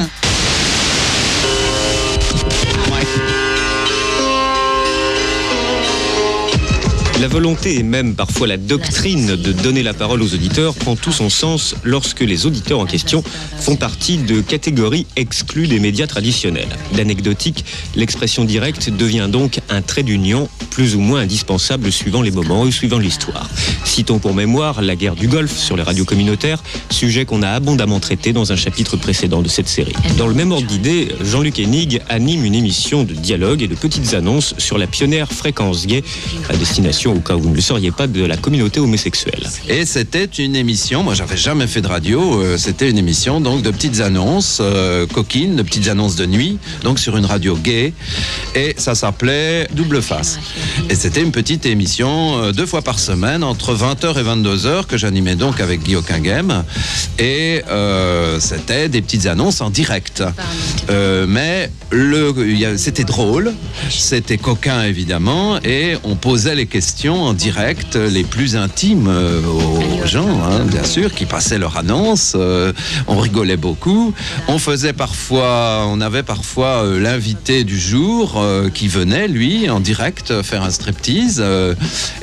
La 7.20 7.28
volonté 7.28 7.76
et 7.76 7.82
même 7.82 8.14
parfois 8.14 8.46
la 8.46 8.56
doctrine 8.56 9.36
de 9.36 9.52
donner 9.52 9.82
la 9.82 9.92
parole 9.92 10.22
aux 10.22 10.32
auditeurs 10.32 10.74
prend 10.74 10.96
tout 10.96 11.12
son 11.12 11.28
sens 11.28 11.74
lorsque 11.84 12.20
les 12.20 12.46
auditeurs 12.46 12.80
en 12.80 12.86
question 12.86 13.22
font 13.58 13.76
partie 13.76 14.16
de 14.16 14.40
catégories 14.40 15.06
exclues 15.16 15.66
des 15.66 15.80
médias 15.80 16.06
traditionnels. 16.06 16.70
D'anecdotique, 16.96 17.66
l'expression 17.94 18.46
directe 18.46 18.88
devient 18.88 19.28
donc 19.30 19.60
un 19.68 19.82
trait 19.82 20.02
d'union 20.02 20.48
plus 20.70 20.94
ou 20.96 21.00
moins 21.00 21.20
indispensable 21.20 21.92
suivant 21.92 22.22
les 22.22 22.30
moments 22.30 22.66
et 22.66 22.70
suivant 22.70 22.98
l'histoire. 22.98 23.50
Citons 23.84 24.18
pour 24.18 24.32
mémoire 24.32 24.80
la 24.80 24.96
guerre 24.96 25.14
du 25.14 25.28
Golfe 25.28 25.58
sur 25.58 25.76
les 25.76 25.82
radios 25.82 26.06
communautaires, 26.06 26.62
sujet 26.88 27.26
qu'on 27.26 27.42
a 27.42 27.50
abondamment 27.50 28.00
traité 28.00 28.32
dans 28.32 28.50
un 28.50 28.56
chapitre 28.56 28.96
précédent 28.96 29.42
de 29.42 29.48
cette 29.48 29.68
série. 29.68 29.92
Dans 30.16 30.26
le 30.26 30.34
même 30.34 30.52
ordre 30.52 30.66
d'idée, 30.66 31.08
Jean-Luc 31.22 31.58
Hennig 31.58 32.00
anime 32.08 32.46
une 32.46 32.54
émission 32.54 33.04
de 33.04 33.12
dialogue 33.12 33.62
et 33.62 33.68
de 33.68 33.74
petites 33.74 34.14
annonces 34.14 34.54
sur 34.56 34.78
la 34.78 34.86
pionnière 34.86 35.30
fréquence 35.30 35.86
gay, 35.86 36.02
à 36.48 36.56
destination, 36.56 37.09
au 37.10 37.20
cas 37.20 37.34
où 37.34 37.40
vous 37.40 37.50
ne 37.50 37.54
le 37.54 37.60
sauriez 37.60 37.90
pas, 37.90 38.06
de 38.06 38.24
la 38.24 38.36
communauté 38.36 38.80
homosexuelle. 38.80 39.48
Et 39.68 39.86
c'était 39.86 40.24
une 40.24 40.56
émission, 40.56 41.02
moi 41.02 41.14
j'avais 41.14 41.36
jamais 41.36 41.66
fait 41.66 41.80
de 41.80 41.86
radio, 41.86 42.40
euh, 42.40 42.56
c'était 42.56 42.90
une 42.90 42.98
émission 42.98 43.40
donc 43.40 43.62
de 43.62 43.70
petites 43.70 44.00
annonces 44.00 44.58
euh, 44.60 45.06
coquines, 45.06 45.56
de 45.56 45.62
petites 45.62 45.88
annonces 45.88 46.16
de 46.16 46.26
nuit, 46.26 46.58
donc 46.82 46.98
sur 46.98 47.16
une 47.16 47.26
radio 47.26 47.56
gay, 47.56 47.92
et 48.54 48.74
ça 48.76 48.94
s'appelait 48.94 49.68
Double 49.74 50.02
Face. 50.02 50.38
Et 50.88 50.94
c'était 50.94 51.22
une 51.22 51.32
petite 51.32 51.66
émission 51.66 52.38
euh, 52.38 52.52
deux 52.52 52.66
fois 52.66 52.82
par 52.82 52.98
semaine, 52.98 53.42
entre 53.44 53.74
20h 53.74 54.18
et 54.18 54.22
22h, 54.22 54.86
que 54.86 54.96
j'animais 54.96 55.36
donc 55.36 55.60
avec 55.60 55.82
Guy 55.82 55.96
Game. 56.22 56.64
Et 57.18 57.62
c'était 58.38 58.88
des 58.88 59.02
petites 59.02 59.26
annonces 59.26 59.60
en 59.60 59.70
direct. 59.70 60.22
Mais 61.28 61.70
c'était 62.76 63.04
drôle, 63.04 63.52
c'était 63.90 64.38
coquin 64.38 64.82
évidemment, 64.84 65.58
et 65.62 65.96
on 66.04 66.16
posait 66.16 66.54
les 66.54 66.66
questions 66.66 66.99
en 67.08 67.32
direct, 67.32 67.96
les 67.96 68.24
plus 68.24 68.56
intimes 68.56 69.08
euh, 69.08 69.40
aux 69.42 70.06
gens, 70.06 70.28
hein, 70.42 70.64
bien 70.64 70.84
sûr, 70.84 71.14
qui 71.14 71.24
passaient 71.24 71.58
leur 71.58 71.76
annonce. 71.76 72.34
Euh, 72.36 72.72
on 73.06 73.18
rigolait 73.18 73.56
beaucoup. 73.56 74.12
On 74.48 74.58
faisait 74.58 74.92
parfois, 74.92 75.84
on 75.88 76.00
avait 76.00 76.22
parfois 76.22 76.84
euh, 76.84 77.00
l'invité 77.00 77.64
du 77.64 77.78
jour 77.78 78.34
euh, 78.36 78.68
qui 78.68 78.88
venait, 78.88 79.28
lui, 79.28 79.70
en 79.70 79.80
direct, 79.80 80.30
euh, 80.30 80.42
faire 80.42 80.62
un 80.62 80.70
striptease. 80.70 81.38
euh, 81.40 81.74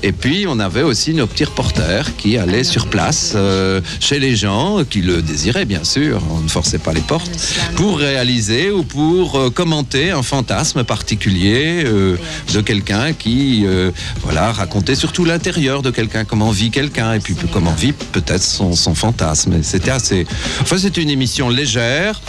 et 0.04 0.12
puis, 0.12 0.46
on 0.48 0.60
avait 0.60 0.84
aussi 0.84 1.14
nos 1.14 1.28
petits 1.28 1.46
reporters 1.46 2.16
qui 2.18 2.38
allaient 2.38 2.64
sur 2.64 2.88
place 2.88 3.34
euh, 3.36 3.82
chez 4.00 4.20
les 4.20 4.36
gens 4.36 4.84
qui 4.88 5.02
le 5.02 5.22
désiraient, 5.22 5.66
bien 5.66 5.84
sûr. 5.84 6.22
On 6.32 6.40
ne 6.42 6.50
forçait 6.50 6.78
pas 6.80 6.94
les 6.94 7.02
portes 7.02 7.32
pour 7.76 7.98
réaliser 7.98 8.72
ou 8.72 8.84
pour 8.84 9.40
euh, 9.40 9.50
commenter 9.50 10.12
un 10.12 10.24
fantasme 10.24 10.84
particulier 10.84 11.84
euh, 11.86 12.18
de 12.54 12.62
quelqu'un 12.62 13.14
qui, 13.14 13.64
euh, 13.66 13.92
voilà, 14.22 14.52
racontait 14.68 14.96
surtout 14.96 15.24
l'intérieur 15.24 15.82
de 15.82 15.92
quelqu'un, 15.92 16.26
comment 16.26 16.52
vit 16.52 16.72
quelqu'un 16.72 17.14
et 17.14 17.20
puis 17.22 17.36
comment 17.54 17.72
vit 17.72 17.94
peut-être 17.94 18.44
son, 18.44 18.74
fantasme. 18.94 19.64
C'était 19.64 19.92
assez. 19.92 20.28
Enfin, 20.62 20.78
c'était 20.78 21.02
une 21.02 21.10
émission 21.10 21.48
légère, 21.48 22.22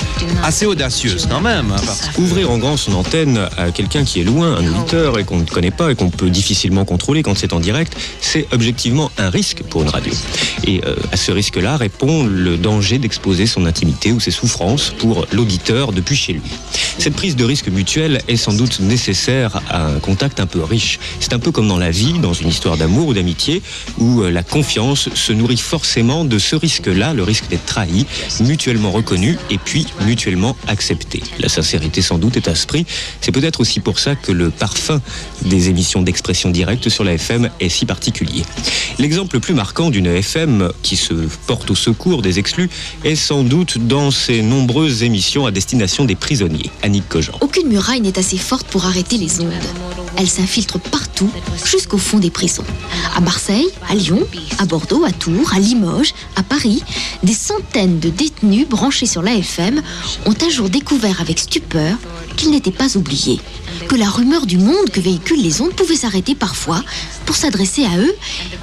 assez 0.45 0.65
audacieuse 0.65 1.27
quand 1.29 1.41
même. 1.41 1.73
hein, 1.73 1.93
Ouvrir 2.17 2.53
en 2.53 2.59
grand 2.59 2.77
son 2.77 2.95
antenne 2.95 3.41
à 3.57 3.73
quelqu'un 3.73 4.05
qui 4.05 4.21
est 4.21 4.25
loin, 4.25 4.55
un 4.55 4.67
auditeur, 4.69 5.19
et 5.19 5.25
qu'on 5.25 5.39
ne 5.39 5.45
connaît 5.45 5.73
pas 5.73 5.91
et 5.91 5.97
qu'on 5.97 6.11
peut 6.11 6.31
difficilement 6.31 6.85
contrôler 6.85 7.25
quand 7.25 7.37
c'est 7.37 7.53
en 7.53 7.59
direct, 7.59 7.97
c'est 8.21 8.47
objectivement 8.53 9.11
un 9.19 9.31
risque 9.31 9.65
pour 9.65 9.83
une 9.83 9.89
radio. 9.89 10.13
Et 10.65 10.81
euh, 10.87 10.95
à 11.11 11.17
ce 11.17 11.33
risque-là 11.33 11.77
répond 11.77 12.25
le 12.25 12.57
danger 12.57 12.99
d'exposer 12.99 13.47
son 13.47 13.67
intimité 13.67 14.13
ou 14.13 14.21
ses 14.21 14.31
souffrances 14.31 14.93
pour 14.97 15.27
l'auditeur 15.33 15.93
depuis 15.93 16.17
chez 16.17 16.35
lui. 16.35 16.43
Cette 16.99 17.15
prise 17.15 17.35
de 17.35 17.45
risque 17.45 17.69
mutuelle 17.69 18.23
est 18.29 18.37
sans 18.37 18.53
doute 18.53 18.79
nécessaire 18.79 19.61
à 19.69 19.87
un 19.87 19.99
contact 19.99 20.39
un 20.39 20.47
peu 20.47 20.63
riche. 20.63 21.01
C'est 21.19 21.33
un 21.33 21.41
peu 21.41 21.51
comme 21.51 21.67
dans 21.67 21.79
la 21.79 21.91
vie, 21.91 22.21
dans 22.21 22.28
une 22.33 22.49
histoire 22.49 22.77
d'amour 22.77 23.09
ou 23.09 23.15
d'amitié, 23.15 23.63
où 23.99 24.23
euh, 24.23 24.31
la 24.31 24.43
confiance 24.43 25.09
se 25.15 25.33
nourrit 25.33 25.57
forcément 25.57 26.25
de 26.25 26.39
ce 26.39 26.57
risque-là, 26.57 27.15
le 27.15 27.23
risque 27.23 27.49
d'être 27.49 27.67
trahi, 27.67 28.07
mutuellement 28.41 28.91
reconnu 28.91 29.39
et 29.51 29.59
puis 29.59 29.87
mutuellement 30.05 30.57
accepté. 30.67 31.23
La 31.39 31.49
sincérité 31.49 32.03
sans 32.03 32.19
doute 32.19 32.37
est 32.37 32.49
à 32.49 32.55
ce 32.55 32.67
prix. 32.67 32.87
C'est 33.21 33.33
peut-être 33.33 33.61
aussi 33.61 33.81
pour 33.81 33.99
ça 33.99 34.15
que 34.15 34.33
le 34.33 34.51
parfum 34.51 35.01
des 35.43 35.69
émissions 35.69 36.03
d'expression 36.03 36.51
directe 36.51 36.89
sur 36.89 37.05
la 37.05 37.15
FM 37.15 37.51
est 37.61 37.69
si 37.69 37.87
particulier. 37.87 38.43
L'exemple 38.99 39.37
le 39.37 39.41
plus 39.41 39.55
marquant 39.55 39.91
d'une 39.91 40.07
FM 40.07 40.71
qui 40.83 40.97
se 40.97 41.15
porte 41.47 41.71
au 41.71 41.75
secours 41.75 42.23
des 42.23 42.39
exclus 42.39 42.71
est 43.05 43.17
sans 43.17 43.43
doute 43.43 43.79
dans 43.87 44.11
ses 44.11 44.43
nombreuses 44.43 45.03
émissions 45.03 45.47
à 45.47 45.51
destination 45.51 46.05
des 46.05 46.15
prisonniers. 46.15 46.71
Annick 46.83 47.09
Cogent. 47.09 47.33
Aucune 47.41 47.69
muraille 47.69 48.01
n'est 48.01 48.19
assez 48.19 48.39
forte 48.39 48.67
pour 48.67 48.87
arrêter 48.87 49.17
les 49.17 49.41
ondes. 49.41 49.53
Elles 50.17 50.29
s'infiltrent 50.29 50.81
partout, 50.81 51.31
jusqu'au 51.65 51.99
fond 51.99 52.18
des 52.19 52.31
prisons. 52.31 52.65
À 53.15 53.21
Marseille, 53.21 53.69
à 53.89 53.95
Lyon, 53.95 54.27
à 54.59 54.65
Bordeaux, 54.65 55.05
à 55.05 55.13
Tours, 55.13 55.53
à 55.53 55.59
Limoges, 55.59 56.15
à 56.37 56.43
Paris, 56.43 56.83
des 57.23 57.35
centaines 57.35 57.99
de 58.01 58.11
détenus 58.11 58.69
branchés 58.69 59.07
sur 59.07 59.23
l'AFM 59.23 59.83
ont 60.27 60.35
un 60.41 60.49
jour 60.49 60.69
découvert 60.69 61.21
avec 61.21 61.39
stupeur 61.39 61.97
qu'ils 62.37 62.51
n'étaient 62.51 62.71
pas 62.71 62.97
oubliés. 62.97 63.41
Que 63.87 63.97
la 63.97 64.09
rumeur 64.09 64.47
du 64.47 64.59
monde 64.59 64.91
que 64.91 65.01
véhiculent 65.01 65.43
les 65.43 65.61
ondes 65.61 65.75
pouvait 65.75 65.97
s'arrêter 65.97 66.35
parfois 66.35 66.83
pour 67.27 67.37
s'adresser 67.37 67.85
à 67.85 67.99
eux 67.99 68.15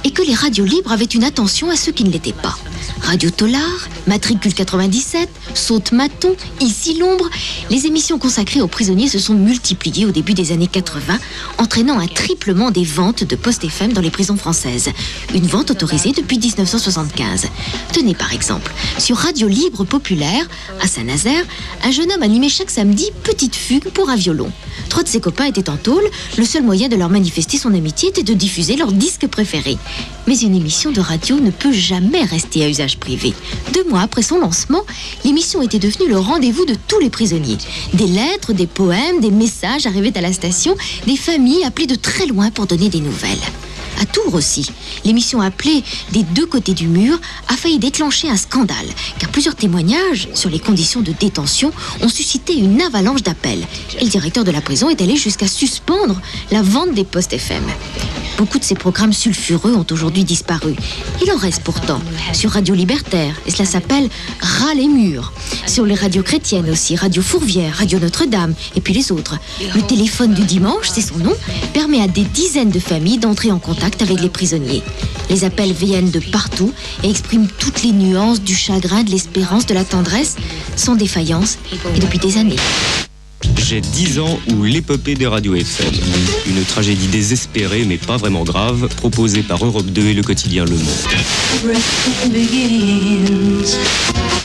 et 0.04 0.10
que 0.10 0.22
les 0.22 0.34
radios 0.34 0.64
libres 0.64 0.92
avaient 0.92 1.04
une 1.04 1.24
attention 1.24 1.70
à 1.70 1.76
ceux 1.76 1.92
qui 1.92 2.04
ne 2.04 2.10
l'étaient 2.10 2.32
pas. 2.32 2.56
Radio 3.00 3.30
Tolar, 3.30 3.88
Matricule 4.06 4.52
97, 4.52 5.28
Saute 5.54 5.92
Maton, 5.92 6.34
Ici 6.60 6.98
l'ombre, 6.98 7.28
les 7.70 7.86
émissions 7.86 8.18
consacrées 8.18 8.60
aux 8.60 8.66
prisonniers 8.66 9.08
se 9.08 9.18
sont 9.18 9.34
multipliées 9.34 10.06
au 10.06 10.10
début 10.10 10.34
des 10.34 10.52
années 10.52 10.66
80, 10.66 11.18
entraînant 11.58 11.98
un 11.98 12.06
triplement 12.06 12.70
des 12.70 12.84
ventes 12.84 13.24
de 13.24 13.36
post 13.36 13.64
FM 13.64 13.92
dans 13.92 14.00
les 14.00 14.10
prisons 14.10 14.36
françaises. 14.36 14.90
Une 15.34 15.46
vente 15.46 15.70
autorisée 15.70 16.12
depuis 16.12 16.38
1975. 16.38 17.46
Tenez 17.92 18.14
par 18.14 18.32
exemple, 18.32 18.72
sur 18.98 19.16
Radio 19.16 19.46
Libre 19.48 19.84
Populaire, 19.84 20.46
à 20.80 20.88
Saint-Nazaire, 20.88 21.44
un 21.84 21.90
jeune 21.90 22.10
homme 22.12 22.22
animait 22.22 22.48
chaque 22.48 22.70
samedi 22.70 23.10
Petite 23.22 23.56
fugue 23.56 23.90
pour 23.90 24.10
un 24.10 24.16
violon. 24.16 24.50
Ses 25.06 25.20
copains 25.20 25.46
étaient 25.46 25.70
en 25.70 25.76
tôle, 25.76 26.04
le 26.36 26.44
seul 26.44 26.62
moyen 26.62 26.88
de 26.88 26.96
leur 26.96 27.08
manifester 27.08 27.58
son 27.58 27.74
amitié 27.74 28.08
était 28.08 28.22
de 28.22 28.34
diffuser 28.34 28.76
leur 28.76 28.92
disque 28.92 29.26
préféré. 29.26 29.78
Mais 30.26 30.38
une 30.38 30.54
émission 30.54 30.90
de 30.90 31.00
radio 31.00 31.38
ne 31.38 31.50
peut 31.50 31.72
jamais 31.72 32.22
rester 32.22 32.64
à 32.64 32.68
usage 32.68 32.98
privé. 32.98 33.32
Deux 33.72 33.84
mois 33.84 34.00
après 34.00 34.22
son 34.22 34.38
lancement, 34.38 34.82
l'émission 35.24 35.62
était 35.62 35.78
devenue 35.78 36.08
le 36.08 36.18
rendez-vous 36.18 36.64
de 36.64 36.76
tous 36.88 36.98
les 36.98 37.10
prisonniers. 37.10 37.58
Des 37.94 38.06
lettres, 38.06 38.52
des 38.52 38.66
poèmes, 38.66 39.20
des 39.20 39.30
messages 39.30 39.86
arrivaient 39.86 40.16
à 40.16 40.20
la 40.20 40.32
station, 40.32 40.76
des 41.06 41.16
familles 41.16 41.64
appelées 41.64 41.86
de 41.86 41.94
très 41.94 42.26
loin 42.26 42.50
pour 42.50 42.66
donner 42.66 42.88
des 42.88 43.00
nouvelles. 43.00 43.38
À 44.00 44.06
Tours 44.06 44.34
aussi, 44.34 44.70
l'émission 45.04 45.40
appelée 45.40 45.82
Des 46.12 46.22
deux 46.22 46.46
côtés 46.46 46.74
du 46.74 46.88
mur 46.88 47.18
a 47.48 47.56
failli 47.56 47.78
déclencher 47.78 48.28
un 48.28 48.36
scandale, 48.36 48.86
car 49.18 49.30
plusieurs 49.30 49.54
témoignages 49.54 50.28
sur 50.34 50.50
les 50.50 50.58
conditions 50.58 51.00
de 51.00 51.12
détention 51.12 51.72
ont 52.02 52.08
suscité 52.08 52.54
une 52.54 52.80
avalanche 52.82 53.22
d'appels. 53.22 53.66
Et 54.00 54.04
le 54.04 54.10
directeur 54.10 54.44
de 54.44 54.50
la 54.50 54.60
prison 54.60 54.90
est 54.90 55.00
allé 55.00 55.16
jusqu'à 55.16 55.48
suspendre 55.48 56.20
la 56.50 56.62
vente 56.62 56.94
des 56.94 57.04
postes 57.04 57.32
FM. 57.32 57.64
Beaucoup 58.38 58.58
de 58.58 58.64
ces 58.64 58.74
programmes 58.74 59.14
sulfureux 59.14 59.74
ont 59.74 59.86
aujourd'hui 59.90 60.24
disparu. 60.24 60.74
Il 61.24 61.32
en 61.32 61.36
reste 61.36 61.62
pourtant 61.62 62.00
sur 62.34 62.50
Radio 62.50 62.74
Libertaire, 62.74 63.34
et 63.46 63.50
cela 63.50 63.64
s'appelle 63.64 64.10
Ras 64.40 64.74
les 64.74 64.88
murs. 64.88 65.32
Sur 65.66 65.86
les 65.86 65.94
radios 65.94 66.22
chrétiennes 66.22 66.68
aussi, 66.68 66.96
Radio 66.96 67.22
Fourvière, 67.22 67.76
Radio 67.76 67.98
Notre-Dame, 67.98 68.52
et 68.74 68.82
puis 68.82 68.92
les 68.92 69.10
autres. 69.10 69.38
Le 69.74 69.80
téléphone 69.80 70.34
du 70.34 70.42
dimanche, 70.42 70.90
c'est 70.92 71.00
son 71.00 71.16
nom, 71.16 71.34
permet 71.72 72.02
à 72.02 72.08
des 72.08 72.24
dizaines 72.24 72.70
de 72.70 72.78
familles 72.78 73.18
d'entrer 73.18 73.50
en 73.50 73.58
contact 73.58 73.85
avec 74.00 74.20
les 74.20 74.28
prisonniers. 74.28 74.82
Les 75.30 75.44
appels 75.44 75.72
viennent 75.72 76.10
de 76.10 76.20
partout 76.20 76.72
et 77.02 77.10
expriment 77.10 77.48
toutes 77.58 77.82
les 77.82 77.92
nuances 77.92 78.40
du 78.40 78.54
chagrin, 78.54 79.02
de 79.02 79.10
l'espérance, 79.10 79.66
de 79.66 79.74
la 79.74 79.84
tendresse, 79.84 80.36
sans 80.76 80.96
défaillance, 80.96 81.58
et 81.94 81.98
depuis 81.98 82.18
des 82.18 82.38
années. 82.38 82.56
J'ai 83.68 83.80
10 83.80 84.20
ans 84.20 84.38
ou 84.54 84.62
l'épopée 84.62 85.16
des 85.16 85.26
radios 85.26 85.56
FM. 85.56 85.92
Une 86.46 86.62
tragédie 86.62 87.08
désespérée 87.08 87.84
mais 87.84 87.96
pas 87.96 88.16
vraiment 88.16 88.44
grave, 88.44 88.86
proposée 88.94 89.42
par 89.42 89.66
Europe 89.66 89.86
2 89.86 90.02
et 90.02 90.14
le 90.14 90.22
quotidien 90.22 90.64
Le 90.64 90.70
Monde. 90.70 90.86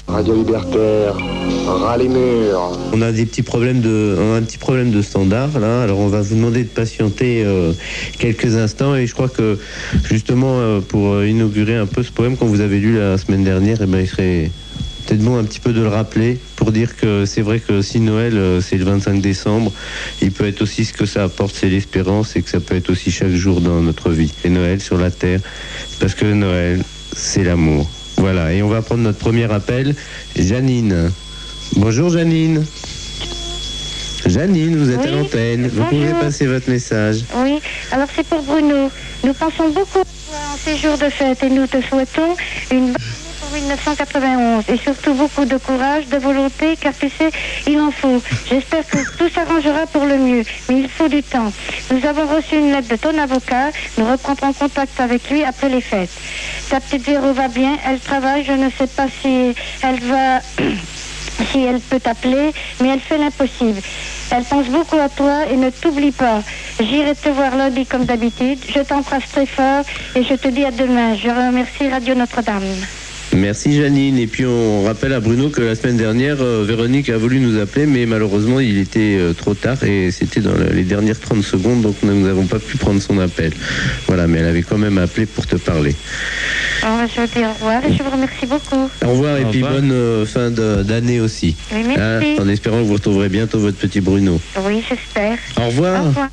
Radio 0.08 0.34
Libertaire, 0.34 1.16
ras 1.68 1.98
les 1.98 2.08
murs. 2.08 2.72
On 2.94 3.02
a 3.04 3.12
des 3.12 3.28
petits 3.28 3.44
problèmes 3.44 3.82
de, 3.82 4.18
un 4.36 4.42
petit 4.42 4.58
problème 4.58 4.90
de 4.90 5.04
standard 5.04 5.60
là. 5.60 5.84
Alors 5.84 6.00
on 6.00 6.08
va 6.08 6.22
vous 6.22 6.34
demander 6.34 6.64
de 6.64 6.70
patienter 6.70 7.44
euh, 7.46 7.74
quelques 8.18 8.56
instants 8.56 8.96
et 8.96 9.06
je 9.06 9.14
crois 9.14 9.30
que 9.30 9.60
justement 10.04 10.58
euh, 10.58 10.80
pour 10.80 11.14
euh, 11.14 11.28
inaugurer 11.28 11.76
un 11.76 11.86
peu 11.86 12.02
ce 12.02 12.12
poème 12.12 12.38
qu'on 12.38 12.48
vous 12.48 12.62
avait 12.62 12.80
lu 12.80 12.98
la 12.98 13.20
semaine 13.20 13.44
dernière, 13.44 13.78
eh 13.82 13.86
ben, 13.86 14.00
il 14.00 14.08
serait 14.08 14.50
peut-être 15.12 15.26
bon 15.26 15.38
un 15.38 15.44
petit 15.44 15.60
peu 15.60 15.74
de 15.74 15.82
le 15.82 15.90
rappeler 15.90 16.40
pour 16.56 16.72
dire 16.72 16.96
que 16.96 17.26
c'est 17.26 17.42
vrai 17.42 17.60
que 17.60 17.82
si 17.82 18.00
Noël 18.00 18.38
euh, 18.38 18.62
c'est 18.62 18.78
le 18.78 18.86
25 18.86 19.20
décembre, 19.20 19.74
il 20.22 20.32
peut 20.32 20.48
être 20.48 20.62
aussi 20.62 20.86
ce 20.86 20.94
que 20.94 21.06
ça 21.06 21.26
apporte, 21.26 21.54
c'est 21.54 21.68
l'espérance 21.68 22.38
et 22.38 22.42
que 22.42 22.50
ça 22.50 22.62
peut 22.62 22.78
être 22.78 22.90
aussi 22.90 23.12
chaque 23.12 23.34
jour 23.34 23.60
dans 23.60 23.82
notre 23.82 24.10
vie. 24.10 24.32
Et 24.46 24.50
Noël 24.50 24.80
sur 24.80 24.98
la 24.98 25.12
terre, 25.12 25.42
parce 26.00 26.16
que 26.16 26.26
Noël 26.26 26.82
c'est 27.14 27.44
l'amour. 27.44 27.90
Voilà, 28.18 28.54
et 28.54 28.64
on 28.64 28.70
va 28.70 28.82
prendre 28.82 29.02
notre 29.02 29.18
premier 29.18 29.52
appel. 29.52 29.96
Janine. 30.38 31.12
Bonjour 31.76 32.10
Janine. 32.10 32.64
Janine, 34.26 34.78
vous 34.78 34.92
êtes 34.92 35.06
à 35.06 35.12
l'antenne. 35.12 35.68
Vous 35.68 35.84
pouvez 35.84 36.12
passer 36.22 36.46
votre 36.46 36.70
message. 36.70 37.26
Oui, 37.44 37.60
alors 37.92 38.08
c'est 38.16 38.26
pour 38.26 38.42
Bruno. 38.44 38.90
Nous 39.26 39.34
pensons 39.34 39.72
beaucoup 39.72 40.00
en 40.00 40.58
ces 40.58 40.78
jours 40.78 40.98
de 40.98 41.10
fête 41.10 41.44
et 41.44 41.50
nous 41.50 41.68
te 41.68 41.82
souhaitons 41.82 42.36
une 42.72 42.94
bonne 42.94 43.21
1991 43.52 44.64
et 44.70 44.78
surtout 44.78 45.14
beaucoup 45.14 45.46
de 45.46 45.58
courage, 45.58 46.08
de 46.08 46.18
volonté, 46.18 46.78
car 46.80 46.94
tu 46.98 47.10
sais, 47.10 47.30
il 47.68 47.80
en 47.80 47.92
faut. 47.92 48.22
J'espère 48.50 48.86
que 48.88 48.98
tout 49.18 49.30
s'arrangera 49.30 49.86
pour 49.88 50.06
le 50.06 50.18
mieux, 50.18 50.44
mais 50.70 50.80
il 50.80 50.90
faut 50.90 51.08
du 51.08 51.22
temps. 51.22 51.52
Nous 51.92 52.06
avons 52.06 52.28
reçu 52.34 52.56
une 52.56 52.72
lettre 52.72 52.88
de 52.88 52.96
ton 52.96 53.18
avocat. 53.18 53.72
Nous 53.98 54.10
reprendrons 54.10 54.54
contact 54.54 55.00
avec 55.00 55.30
lui 55.30 55.44
après 55.44 55.70
les 55.70 55.82
fêtes. 55.82 56.10
Ta 56.70 56.80
petite 56.80 57.06
Véro 57.06 57.34
va 57.34 57.48
bien, 57.48 57.78
elle 57.86 58.00
travaille. 58.00 58.46
Je 58.46 58.54
ne 58.54 58.70
sais 58.70 58.88
pas 58.88 59.08
si 59.22 59.54
elle 59.84 60.00
va, 60.00 60.40
si 61.52 61.64
elle 61.64 61.80
peut 61.80 62.00
t'appeler, 62.00 62.52
mais 62.80 62.90
elle 62.90 63.00
fait 63.00 63.18
l'impossible. 63.18 63.82
Elle 64.32 64.44
pense 64.44 64.68
beaucoup 64.68 64.98
à 64.98 65.10
toi 65.10 65.46
et 65.52 65.58
ne 65.58 65.70
t'oublie 65.70 66.12
pas. 66.12 66.42
J'irai 66.80 67.16
te 67.16 67.30
voir 67.30 67.56
lundi 67.56 67.86
comme 67.86 68.06
d'habitude. 68.06 68.60
Je 68.74 68.80
t'embrasse 68.80 69.30
très 69.30 69.46
fort 69.46 69.84
et 70.16 70.24
je 70.24 70.36
te 70.36 70.48
dis 70.48 70.64
à 70.64 70.72
demain. 70.72 71.16
Je 71.16 71.30
remercie 71.30 71.90
Radio 71.90 72.16
Notre-Dame. 72.16 73.01
Merci 73.36 73.76
Janine. 73.76 74.18
Et 74.18 74.28
puis 74.28 74.46
on 74.46 74.84
rappelle 74.84 75.14
à 75.14 75.20
Bruno 75.20 75.50
que 75.50 75.62
la 75.62 75.76
semaine 75.76 75.98
dernière, 75.98 76.38
euh, 76.42 76.64
Véronique 76.68 77.10
a 77.10 77.18
voulu 77.18 77.40
nous 77.40 77.60
appeler, 77.60 77.86
mais 77.86 78.06
malheureusement 78.06 78.60
il 78.60 78.78
était 78.78 79.18
euh, 79.18 79.34
trop 79.34 79.54
tard 79.54 79.84
et 79.84 80.12
c'était 80.12 80.42
dans 80.42 80.54
les 80.56 80.84
dernières 80.84 81.20
30 81.20 81.44
secondes, 81.44 81.82
donc 81.82 81.96
nous 82.04 82.26
n'avons 82.26 82.46
pas 82.46 82.60
pu 82.60 82.78
prendre 82.78 83.02
son 83.02 83.20
appel. 83.20 83.52
Voilà, 84.08 84.28
mais 84.28 84.40
elle 84.40 84.48
avait 84.48 84.64
quand 84.64 84.78
même 84.78 84.98
appelé 84.98 85.26
pour 85.26 85.48
te 85.48 85.56
parler. 85.56 85.96
Alors, 86.84 87.08
je 87.08 87.22
vous 87.22 87.28
dis 87.28 87.46
au 87.46 87.54
revoir 87.54 87.86
et 87.86 87.94
je 87.94 88.04
vous 88.04 88.10
remercie 88.10 88.46
beaucoup. 88.48 88.90
Au 89.06 89.10
revoir 89.10 89.38
et 89.38 89.46
Au 89.46 89.50
puis 89.50 89.62
bonne 89.62 89.92
euh, 89.92 90.26
fin 90.26 90.50
d'année 90.50 91.20
aussi. 91.20 91.56
Oui, 91.72 91.84
merci. 91.88 92.40
en 92.40 92.50
espérant 92.50 92.80
que 92.80 92.88
vous 92.88 92.94
retrouverez 92.94 93.30
bientôt 93.30 93.60
votre 93.60 93.78
petit 93.78 94.02
Bruno. 94.02 94.42
Oui, 94.66 94.84
j'espère. 94.88 95.38
Au 95.58 95.68
revoir. 95.68 96.04
Au 96.04 96.08
revoir. 96.08 96.30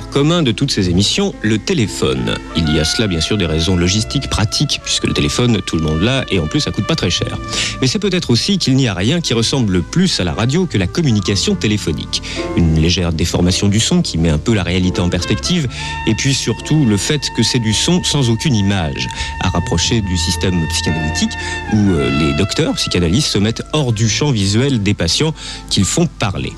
Commun 0.00 0.42
de 0.42 0.52
toutes 0.52 0.70
ces 0.70 0.88
émissions, 0.88 1.34
le 1.42 1.58
téléphone. 1.58 2.34
Il 2.56 2.74
y 2.74 2.80
a 2.80 2.84
cela 2.84 3.06
bien 3.06 3.20
sûr 3.20 3.36
des 3.36 3.46
raisons 3.46 3.76
logistiques, 3.76 4.30
pratiques, 4.30 4.80
puisque 4.82 5.06
le 5.06 5.12
téléphone, 5.12 5.60
tout 5.66 5.76
le 5.76 5.82
monde 5.82 6.00
l'a, 6.00 6.24
et 6.30 6.38
en 6.38 6.46
plus 6.46 6.60
ça 6.60 6.70
coûte 6.70 6.86
pas 6.86 6.96
très 6.96 7.10
cher. 7.10 7.38
Mais 7.80 7.86
c'est 7.86 7.98
peut-être 7.98 8.30
aussi 8.30 8.58
qu'il 8.58 8.76
n'y 8.76 8.88
a 8.88 8.94
rien 8.94 9.20
qui 9.20 9.34
ressemble 9.34 9.82
plus 9.82 10.20
à 10.20 10.24
la 10.24 10.32
radio 10.32 10.66
que 10.66 10.78
la 10.78 10.86
communication 10.86 11.54
téléphonique. 11.54 12.22
Une 12.56 12.80
légère 12.80 13.12
déformation 13.12 13.68
du 13.68 13.80
son 13.80 14.02
qui 14.02 14.18
met 14.18 14.30
un 14.30 14.38
peu 14.38 14.54
la 14.54 14.62
réalité 14.62 15.00
en 15.00 15.10
perspective, 15.10 15.68
et 16.06 16.14
puis 16.14 16.32
surtout 16.32 16.86
le 16.86 16.96
fait 16.96 17.20
que 17.36 17.42
c'est 17.42 17.58
du 17.58 17.74
son 17.74 18.02
sans 18.02 18.30
aucune 18.30 18.54
image, 18.54 19.08
à 19.40 19.50
rapprocher 19.50 20.00
du 20.00 20.16
système 20.16 20.66
psychanalytique 20.68 21.32
où 21.72 21.76
euh, 21.76 22.10
les 22.18 22.32
docteurs 22.34 22.74
psychanalystes 22.74 23.28
se 23.28 23.38
mettent 23.38 23.62
hors 23.72 23.92
du 23.92 24.08
champ 24.08 24.30
visuel 24.30 24.82
des 24.82 24.94
patients 24.94 25.34
qu'ils 25.68 25.84
font 25.84 26.06
parler. 26.06 26.52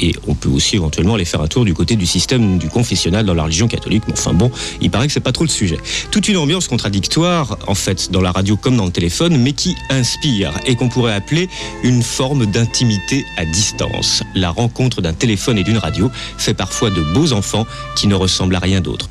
Et 0.00 0.14
on 0.26 0.34
peut 0.34 0.48
aussi 0.48 0.76
éventuellement 0.76 1.14
aller 1.14 1.24
faire 1.24 1.40
un 1.40 1.48
tour 1.48 1.64
du 1.64 1.74
côté 1.74 1.96
du 1.96 2.06
système 2.06 2.58
du 2.58 2.68
confessionnal 2.68 3.26
dans 3.26 3.34
la 3.34 3.44
religion 3.44 3.68
catholique. 3.68 4.04
Mais 4.06 4.14
enfin 4.14 4.32
bon, 4.32 4.50
il 4.80 4.90
paraît 4.90 5.06
que 5.06 5.12
c'est 5.12 5.20
pas 5.20 5.32
trop 5.32 5.44
le 5.44 5.50
sujet. 5.50 5.78
Toute 6.10 6.28
une 6.28 6.36
ambiance 6.36 6.68
contradictoire, 6.68 7.58
en 7.66 7.74
fait, 7.74 8.10
dans 8.10 8.20
la 8.20 8.32
radio 8.32 8.56
comme 8.56 8.76
dans 8.76 8.84
le 8.84 8.92
téléphone, 8.92 9.36
mais 9.36 9.52
qui 9.52 9.76
inspire 9.90 10.52
et 10.66 10.76
qu'on 10.76 10.88
pourrait 10.88 11.14
appeler 11.14 11.48
une 11.82 12.02
forme 12.02 12.46
d'intimité 12.46 13.24
à 13.36 13.44
distance. 13.44 14.22
La 14.34 14.50
rencontre 14.50 15.02
d'un 15.02 15.12
téléphone 15.12 15.58
et 15.58 15.64
d'une 15.64 15.78
radio 15.78 16.10
fait 16.36 16.54
parfois 16.54 16.90
de 16.90 17.02
beaux 17.14 17.32
enfants 17.32 17.66
qui 17.96 18.06
ne 18.06 18.14
ressemblent 18.14 18.56
à 18.56 18.60
rien 18.60 18.80
d'autre. 18.80 19.08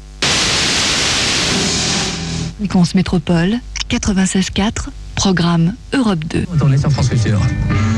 Métropole 2.96 3.60
96.4, 3.90 4.88
programme 5.16 5.74
Europe 5.94 6.24
2. 6.26 6.46
Tournez 6.58 6.78
sur 6.78 6.92
France 6.92 7.10
Culture. 7.10 7.40
La 7.40 7.46
nuit 7.84 7.97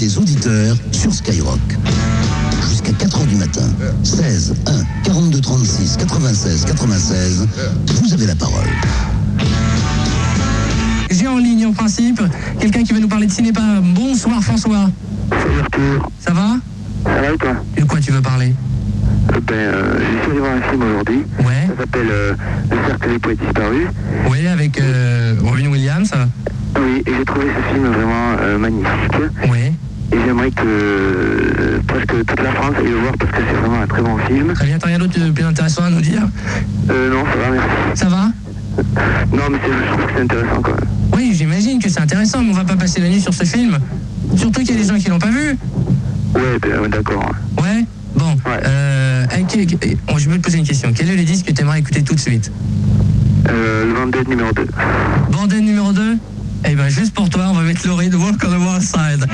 des 0.00 0.16
auditeurs 0.16 0.76
sur 0.92 1.12
Skyrock. 1.12 1.60
Jusqu'à 2.70 2.92
4h 2.92 3.26
du 3.26 3.36
matin. 3.36 3.68
16 4.02 4.54
1 4.66 4.72
42 5.04 5.40
36 5.42 5.98
96 5.98 6.64
96. 6.64 7.48
Vous 8.02 8.14
avez 8.14 8.26
la 8.26 8.34
parole. 8.34 8.64
J'ai 11.10 11.28
en 11.28 11.36
ligne 11.36 11.66
en 11.66 11.72
principe 11.72 12.22
quelqu'un 12.58 12.82
qui 12.82 12.94
va 12.94 13.00
nous 13.00 13.08
parler 13.08 13.26
de 13.26 13.32
cinéma. 13.32 13.60
Bonsoir 13.82 14.42
François. 14.42 14.88
Ça 16.18 16.32
va? 16.32 16.56
Ça 17.04 17.20
va 17.20 17.34
ou 17.34 17.36
quoi 17.38 17.56
De 17.76 17.84
quoi 17.84 18.00
tu 18.00 18.10
veux 18.10 18.22
parler? 18.22 18.54
Euh, 19.34 19.40
Ben, 19.46 19.54
euh, 19.54 19.98
j'ai 20.32 20.38
voir 20.38 20.52
un 20.54 20.70
film 20.70 20.82
aujourd'hui. 20.82 21.24
Ouais. 21.40 21.66
Ça 21.68 21.82
s'appelle 21.82 22.08
euh, 22.10 22.34
Le 22.70 22.76
cercle 22.88 23.08
des 23.10 23.18
poètes 23.18 23.40
disparus. 23.40 23.88
Oui, 24.30 24.46
avec 24.46 24.80
euh, 24.80 25.34
Robin 25.42 25.66
Williams. 25.70 26.10
Oui, 26.76 27.02
et 27.06 27.12
j'ai 27.18 27.24
trouvé 27.26 27.46
ce 27.48 27.74
film 27.74 27.86
vraiment 27.86 28.36
euh, 28.40 28.56
magnifique. 28.56 29.14
Oui. 29.50 29.72
Et 30.12 30.16
j'aimerais 30.26 30.50
que 30.50 30.62
euh, 30.64 31.78
presque 31.86 32.24
toute 32.26 32.40
la 32.40 32.50
France 32.52 32.74
aille 32.78 32.90
le 32.90 32.96
voir 32.98 33.12
parce 33.18 33.30
que 33.30 33.38
c'est 33.48 33.56
vraiment 33.60 33.80
un 33.82 33.86
très 33.86 34.02
bon 34.02 34.16
film. 34.18 34.52
Très 34.54 34.66
bien, 34.66 34.78
t'as 34.78 34.88
rien 34.88 34.98
d'autre 34.98 35.18
de 35.18 35.30
plus 35.30 35.44
intéressant 35.44 35.84
à 35.84 35.90
nous 35.90 36.00
dire? 36.00 36.22
Euh, 36.90 37.10
non, 37.10 37.24
ça 37.24 37.38
va, 37.38 37.50
merci. 37.50 37.68
Ça 38.00 38.08
va? 38.08 38.24
Non, 39.32 39.42
mais 39.50 39.58
c'est- 39.64 39.72
je 39.72 39.92
trouve 39.92 40.06
que 40.06 40.12
c'est 40.16 40.22
intéressant 40.22 40.62
quand 40.62 40.70
même. 40.72 40.88
Oui, 41.16 41.32
j'imagine 41.34 41.78
que 41.80 41.88
c'est 41.88 42.00
intéressant, 42.00 42.42
mais 42.42 42.50
on 42.50 42.54
va 42.54 42.64
pas 42.64 42.76
passer 42.76 43.00
la 43.00 43.08
nuit 43.08 43.20
sur 43.20 43.34
ce 43.34 43.44
film. 43.44 43.78
Surtout 44.36 44.60
qu'il 44.62 44.70
y 44.74 44.78
a 44.78 44.82
des 44.82 44.88
gens 44.88 44.98
qui 44.98 45.08
l'ont 45.10 45.18
pas 45.18 45.30
vu. 45.30 45.56
Ouais, 46.34 46.58
ben, 46.62 46.80
ouais, 46.80 46.88
d'accord. 46.88 47.32
Ouais? 47.60 47.84
Bon. 48.16 48.36
Euh, 48.46 49.26
quel- 49.48 49.66
oh, 50.08 50.18
je 50.18 50.28
vais 50.28 50.38
te 50.38 50.42
poser 50.42 50.58
une 50.58 50.66
question. 50.66 50.92
Quel 50.94 51.10
est 51.10 51.16
le 51.16 51.24
disque 51.24 51.46
que 51.46 51.52
tu 51.52 51.62
aimerais 51.62 51.78
écouter 51.80 52.02
tout 52.02 52.14
de 52.14 52.20
suite? 52.20 52.50
Euh, 53.48 53.84
le 53.86 53.92
Vendée 53.92 54.18
numéro 54.28 54.52
2. 54.52 54.66
Bandette 55.30 55.62
numéro 55.62 55.92
2 55.92 56.16
Eh 56.64 56.74
ben 56.74 56.88
juste 56.88 57.14
pour 57.14 57.28
toi, 57.28 57.46
on 57.48 57.54
va 57.54 57.62
mettre 57.62 57.86
Laurie 57.86 58.10
de 58.10 58.16
Walk 58.16 58.36
on 58.44 58.50
the 58.50 58.58
Wild 58.58 58.82
Side. 58.82 59.26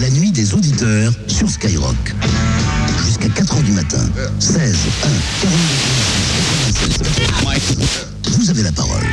La 0.00 0.10
nuit 0.10 0.30
des 0.30 0.54
auditeurs 0.54 1.12
sur 1.26 1.48
Skyrock. 1.48 2.14
Jusqu'à 3.04 3.28
4h 3.28 3.62
du 3.62 3.72
matin. 3.72 3.98
16 4.38 4.76
1 5.02 5.08
42 5.42 5.58
36 6.72 6.98
96. 7.26 8.06
Vous 8.38 8.50
avez 8.50 8.62
la 8.62 8.72
parole. 8.72 9.06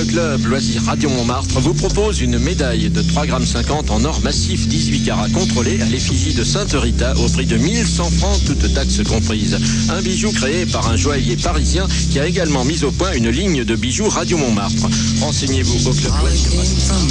Le 0.00 0.06
club 0.06 0.46
Loisir 0.46 0.82
Radio 0.84 1.10
Montmartre 1.10 1.60
vous 1.60 1.74
propose 1.74 2.22
une 2.22 2.38
médaille 2.38 2.88
de 2.88 3.02
3,50 3.02 3.66
grammes 3.66 3.84
en 3.90 4.02
or 4.04 4.18
massif 4.22 4.66
18 4.66 5.02
carats 5.02 5.28
contrôlé 5.28 5.78
à 5.82 5.84
l'effigie 5.84 6.32
de 6.32 6.42
Sainte 6.42 6.72
Rita 6.72 7.14
au 7.18 7.28
prix 7.28 7.44
de 7.44 7.58
1100 7.58 8.10
francs, 8.12 8.40
toutes 8.46 8.72
taxes 8.72 9.02
comprises. 9.02 9.58
Un 9.90 10.00
bijou 10.00 10.32
créé 10.32 10.64
par 10.64 10.88
un 10.88 10.96
joaillier 10.96 11.36
parisien 11.36 11.86
qui 12.10 12.18
a 12.18 12.26
également 12.26 12.64
mis 12.64 12.82
au 12.82 12.90
point 12.90 13.12
une 13.12 13.28
ligne 13.28 13.62
de 13.62 13.76
bijoux 13.76 14.08
Radio 14.08 14.38
Montmartre. 14.38 14.88
Renseignez-vous 15.20 15.88
au 15.88 15.92
club 15.92 16.14
Loisir. 16.22 16.50
from 16.80 17.10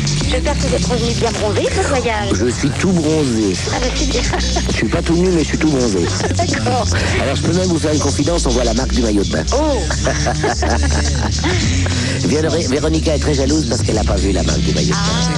J'espère 0.31 0.55
que 0.57 0.61
vous 0.67 0.75
êtes 0.75 0.85
revenu 0.85 1.11
bien 1.13 1.31
bronzé 1.31 1.67
ce 1.75 1.81
voyage. 1.87 2.29
Je 2.33 2.47
suis 2.47 2.69
tout 2.69 2.91
bronzé. 2.91 3.53
Ah 3.67 3.71
bah 3.81 3.87
c'est 3.95 4.05
bien. 4.07 4.21
Je 4.69 4.73
suis 4.75 4.87
pas 4.87 5.01
tout 5.01 5.15
nu, 5.15 5.29
mais 5.29 5.41
je 5.43 5.47
suis 5.49 5.57
tout 5.57 5.69
bronzé. 5.69 6.05
D'accord. 6.37 6.87
Alors 7.21 7.35
je 7.35 7.41
peux 7.41 7.53
même 7.53 7.67
vous 7.67 7.79
faire 7.79 7.91
une 7.93 7.99
confidence, 7.99 8.45
on 8.45 8.49
voit 8.49 8.63
la 8.63 8.73
marque 8.73 8.93
du 8.93 9.01
maillot 9.01 9.23
de 9.23 9.31
bain. 9.31 9.43
Oh 9.53 9.79
Véro- 12.27 12.67
Véronica 12.69 13.15
est 13.15 13.19
très 13.19 13.33
jalouse 13.33 13.65
parce 13.67 13.81
qu'elle 13.81 13.95
n'a 13.95 14.03
pas 14.05 14.15
vu 14.15 14.31
la 14.31 14.43
marque 14.43 14.61
du 14.61 14.73
maillot 14.73 14.89
de 14.89 14.93
bain. 14.93 14.99
Said, 15.27 15.37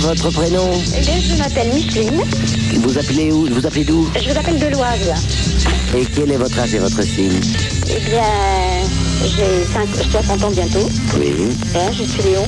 votre 0.00 0.30
prénom 0.30 0.70
Eh 0.96 1.00
bien, 1.00 1.14
je 1.20 1.34
m'appelle 1.36 1.68
Micheline. 1.72 2.22
Vous 2.82 2.98
appelez 2.98 3.30
où 3.32 3.46
Vous 3.50 3.66
appelez 3.66 3.84
d'où 3.84 4.08
Je 4.16 4.30
vous 4.30 4.38
appelle 4.38 4.58
de 4.58 4.66
l'Oise. 4.66 5.12
Et 5.96 6.06
quel 6.06 6.30
est 6.32 6.36
votre 6.36 6.58
âge 6.58 6.74
et 6.74 6.78
votre 6.78 7.02
signe 7.02 7.40
Eh 7.88 8.00
bien, 8.08 8.22
j'ai 9.24 9.64
5, 9.72 10.10
60 10.10 10.44
ans 10.44 10.50
bientôt. 10.50 10.88
Oui. 11.18 11.34
Hein, 11.74 11.90
je 11.92 12.04
suis 12.04 12.22
Léon. 12.22 12.46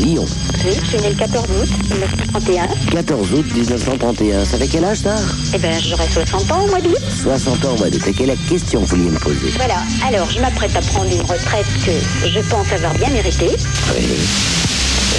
Lyon. 0.00 0.26
Oui, 0.64 0.72
je 0.82 0.86
suis 0.88 0.98
né 0.98 1.10
le 1.10 1.14
14 1.14 1.44
août 1.62 1.68
1931. 1.90 2.66
14 2.90 3.32
août 3.32 3.46
1931. 3.54 4.44
Ça 4.44 4.58
fait 4.58 4.66
quel 4.66 4.84
âge 4.84 4.98
ça 4.98 5.14
Eh 5.54 5.58
bien, 5.58 5.70
j'aurai 5.80 6.06
60 6.12 6.50
ans 6.52 6.64
au 6.64 6.68
mois 6.68 6.80
d'août. 6.80 6.96
60 7.22 7.64
ans, 7.64 7.76
moi, 7.78 7.88
de 7.90 7.98
quelle 7.98 8.36
question 8.48 8.80
vous 8.80 8.86
vouliez 8.86 9.10
me 9.10 9.18
poser 9.18 9.50
Voilà. 9.56 9.76
Alors, 10.06 10.28
je 10.30 10.40
m'apprête 10.40 10.74
à 10.76 10.80
prendre 10.80 11.10
une 11.10 11.22
retraite 11.22 11.66
que 11.86 12.28
je 12.28 12.40
pense 12.48 12.72
avoir 12.72 12.92
bien 12.94 13.10
méritée. 13.10 13.50
Oui. 13.94 14.04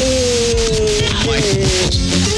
Et 0.01 0.88
Thank 1.91 2.23
you. 2.23 2.28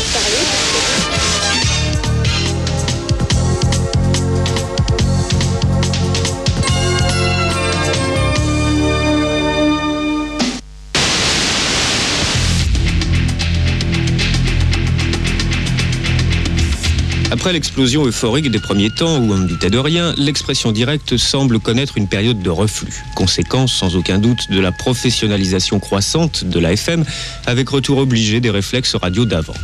Après 17.42 17.54
l'explosion 17.54 18.06
euphorique 18.06 18.52
des 18.52 18.60
premiers 18.60 18.92
temps 18.92 19.18
où 19.18 19.34
on 19.34 19.38
ne 19.40 19.48
doutait 19.48 19.72
de 19.72 19.80
rien, 19.80 20.14
l'expression 20.16 20.72
directe 20.72 21.18
semble 21.18 21.60
connaître 21.60 21.98
une 21.98 22.08
période 22.08 22.40
de 22.44 22.52
reflux. 22.52 23.04
Conséquence 23.16 23.74
sans 23.74 23.96
aucun 23.96 24.20
doute 24.20 24.52
de 24.52 24.60
la 24.60 24.72
professionnalisation 24.72 25.80
croissante 25.80 26.44
de 26.44 26.60
la 26.60 26.74
FM 26.74 27.04
avec 27.48 27.68
retour 27.70 27.98
obligé 27.98 28.42
des 28.42 28.52
réflexes 28.52 28.94
radio 28.94 29.26
d'avant. 29.26 29.56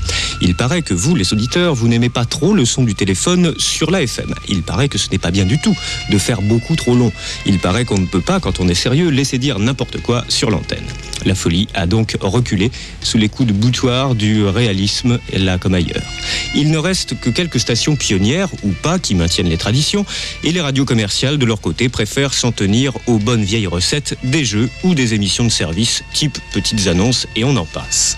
Il 0.42 0.56
paraît 0.56 0.82
que 0.82 0.96
vous, 0.96 1.16
les 1.16 1.34
auditeurs, 1.34 1.76
vous 1.76 1.88
n'aimez 1.88 2.10
pas 2.10 2.26
trop 2.26 2.56
le 2.56 2.66
son 2.66 2.84
du 2.84 2.96
téléphone 2.96 3.54
sur 3.60 3.92
la 3.92 4.02
FM. 4.02 4.34
Il 4.50 4.64
paraît 4.64 4.90
que 4.90 4.98
ce 4.98 5.12
n'est 5.12 5.20
pas 5.20 5.30
bien 5.30 5.46
du 5.46 5.60
tout 5.60 5.78
de 6.10 6.18
faire 6.18 6.42
beaucoup 6.42 6.76
trop 6.76 6.96
long. 6.96 7.12
Il 7.46 7.60
paraît 7.60 7.86
qu'on 7.86 8.00
ne 8.00 8.08
peut 8.08 8.22
pas, 8.22 8.40
quand 8.40 8.60
on 8.60 8.68
est 8.68 8.74
sérieux, 8.74 9.10
laisser 9.10 9.38
dire 9.38 9.60
n'importe 9.60 10.02
quoi 10.02 10.26
sur 10.30 10.50
l'antenne. 10.50 10.88
La 11.28 11.36
folie 11.36 11.68
a 11.74 11.88
donc 11.88 12.16
reculé 12.22 12.72
sous 13.02 13.18
les 13.18 13.28
coups 13.28 13.50
de 13.50 13.54
boutoir 13.54 14.16
du 14.16 14.46
réalisme, 14.46 15.20
là 15.34 15.58
comme 15.58 15.74
ailleurs. 15.74 16.02
Il 16.56 16.72
ne 16.72 16.78
reste 16.78 17.20
que 17.20 17.30
quelques 17.30 17.60
stations 17.60 17.98
pionnières, 17.98 18.48
ou 18.64 18.70
pas, 18.70 18.98
qui 18.98 19.14
maintiennent 19.14 19.50
les 19.50 19.58
traditions, 19.58 20.06
et 20.46 20.54
les 20.54 20.62
radios 20.62 20.86
commerciales, 20.86 21.38
de 21.38 21.46
leur 21.46 21.60
côté, 21.60 21.90
préfèrent 21.90 22.34
s'en 22.34 22.54
tenir 22.54 22.94
aux 23.08 23.18
bonnes 23.18 23.44
vieilles 23.44 23.68
recettes 23.68 24.18
des 24.24 24.46
jeux 24.46 24.70
ou 24.86 24.96
des 24.96 25.16
émissions 25.16 25.44
de 25.44 25.50
service, 25.50 26.02
type 26.14 26.40
petites 26.54 26.88
annonces, 26.88 27.28
et 27.36 27.44
on 27.44 27.58
en 27.58 27.66
passe. 27.66 28.18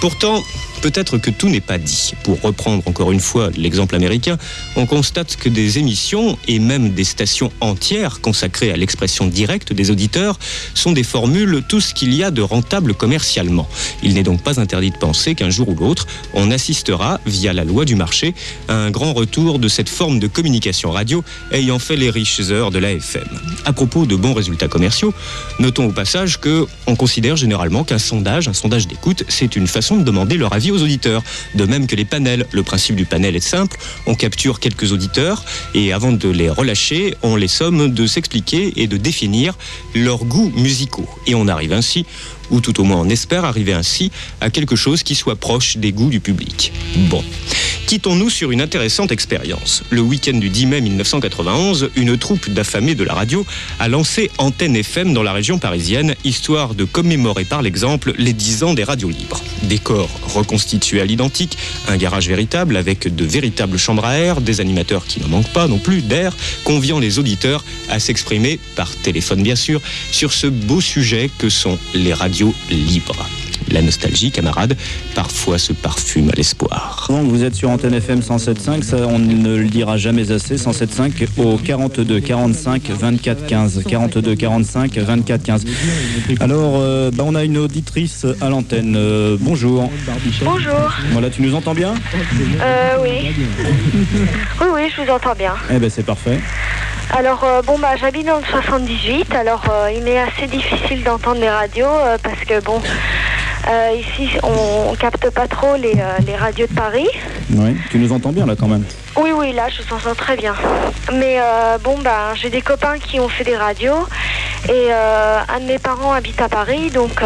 Pourtant, 0.00 0.44
peut-être 0.86 1.18
que 1.18 1.30
tout 1.30 1.48
n'est 1.48 1.60
pas 1.60 1.78
dit. 1.78 2.12
Pour 2.22 2.40
reprendre 2.40 2.80
encore 2.86 3.10
une 3.10 3.18
fois 3.18 3.50
l'exemple 3.56 3.96
américain, 3.96 4.38
on 4.76 4.86
constate 4.86 5.34
que 5.34 5.48
des 5.48 5.80
émissions 5.80 6.38
et 6.46 6.60
même 6.60 6.90
des 6.90 7.02
stations 7.02 7.50
entières 7.60 8.20
consacrées 8.20 8.70
à 8.70 8.76
l'expression 8.76 9.26
directe 9.26 9.72
des 9.72 9.90
auditeurs 9.90 10.38
sont 10.74 10.92
des 10.92 11.02
formules 11.02 11.64
tout 11.68 11.80
ce 11.80 11.92
qu'il 11.92 12.14
y 12.14 12.22
a 12.22 12.30
de 12.30 12.40
rentable 12.40 12.94
commercialement. 12.94 13.68
Il 14.04 14.14
n'est 14.14 14.22
donc 14.22 14.42
pas 14.44 14.60
interdit 14.60 14.92
de 14.92 14.96
penser 14.96 15.34
qu'un 15.34 15.50
jour 15.50 15.70
ou 15.70 15.74
l'autre, 15.74 16.06
on 16.34 16.52
assistera, 16.52 17.18
via 17.26 17.52
la 17.52 17.64
loi 17.64 17.84
du 17.84 17.96
marché, 17.96 18.32
à 18.68 18.74
un 18.74 18.92
grand 18.92 19.12
retour 19.12 19.58
de 19.58 19.66
cette 19.66 19.88
forme 19.88 20.20
de 20.20 20.28
communication 20.28 20.92
radio 20.92 21.24
ayant 21.50 21.80
fait 21.80 21.96
les 21.96 22.10
riches 22.10 22.42
heures 22.50 22.70
de 22.70 22.78
la 22.78 22.92
FM. 22.92 23.26
À 23.64 23.72
propos 23.72 24.06
de 24.06 24.14
bons 24.14 24.34
résultats 24.34 24.68
commerciaux, 24.68 25.12
notons 25.58 25.86
au 25.86 25.92
passage 25.92 26.38
que 26.38 26.64
on 26.86 26.94
considère 26.94 27.34
généralement 27.34 27.82
qu'un 27.82 27.98
sondage, 27.98 28.46
un 28.46 28.54
sondage 28.54 28.86
d'écoute, 28.86 29.24
c'est 29.26 29.56
une 29.56 29.66
façon 29.66 29.96
de 29.96 30.04
demander 30.04 30.36
leur 30.36 30.52
avis 30.52 30.70
aux 30.70 30.75
auditeurs. 30.82 31.22
De 31.54 31.64
même 31.64 31.86
que 31.86 31.96
les 31.96 32.04
panels. 32.04 32.46
Le 32.52 32.62
principe 32.62 32.96
du 32.96 33.04
panel 33.04 33.36
est 33.36 33.40
simple. 33.40 33.76
On 34.06 34.14
capture 34.14 34.60
quelques 34.60 34.92
auditeurs 34.92 35.44
et 35.74 35.92
avant 35.92 36.12
de 36.12 36.28
les 36.28 36.48
relâcher, 36.48 37.16
on 37.22 37.36
les 37.36 37.48
somme 37.48 37.92
de 37.92 38.06
s'expliquer 38.06 38.72
et 38.76 38.86
de 38.86 38.96
définir 38.96 39.54
leurs 39.94 40.24
goûts 40.24 40.52
musicaux. 40.56 41.08
Et 41.26 41.34
on 41.34 41.48
arrive 41.48 41.72
ainsi, 41.72 42.06
ou 42.50 42.60
tout 42.60 42.80
au 42.80 42.84
moins 42.84 42.98
on 42.98 43.08
espère 43.08 43.44
arriver 43.44 43.72
ainsi, 43.72 44.10
à 44.40 44.50
quelque 44.50 44.76
chose 44.76 45.02
qui 45.02 45.14
soit 45.14 45.36
proche 45.36 45.76
des 45.76 45.92
goûts 45.92 46.10
du 46.10 46.20
public. 46.20 46.72
Bon. 47.10 47.24
Quittons-nous 47.86 48.30
sur 48.30 48.50
une 48.50 48.62
intéressante 48.62 49.12
expérience. 49.12 49.84
Le 49.90 50.00
week-end 50.00 50.36
du 50.36 50.48
10 50.48 50.66
mai 50.66 50.80
1991, 50.80 51.90
une 51.94 52.18
troupe 52.18 52.50
d'affamés 52.50 52.96
de 52.96 53.04
la 53.04 53.14
radio 53.14 53.46
a 53.78 53.86
lancé 53.86 54.28
Antenne 54.38 54.74
FM 54.74 55.14
dans 55.14 55.22
la 55.22 55.32
région 55.32 55.60
parisienne, 55.60 56.16
histoire 56.24 56.74
de 56.74 56.82
commémorer 56.82 57.44
par 57.44 57.62
l'exemple 57.62 58.12
les 58.18 58.32
10 58.32 58.64
ans 58.64 58.74
des 58.74 58.82
radios 58.82 59.08
libres. 59.08 59.40
Décor 59.62 60.10
reconstitué 60.34 61.00
à 61.00 61.04
l'identique, 61.04 61.58
un 61.86 61.96
garage 61.96 62.26
véritable 62.26 62.76
avec 62.76 63.14
de 63.14 63.24
véritables 63.24 63.78
chambres 63.78 64.04
à 64.04 64.18
air, 64.18 64.40
des 64.40 64.60
animateurs 64.60 65.06
qui 65.06 65.20
n'en 65.20 65.28
manquent 65.28 65.52
pas 65.52 65.68
non 65.68 65.78
plus 65.78 66.02
d'air, 66.02 66.36
conviant 66.64 66.98
les 66.98 67.20
auditeurs 67.20 67.64
à 67.88 68.00
s'exprimer, 68.00 68.58
par 68.74 68.90
téléphone 68.96 69.44
bien 69.44 69.54
sûr, 69.54 69.80
sur 70.10 70.32
ce 70.32 70.48
beau 70.48 70.80
sujet 70.80 71.30
que 71.38 71.48
sont 71.48 71.78
les 71.94 72.12
radios 72.12 72.52
libres. 72.68 73.28
La 73.70 73.82
nostalgie, 73.82 74.30
camarades, 74.30 74.76
parfois 75.14 75.58
se 75.58 75.72
parfume 75.72 76.30
à 76.30 76.32
l'espoir. 76.34 77.08
Vous 77.10 77.42
êtes 77.44 77.54
sur 77.54 77.70
Antenne 77.70 77.94
FM 77.94 78.20
107.5, 78.20 78.82
ça 78.82 78.96
on 79.08 79.18
ne 79.18 79.56
le 79.56 79.68
dira 79.68 79.96
jamais 79.96 80.30
assez, 80.30 80.56
107.5 80.56 81.26
au 81.38 81.56
42 81.56 82.20
45 82.20 82.82
24 82.90 83.46
15. 83.46 83.82
42 83.88 84.34
45 84.34 84.98
24 84.98 85.42
15. 85.42 85.64
Alors, 86.40 86.74
euh, 86.76 87.10
bah, 87.12 87.24
on 87.26 87.34
a 87.34 87.44
une 87.44 87.58
auditrice 87.58 88.26
à 88.40 88.48
l'antenne. 88.48 88.94
Euh, 88.96 89.36
bonjour. 89.40 89.90
Bonjour. 90.42 90.92
Voilà, 91.12 91.30
tu 91.30 91.42
nous 91.42 91.54
entends 91.54 91.74
bien? 91.74 91.94
Euh, 92.60 92.96
oui. 93.02 93.32
Oui, 94.60 94.66
oui, 94.74 94.82
je 94.94 95.02
vous 95.02 95.10
entends 95.10 95.34
bien. 95.34 95.54
Eh 95.70 95.78
ben 95.78 95.90
c'est 95.90 96.04
parfait. 96.04 96.38
Alors, 97.10 97.44
euh, 97.44 97.62
bon, 97.62 97.78
bah, 97.78 97.96
j'habite 97.96 98.26
dans 98.26 98.38
le 98.38 98.44
78, 98.44 99.32
alors 99.34 99.62
euh, 99.70 99.90
il 99.94 100.02
m'est 100.02 100.18
assez 100.18 100.46
difficile 100.48 101.04
d'entendre 101.04 101.40
les 101.40 101.48
radios 101.48 101.86
euh, 101.86 102.18
parce 102.22 102.40
que, 102.40 102.60
bon, 102.60 102.80
euh, 103.68 103.92
ici, 103.98 104.28
on, 104.42 104.90
on 104.90 104.94
capte 104.94 105.28
pas 105.30 105.48
trop 105.48 105.76
les, 105.76 105.94
euh, 105.98 106.18
les 106.26 106.36
radios 106.36 106.66
de 106.66 106.74
Paris. 106.74 107.08
Oui, 107.50 107.76
tu 107.90 107.98
nous 107.98 108.12
entends 108.12 108.32
bien 108.32 108.46
là 108.46 108.54
quand 108.58 108.68
même. 108.68 108.84
Oui, 109.16 109.30
oui, 109.34 109.52
là, 109.52 109.68
je 109.68 109.82
vous 109.82 109.94
entends 109.94 110.14
très 110.14 110.36
bien. 110.36 110.54
Mais 111.12 111.36
euh, 111.40 111.78
bon, 111.82 111.98
bah, 111.98 112.34
j'ai 112.34 112.50
des 112.50 112.62
copains 112.62 112.98
qui 112.98 113.18
ont 113.18 113.28
fait 113.28 113.44
des 113.44 113.56
radios 113.56 114.06
et 114.68 114.90
un 114.92 115.60
de 115.60 115.66
mes 115.66 115.78
parents 115.78 116.12
habite 116.12 116.40
à 116.40 116.48
Paris, 116.48 116.90
donc 116.90 117.22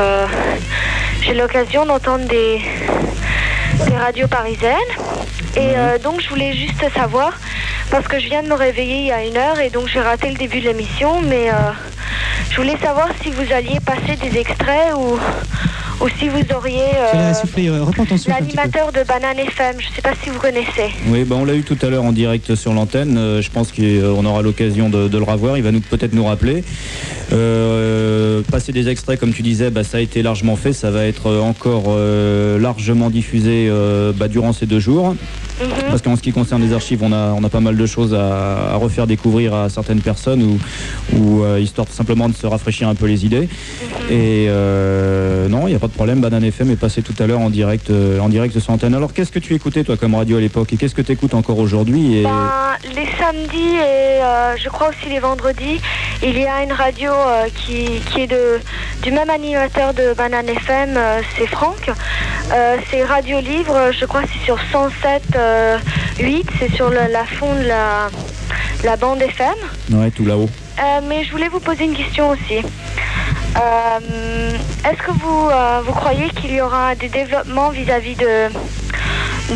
j'ai 1.22 1.32
l'occasion 1.34 1.86
d'entendre 1.86 2.26
des, 2.26 2.60
des 3.86 3.96
radios 3.96 4.28
parisiennes. 4.28 4.74
Et 5.56 5.72
euh, 5.76 5.98
donc, 5.98 6.20
je 6.20 6.28
voulais 6.28 6.52
juste 6.52 6.84
savoir, 6.94 7.32
parce 7.90 8.06
que 8.06 8.20
je 8.20 8.26
viens 8.26 8.42
de 8.42 8.48
me 8.48 8.54
réveiller 8.54 8.98
il 8.98 9.06
y 9.06 9.12
a 9.12 9.24
une 9.24 9.36
heure 9.36 9.58
et 9.58 9.70
donc 9.70 9.88
j'ai 9.88 10.00
raté 10.00 10.28
le 10.28 10.36
début 10.36 10.60
de 10.60 10.66
l'émission, 10.68 11.20
mais 11.22 11.48
je 12.50 12.56
voulais 12.56 12.76
savoir 12.78 13.08
si 13.22 13.30
vous 13.30 13.52
alliez 13.52 13.78
passer 13.80 14.16
des 14.16 14.38
extraits 14.38 14.92
ou, 14.96 15.18
ou 16.00 16.08
si 16.18 16.28
vous 16.28 16.40
auriez 16.54 16.88
euh, 17.14 17.32
l'animateur 18.26 18.92
de 18.92 19.02
Banane 19.04 19.38
FM. 19.38 19.76
Je 19.78 19.88
ne 19.88 19.94
sais 19.94 20.02
pas 20.02 20.12
si 20.22 20.30
vous 20.30 20.38
connaissez. 20.38 20.90
Oui, 21.08 21.24
bah, 21.24 21.36
on 21.38 21.44
l'a 21.44 21.54
eu 21.54 21.62
tout 21.62 21.78
à 21.82 21.90
l'heure 21.90 22.04
en 22.04 22.12
direct 22.12 22.54
sur 22.54 22.72
l'antenne. 22.72 23.16
Euh, 23.18 23.42
je 23.42 23.50
pense 23.50 23.72
qu'on 23.72 24.24
aura 24.24 24.42
l'occasion 24.42 24.88
de, 24.88 25.08
de 25.08 25.18
le 25.18 25.24
revoir. 25.24 25.56
Il 25.56 25.62
va 25.62 25.72
nous 25.72 25.80
peut-être 25.80 26.14
nous 26.14 26.24
rappeler. 26.24 26.64
Euh, 27.32 28.42
passer 28.50 28.72
des 28.72 28.88
extraits, 28.88 29.18
comme 29.20 29.32
tu 29.32 29.42
disais, 29.42 29.70
bah, 29.70 29.84
ça 29.84 29.98
a 29.98 30.00
été 30.00 30.22
largement 30.22 30.56
fait. 30.56 30.72
Ça 30.72 30.90
va 30.90 31.06
être 31.06 31.26
euh, 31.26 31.40
encore 31.40 31.84
euh, 31.88 32.58
largement 32.58 33.10
diffusé 33.10 33.68
euh, 33.68 34.12
bah, 34.14 34.28
durant 34.28 34.52
ces 34.52 34.66
deux 34.66 34.80
jours. 34.80 35.14
Parce 35.88 36.02
qu'en 36.02 36.16
ce 36.16 36.22
qui 36.22 36.32
concerne 36.32 36.62
les 36.62 36.72
archives, 36.72 37.02
on 37.02 37.12
a, 37.12 37.32
on 37.32 37.44
a 37.44 37.48
pas 37.48 37.60
mal 37.60 37.76
de 37.76 37.86
choses 37.86 38.14
à, 38.14 38.72
à 38.72 38.76
refaire 38.76 39.06
découvrir 39.06 39.54
à 39.54 39.68
certaines 39.68 40.00
personnes 40.00 40.42
ou, 40.42 40.58
ou 41.16 41.44
euh, 41.44 41.60
histoire 41.60 41.86
simplement 41.88 42.28
de 42.28 42.34
se 42.34 42.46
rafraîchir 42.46 42.88
un 42.88 42.94
peu 42.94 43.06
les 43.06 43.24
idées. 43.24 43.48
Et 44.10 44.46
euh, 44.48 45.48
non, 45.48 45.66
il 45.66 45.70
n'y 45.70 45.76
a 45.76 45.78
pas 45.78 45.88
de 45.88 45.92
problème. 45.92 46.20
Banane 46.20 46.44
FM 46.44 46.70
est 46.70 46.76
passé 46.76 47.02
tout 47.02 47.14
à 47.18 47.26
l'heure 47.26 47.40
en 47.40 47.50
direct, 47.50 47.90
euh, 47.90 48.18
en 48.20 48.28
direct 48.28 48.58
sur 48.58 48.72
antenne. 48.72 48.94
Alors 48.94 49.12
qu'est-ce 49.12 49.32
que 49.32 49.38
tu 49.38 49.54
écoutais 49.54 49.84
toi 49.84 49.96
comme 49.96 50.14
radio 50.14 50.36
à 50.38 50.40
l'époque? 50.40 50.72
Et 50.72 50.76
qu'est-ce 50.76 50.94
que 50.94 51.02
tu 51.02 51.12
écoutes 51.12 51.34
encore 51.34 51.58
aujourd'hui? 51.58 52.18
Et... 52.18 52.22
Ben, 52.22 52.76
les 52.94 53.08
samedis 53.18 53.76
et 53.76 54.22
euh, 54.22 54.56
je 54.56 54.68
crois 54.68 54.88
aussi 54.88 55.08
les 55.08 55.18
vendredis, 55.18 55.80
il 56.22 56.38
y 56.38 56.46
a 56.46 56.62
une 56.62 56.72
radio 56.72 57.12
qui, 57.54 58.00
qui 58.10 58.22
est 58.22 58.26
de, 58.26 58.60
du 59.02 59.10
même 59.10 59.30
animateur 59.30 59.94
de 59.94 60.14
Banane 60.14 60.48
FM, 60.48 60.98
c'est 61.36 61.46
Franck. 61.46 61.90
C'est 62.90 63.04
Radio 63.04 63.38
Livre, 63.40 63.90
je 63.92 64.04
crois 64.06 64.22
que 64.22 64.28
c'est 64.32 64.44
sur 64.44 64.58
107 64.72 65.22
euh, 65.50 65.78
8, 66.18 66.46
c'est 66.58 66.72
sur 66.74 66.88
le- 66.90 67.10
la 67.10 67.24
fond 67.24 67.54
de 67.54 67.66
la, 67.66 68.08
la 68.84 68.96
bande 68.96 69.20
FM. 69.22 69.54
Ouais, 69.92 70.10
tout 70.10 70.24
là-haut. 70.24 70.48
Euh, 70.78 71.00
mais 71.08 71.24
je 71.24 71.30
voulais 71.32 71.48
vous 71.48 71.60
poser 71.60 71.84
une 71.84 71.94
question 71.96 72.30
aussi. 72.30 72.58
Euh, 73.56 74.50
Est-ce 74.88 75.02
que 75.02 75.10
vous, 75.12 75.48
euh, 75.50 75.80
vous 75.84 75.92
croyez 75.92 76.30
qu'il 76.30 76.52
y 76.54 76.60
aura 76.60 76.94
des 76.94 77.08
développements 77.08 77.70
vis-à-vis 77.70 78.14
de, 78.16 78.48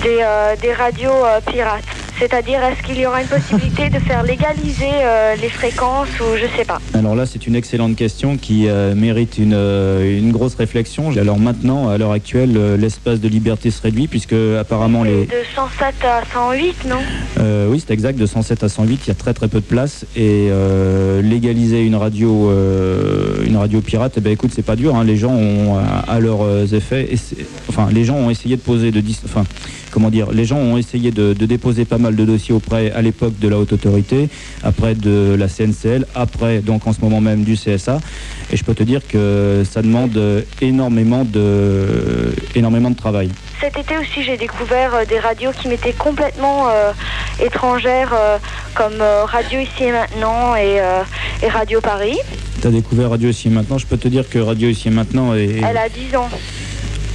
des, 0.02 0.18
euh, 0.22 0.56
des 0.60 0.72
radios 0.74 1.24
euh, 1.24 1.40
pirates? 1.40 1.84
C'est-à-dire, 2.18 2.62
est-ce 2.62 2.82
qu'il 2.86 2.98
y 3.00 3.06
aura 3.06 3.22
une 3.22 3.28
possibilité 3.28 3.90
de 3.90 3.98
faire 3.98 4.22
légaliser 4.22 4.88
euh, 4.92 5.34
les 5.40 5.48
fréquences 5.48 6.08
ou 6.20 6.36
je 6.36 6.46
sais 6.56 6.64
pas 6.64 6.80
Alors 6.94 7.14
là, 7.14 7.26
c'est 7.26 7.46
une 7.46 7.56
excellente 7.56 7.96
question 7.96 8.36
qui 8.36 8.68
euh, 8.68 8.94
mérite 8.94 9.36
une, 9.38 9.52
euh, 9.54 10.18
une 10.18 10.30
grosse 10.32 10.54
réflexion. 10.54 11.10
Alors 11.16 11.38
maintenant, 11.38 11.88
à 11.88 11.98
l'heure 11.98 12.12
actuelle, 12.12 12.76
l'espace 12.76 13.20
de 13.20 13.28
liberté 13.28 13.70
se 13.70 13.82
réduit 13.82 14.06
puisque 14.08 14.34
apparemment 14.58 15.02
les... 15.02 15.26
De 15.26 15.32
107 15.54 15.94
à 16.04 16.22
108, 16.32 16.84
non? 16.88 16.96
Oui, 17.70 17.82
c'est 17.84 17.92
exact, 17.92 18.18
de 18.18 18.26
107 18.26 18.62
à 18.64 18.68
108, 18.68 19.00
il 19.04 19.08
y 19.08 19.10
a 19.10 19.14
très 19.14 19.34
très 19.34 19.48
peu 19.48 19.58
de 19.60 19.64
place 19.64 20.04
et 20.16 20.48
légaliser 21.22 21.82
une 21.82 21.96
radio, 21.96 22.50
une 23.46 23.56
radio 23.56 23.80
pirate, 23.80 24.14
eh 24.16 24.20
ben 24.20 24.32
écoute, 24.32 24.50
c'est 24.54 24.62
pas 24.64 24.76
dur. 24.76 24.94
hein. 24.94 25.04
Les 25.04 25.16
gens 25.16 25.32
ont 25.32 25.76
à, 25.78 26.12
à 26.12 26.20
leurs 26.20 26.72
effets, 26.74 27.08
essa- 27.12 27.36
enfin 27.68 27.88
les 27.92 28.04
gens 28.04 28.16
ont 28.16 28.30
essayé 28.30 28.56
de 28.56 28.60
poser 28.60 28.90
de, 28.92 29.00
dis- 29.00 29.18
enfin 29.24 29.44
comment 29.94 30.10
dire, 30.10 30.32
les 30.32 30.44
gens 30.44 30.56
ont 30.58 30.76
essayé 30.76 31.12
de, 31.12 31.34
de 31.34 31.46
déposer 31.46 31.84
pas 31.84 31.98
mal 31.98 32.16
de 32.16 32.24
dossiers 32.24 32.52
auprès 32.52 32.90
à 32.90 33.00
l'époque 33.00 33.38
de 33.38 33.46
la 33.46 33.56
haute 33.58 33.72
autorité, 33.72 34.28
après 34.64 34.96
de 34.96 35.36
la 35.38 35.46
CNCL, 35.46 36.04
après 36.16 36.58
donc 36.58 36.88
en 36.88 36.92
ce 36.92 37.00
moment 37.00 37.20
même 37.20 37.44
du 37.44 37.54
CSA, 37.54 38.00
et 38.50 38.56
je 38.56 38.64
peux 38.64 38.74
te 38.74 38.82
dire 38.82 39.06
que 39.06 39.62
ça 39.70 39.82
demande 39.82 40.18
énormément 40.60 41.24
de, 41.24 42.34
énormément 42.56 42.90
de 42.90 42.96
travail. 42.96 43.30
Cet 43.60 43.78
été 43.78 43.96
aussi, 43.96 44.24
j'ai 44.24 44.36
découvert 44.36 44.94
euh, 44.94 45.04
des 45.04 45.18
radios 45.18 45.52
qui 45.52 45.68
m'étaient 45.68 45.92
complètement 45.92 46.68
euh, 46.68 46.92
étrangères, 47.40 48.12
euh, 48.12 48.38
comme 48.74 49.00
euh, 49.00 49.24
Radio 49.24 49.60
Ici 49.60 49.84
et 49.84 49.92
Maintenant 49.92 50.56
et, 50.56 50.80
et 51.42 51.48
Radio 51.48 51.80
Paris. 51.80 52.18
Tu 52.60 52.66
as 52.66 52.70
découvert 52.70 53.10
Radio 53.10 53.28
Ici 53.30 53.48
et 53.48 53.50
Maintenant, 53.50 53.78
je 53.78 53.86
peux 53.86 53.96
te 53.96 54.08
dire 54.08 54.28
que 54.28 54.38
Radio 54.38 54.68
Ici 54.68 54.88
et 54.88 54.90
Maintenant 54.90 55.34
est... 55.34 55.60
Elle 55.62 55.76
a 55.76 55.88
10 55.88 56.16
ans. 56.16 56.28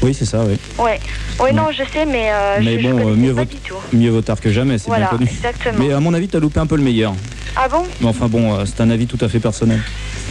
Oui, 0.01 0.13
c'est 0.13 0.25
ça, 0.25 0.43
oui. 0.47 0.57
Ouais. 0.77 0.99
Oui, 1.41 1.53
non, 1.53 1.67
je 1.71 1.83
sais, 1.91 2.05
mais, 2.05 2.29
euh, 2.31 2.59
Mais 2.63 2.79
je, 2.79 2.87
bon, 2.89 3.09
euh, 3.09 3.15
mieux 3.15 3.33
pas 3.33 3.41
vaut, 3.41 3.47
du 3.49 3.57
tout. 3.57 3.75
mieux 3.93 4.09
vaut 4.09 4.21
tard 4.21 4.39
que 4.39 4.49
jamais, 4.51 4.77
c'est 4.77 4.87
Voilà, 4.87 5.07
bien 5.09 5.17
connu. 5.17 5.29
exactement. 5.29 5.75
Mais 5.77 5.93
à 5.93 5.99
mon 5.99 6.13
avis, 6.13 6.27
tu 6.29 6.37
as 6.37 6.39
loupé 6.39 6.59
un 6.59 6.65
peu 6.67 6.77
le 6.77 6.83
meilleur. 6.83 7.13
Ah 7.55 7.67
bon? 7.67 7.83
Mais 7.99 8.07
enfin 8.07 8.27
bon, 8.27 8.53
euh, 8.53 8.63
c'est 8.65 8.79
un 8.81 8.89
avis 8.91 9.07
tout 9.07 9.17
à 9.21 9.27
fait 9.27 9.39
personnel. 9.39 9.79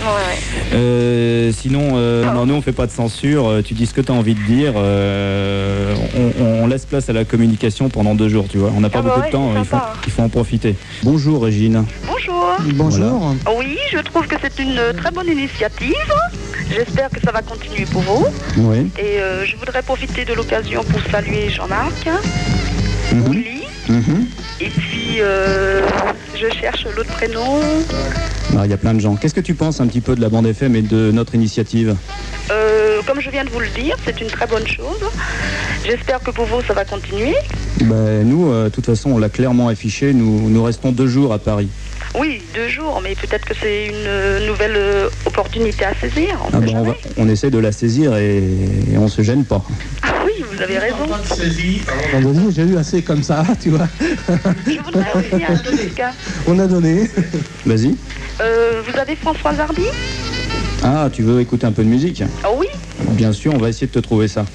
Ouais, 0.01 0.07
ouais. 0.07 0.39
Euh, 0.73 1.53
sinon, 1.53 1.91
euh, 1.95 2.25
non, 2.33 2.47
nous 2.47 2.55
on 2.55 2.63
fait 2.63 2.73
pas 2.73 2.87
de 2.87 2.93
censure, 2.93 3.47
euh, 3.49 3.63
tu 3.63 3.75
dis 3.75 3.87
ce 3.87 3.93
que 3.93 4.01
tu 4.01 4.13
as 4.13 4.15
envie 4.15 4.35
de 4.35 4.41
dire, 4.43 4.75
euh, 4.77 5.95
on, 6.17 6.63
on 6.63 6.67
laisse 6.69 6.87
place 6.87 7.11
à 7.11 7.13
la 7.13 7.25
communication 7.25 7.89
pendant 7.89 8.15
deux 8.15 8.29
jours, 8.29 8.47
tu 8.49 8.59
vois. 8.59 8.73
On 8.77 8.81
n'a 8.81 8.89
pas 8.89 9.01
Ah 9.01 9.03
bah 9.03 9.09
beaucoup 9.09 9.21
ouais, 9.23 9.27
de 9.27 9.33
temps, 9.33 9.65
faut, 9.65 9.77
il 10.07 10.13
faut 10.13 10.23
en 10.23 10.29
profiter. 10.29 10.77
Bonjour 11.03 11.43
Régine. 11.43 11.85
Bonjour. 12.07 12.57
Bonjour. 12.75 13.35
Oui, 13.59 13.77
je 13.93 13.99
trouve 13.99 14.27
que 14.29 14.37
c'est 14.41 14.63
une 14.63 14.81
très 14.97 15.11
bonne 15.11 15.27
initiative. 15.29 15.95
J'espère 16.71 17.09
que 17.11 17.21
ça 17.25 17.33
va 17.33 17.43
continuer 17.43 17.87
pour 17.87 18.03
vous. 18.03 18.27
Oui. 18.59 18.91
Et 18.99 19.21
euh, 19.21 19.45
je 19.47 19.57
voudrais 19.57 19.83
profiter 19.83 20.25
de 20.25 20.35
l'occasion 20.35 20.83
pour 20.85 21.01
saluer 21.11 21.49
Jean-Marc, 21.51 22.09
Mhm. 23.13 23.25
Willy, 23.31 23.63
Mhm. 23.89 24.27
et 24.61 24.69
puis 24.69 25.17
euh, 25.21 25.81
je 26.35 26.47
cherche 26.61 26.87
l'autre 26.95 27.11
prénom. 27.13 27.61
Ah, 28.57 28.65
Il 28.65 28.71
y 28.71 28.75
a 28.75 28.77
plein 28.77 28.93
de 28.95 29.01
gens. 29.01 29.17
Qu'est-ce 29.17 29.35
que 29.35 29.41
tu 29.41 29.55
penses 29.55 29.81
un 29.81 29.87
petit 29.87 30.01
peu 30.03 30.15
de 30.15 30.21
la 30.21 30.29
bande 30.29 30.47
FM 30.47 30.77
et 30.77 30.83
de 30.83 31.11
notre 31.13 31.35
initiative 31.35 31.97
Euh, 32.51 33.01
comme 33.07 33.21
je 33.21 33.31
viens 33.31 33.45
de 33.45 33.51
vous 33.51 33.61
le 33.61 33.69
dire, 33.69 33.97
c'est 34.05 34.21
une 34.21 34.27
très 34.27 34.47
bonne 34.47 34.67
chose. 34.67 35.01
J'espère 35.87 36.21
que 36.21 36.31
pour 36.31 36.45
vous, 36.47 36.61
ça 36.67 36.75
va 36.75 36.85
continuer. 36.85 37.35
Ben, 37.83 38.27
Nous, 38.29 38.51
de 38.53 38.69
toute 38.69 38.87
façon, 38.87 39.11
on 39.13 39.19
l'a 39.19 39.29
clairement 39.31 39.69
affiché, 39.69 40.13
nous, 40.13 40.49
nous 40.51 40.63
restons 40.63 40.93
deux 40.93 41.07
jours 41.07 41.33
à 41.33 41.39
Paris. 41.39 41.69
Oui, 42.15 42.43
deux 42.55 42.69
jours, 42.69 43.01
mais 43.03 43.15
peut-être 43.15 43.45
que 43.45 43.55
c'est 43.61 43.87
une 43.87 43.95
euh, 44.07 44.47
nouvelle 44.47 44.75
euh, 44.77 45.09
opportunité 45.27 45.85
à 45.85 45.95
saisir. 46.01 46.41
on 46.43 46.49
Ah 46.53 46.61
ben, 46.61 46.73
on, 46.77 46.83
va- 46.83 46.97
on 47.17 47.29
essaie 47.29 47.51
de 47.51 47.59
la 47.59 47.71
saisir 47.73 48.17
et, 48.17 48.39
et 48.93 48.99
on 48.99 49.09
se 49.09 49.23
gêne 49.23 49.45
pas. 49.45 49.63
Ah 50.03 50.09
oui, 50.25 50.33
vous 50.51 50.61
avez 50.63 50.79
raison. 50.79 51.07
Vendredi, 52.13 52.41
j'ai 52.51 52.63
eu 52.63 52.77
assez 52.77 53.03
comme 53.03 53.23
ça, 53.23 53.45
tu 53.61 53.71
vois. 53.71 53.89
Je 54.67 54.81
voudrais 54.81 55.13
aussi 55.15 55.45
un 55.45 55.55
truc. 55.63 56.03
On 56.47 56.59
a 56.59 56.67
donné. 56.67 57.09
Vas-y. 57.67 57.95
Euh, 58.41 58.83
vous 58.87 58.99
avez 58.99 59.15
Françoise 59.17 59.61
Hardy? 59.61 59.87
Ah, 60.83 61.11
tu 61.13 61.23
veux 61.23 61.41
écouter 61.41 61.67
un 61.67 61.73
peu 61.73 61.85
de 61.85 61.89
musique? 61.89 62.23
Ah 62.43 62.49
oui, 62.57 62.69
Bien 63.11 63.33
sûr, 63.33 63.53
on 63.55 63.59
va 63.59 63.69
essayer 63.69 63.87
de 63.87 63.93
te 63.93 63.99
trouver 63.99 64.29
ça. 64.29 64.47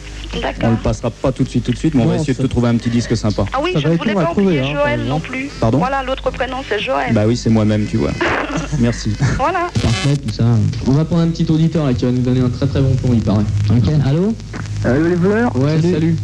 On 0.63 0.71
le 0.71 0.77
passera 0.77 1.11
pas 1.11 1.31
tout 1.31 1.43
de 1.43 1.49
suite, 1.49 1.63
tout 1.65 1.71
de 1.71 1.77
suite, 1.77 1.93
mais 1.93 2.03
on 2.03 2.07
va 2.07 2.15
essayer 2.15 2.34
de 2.34 2.41
te 2.41 2.47
trouver 2.47 2.69
un 2.69 2.75
petit 2.77 2.89
disque 2.89 3.15
sympa. 3.15 3.45
Ah 3.53 3.59
oui, 3.63 3.71
Ça 3.73 3.79
je 3.79 3.88
va 3.88 3.93
ne 3.93 3.97
voulais 3.97 4.13
pas 4.13 4.23
trouver, 4.25 4.45
oublier 4.45 4.59
hein, 4.61 4.79
Joël 4.81 5.01
non 5.07 5.19
plus. 5.19 5.49
Pardon? 5.59 5.77
Voilà, 5.77 6.03
l'autre 6.03 6.31
prénom 6.31 6.57
c'est 6.67 6.79
Joël. 6.79 7.13
Bah 7.13 7.23
oui, 7.27 7.38
c'est 7.38 7.49
moi-même, 7.49 7.86
tu 7.86 7.97
vois. 7.97 8.11
Merci. 8.79 9.15
Voilà. 9.38 9.67
Parfait, 9.81 10.17
tout 10.17 10.34
ça. 10.34 10.43
On 10.88 10.91
va 10.91 11.05
prendre 11.05 11.21
un 11.23 11.27
petit 11.27 11.45
auditeur 11.51 11.86
là 11.86 11.93
qui 11.93 12.05
va 12.05 12.11
nous 12.11 12.21
donner 12.21 12.41
un 12.41 12.49
très 12.49 12.65
très 12.67 12.81
bon 12.81 12.93
plan, 12.95 13.11
il 13.13 13.21
paraît. 13.21 13.43
Ok, 13.69 13.89
allô? 14.05 14.34
Allô 14.86 15.07
les 15.07 15.15
voleurs? 15.15 15.55
Ouais, 15.55 15.81
salut. 15.81 16.15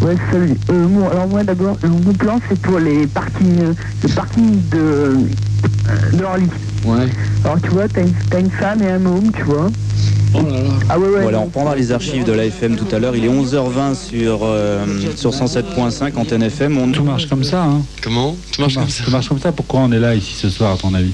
Ouais, 0.00 0.16
salut. 0.32 0.54
Euh, 0.70 0.86
bon, 0.86 1.08
alors 1.08 1.28
moi 1.28 1.44
d'abord, 1.44 1.76
euh, 1.84 1.88
mon 1.88 2.12
plan 2.12 2.38
c'est 2.48 2.58
pour 2.60 2.78
les 2.78 3.06
parkings, 3.06 3.60
euh, 3.62 3.72
les 4.02 4.12
parkings 4.12 4.60
de, 4.70 4.78
euh, 4.78 5.14
de 6.12 6.24
Orly. 6.24 6.48
Ouais. 6.84 7.06
Alors 7.44 7.60
tu 7.62 7.68
vois, 7.70 7.88
t'as 7.88 8.02
une, 8.02 8.12
t'as 8.28 8.40
une 8.40 8.50
femme 8.50 8.82
et 8.82 8.90
un 8.90 9.06
homme, 9.06 9.30
tu 9.32 9.42
vois. 9.44 9.70
Oh 10.34 10.40
là 10.42 10.62
là. 10.62 10.70
Ah 10.88 10.98
ouais, 10.98 11.08
ouais. 11.08 11.22
Voilà, 11.22 11.40
on 11.40 11.48
prendra 11.48 11.76
les 11.76 11.92
archives 11.92 12.24
de 12.24 12.32
l'AFM 12.32 12.76
tout 12.76 12.94
à 12.94 12.98
l'heure. 12.98 13.14
Il 13.16 13.24
est 13.24 13.28
11h20 13.28 13.94
sur, 13.94 14.40
euh, 14.42 14.84
sur 15.16 15.30
107.5 15.30 16.16
antenne 16.16 16.42
FM. 16.42 16.78
On... 16.78 16.90
Tout 16.90 17.04
marche 17.04 17.26
comme 17.28 17.44
ça, 17.44 17.64
hein 17.64 17.82
Comment 18.02 18.36
Tout 18.52 18.60
marche 18.62 18.74
comme 18.74 18.88
ça 18.88 19.04
Tout 19.04 19.10
marche 19.10 19.28
comme 19.28 19.40
ça. 19.40 19.52
Pourquoi 19.52 19.80
on 19.80 19.92
est 19.92 20.00
là 20.00 20.14
ici 20.14 20.34
ce 20.34 20.48
soir, 20.48 20.72
à 20.72 20.76
ton 20.76 20.94
avis 20.94 21.12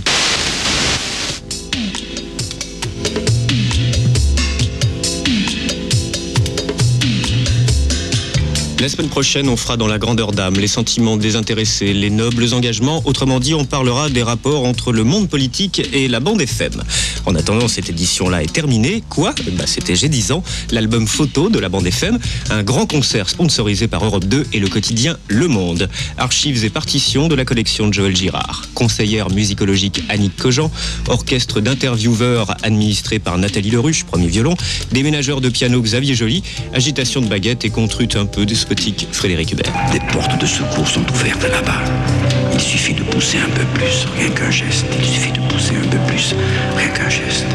La 8.80 8.88
semaine 8.88 9.08
prochaine, 9.08 9.48
on 9.48 9.56
fera 9.56 9.76
dans 9.76 9.88
la 9.88 9.98
grandeur 9.98 10.30
d'âme 10.30 10.54
les 10.54 10.68
sentiments 10.68 11.16
désintéressés, 11.16 11.92
les 11.92 12.10
nobles 12.10 12.54
engagements. 12.54 13.02
Autrement 13.06 13.40
dit, 13.40 13.52
on 13.52 13.64
parlera 13.64 14.08
des 14.08 14.22
rapports 14.22 14.64
entre 14.64 14.92
le 14.92 15.02
monde 15.02 15.28
politique 15.28 15.82
et 15.92 16.06
la 16.06 16.20
bande 16.20 16.40
FM. 16.40 16.84
En 17.29 17.35
attendant, 17.35 17.68
cette 17.68 17.91
édition-là 17.91 18.43
est 18.43 18.51
terminée. 18.51 19.03
Quoi? 19.11 19.35
Bah, 19.53 19.64
C'était 19.66 19.95
J'ai 19.95 20.09
10 20.09 20.33
ans, 20.33 20.43
l'album 20.70 21.07
photo 21.07 21.51
de 21.51 21.59
la 21.59 21.68
bande 21.68 21.87
FM, 21.87 22.18
un 22.49 22.62
grand 22.62 22.87
concert 22.87 23.29
sponsorisé 23.29 23.87
par 23.87 24.03
Europe 24.03 24.24
2 24.24 24.47
et 24.55 24.59
le 24.59 24.66
quotidien 24.68 25.18
Le 25.29 25.47
Monde. 25.47 25.91
Archives 26.16 26.64
et 26.64 26.70
partitions 26.70 27.29
de 27.29 27.35
la 27.35 27.45
collection 27.45 27.87
de 27.87 27.93
Joël 27.93 28.16
Girard. 28.16 28.62
Conseillère 28.72 29.29
musicologique 29.29 30.03
Annick 30.09 30.37
Cogent, 30.37 30.70
orchestre 31.07 31.61
d'intervieweurs 31.61 32.57
administré 32.62 33.18
par 33.18 33.37
Nathalie 33.37 33.72
Leruche, 33.72 34.05
premier 34.05 34.29
violon, 34.29 34.57
déménageur 34.93 35.43
de 35.43 35.51
piano 35.51 35.83
Xavier 35.83 36.14
Joly, 36.14 36.43
agitation 36.72 37.20
de 37.20 37.26
baguette 37.26 37.62
et 37.66 37.70
contrute 37.70 38.16
un 38.16 38.24
peu 38.24 38.47
despotique 38.47 39.07
Frédéric 39.12 39.53
Hubert. 39.53 39.74
Des 39.93 40.01
portes 40.14 40.41
de 40.41 40.47
secours 40.47 40.89
sont 40.89 41.05
ouvertes 41.12 41.43
là-bas. 41.43 42.28
Il 42.59 42.64
suffit 42.64 42.92
de 42.92 43.04
pousser 43.04 43.38
un 43.38 43.48
peu 43.50 43.64
plus, 43.74 44.04
rien 44.16 44.30
qu'un 44.30 44.50
geste. 44.50 44.84
Il 44.98 45.04
suffit 45.04 45.30
de 45.30 45.38
pousser 45.48 45.76
un 45.76 45.88
peu 45.88 45.98
plus, 46.09 46.34
rien 46.76 46.88
qu'un 46.88 47.09
geste. 47.09 47.46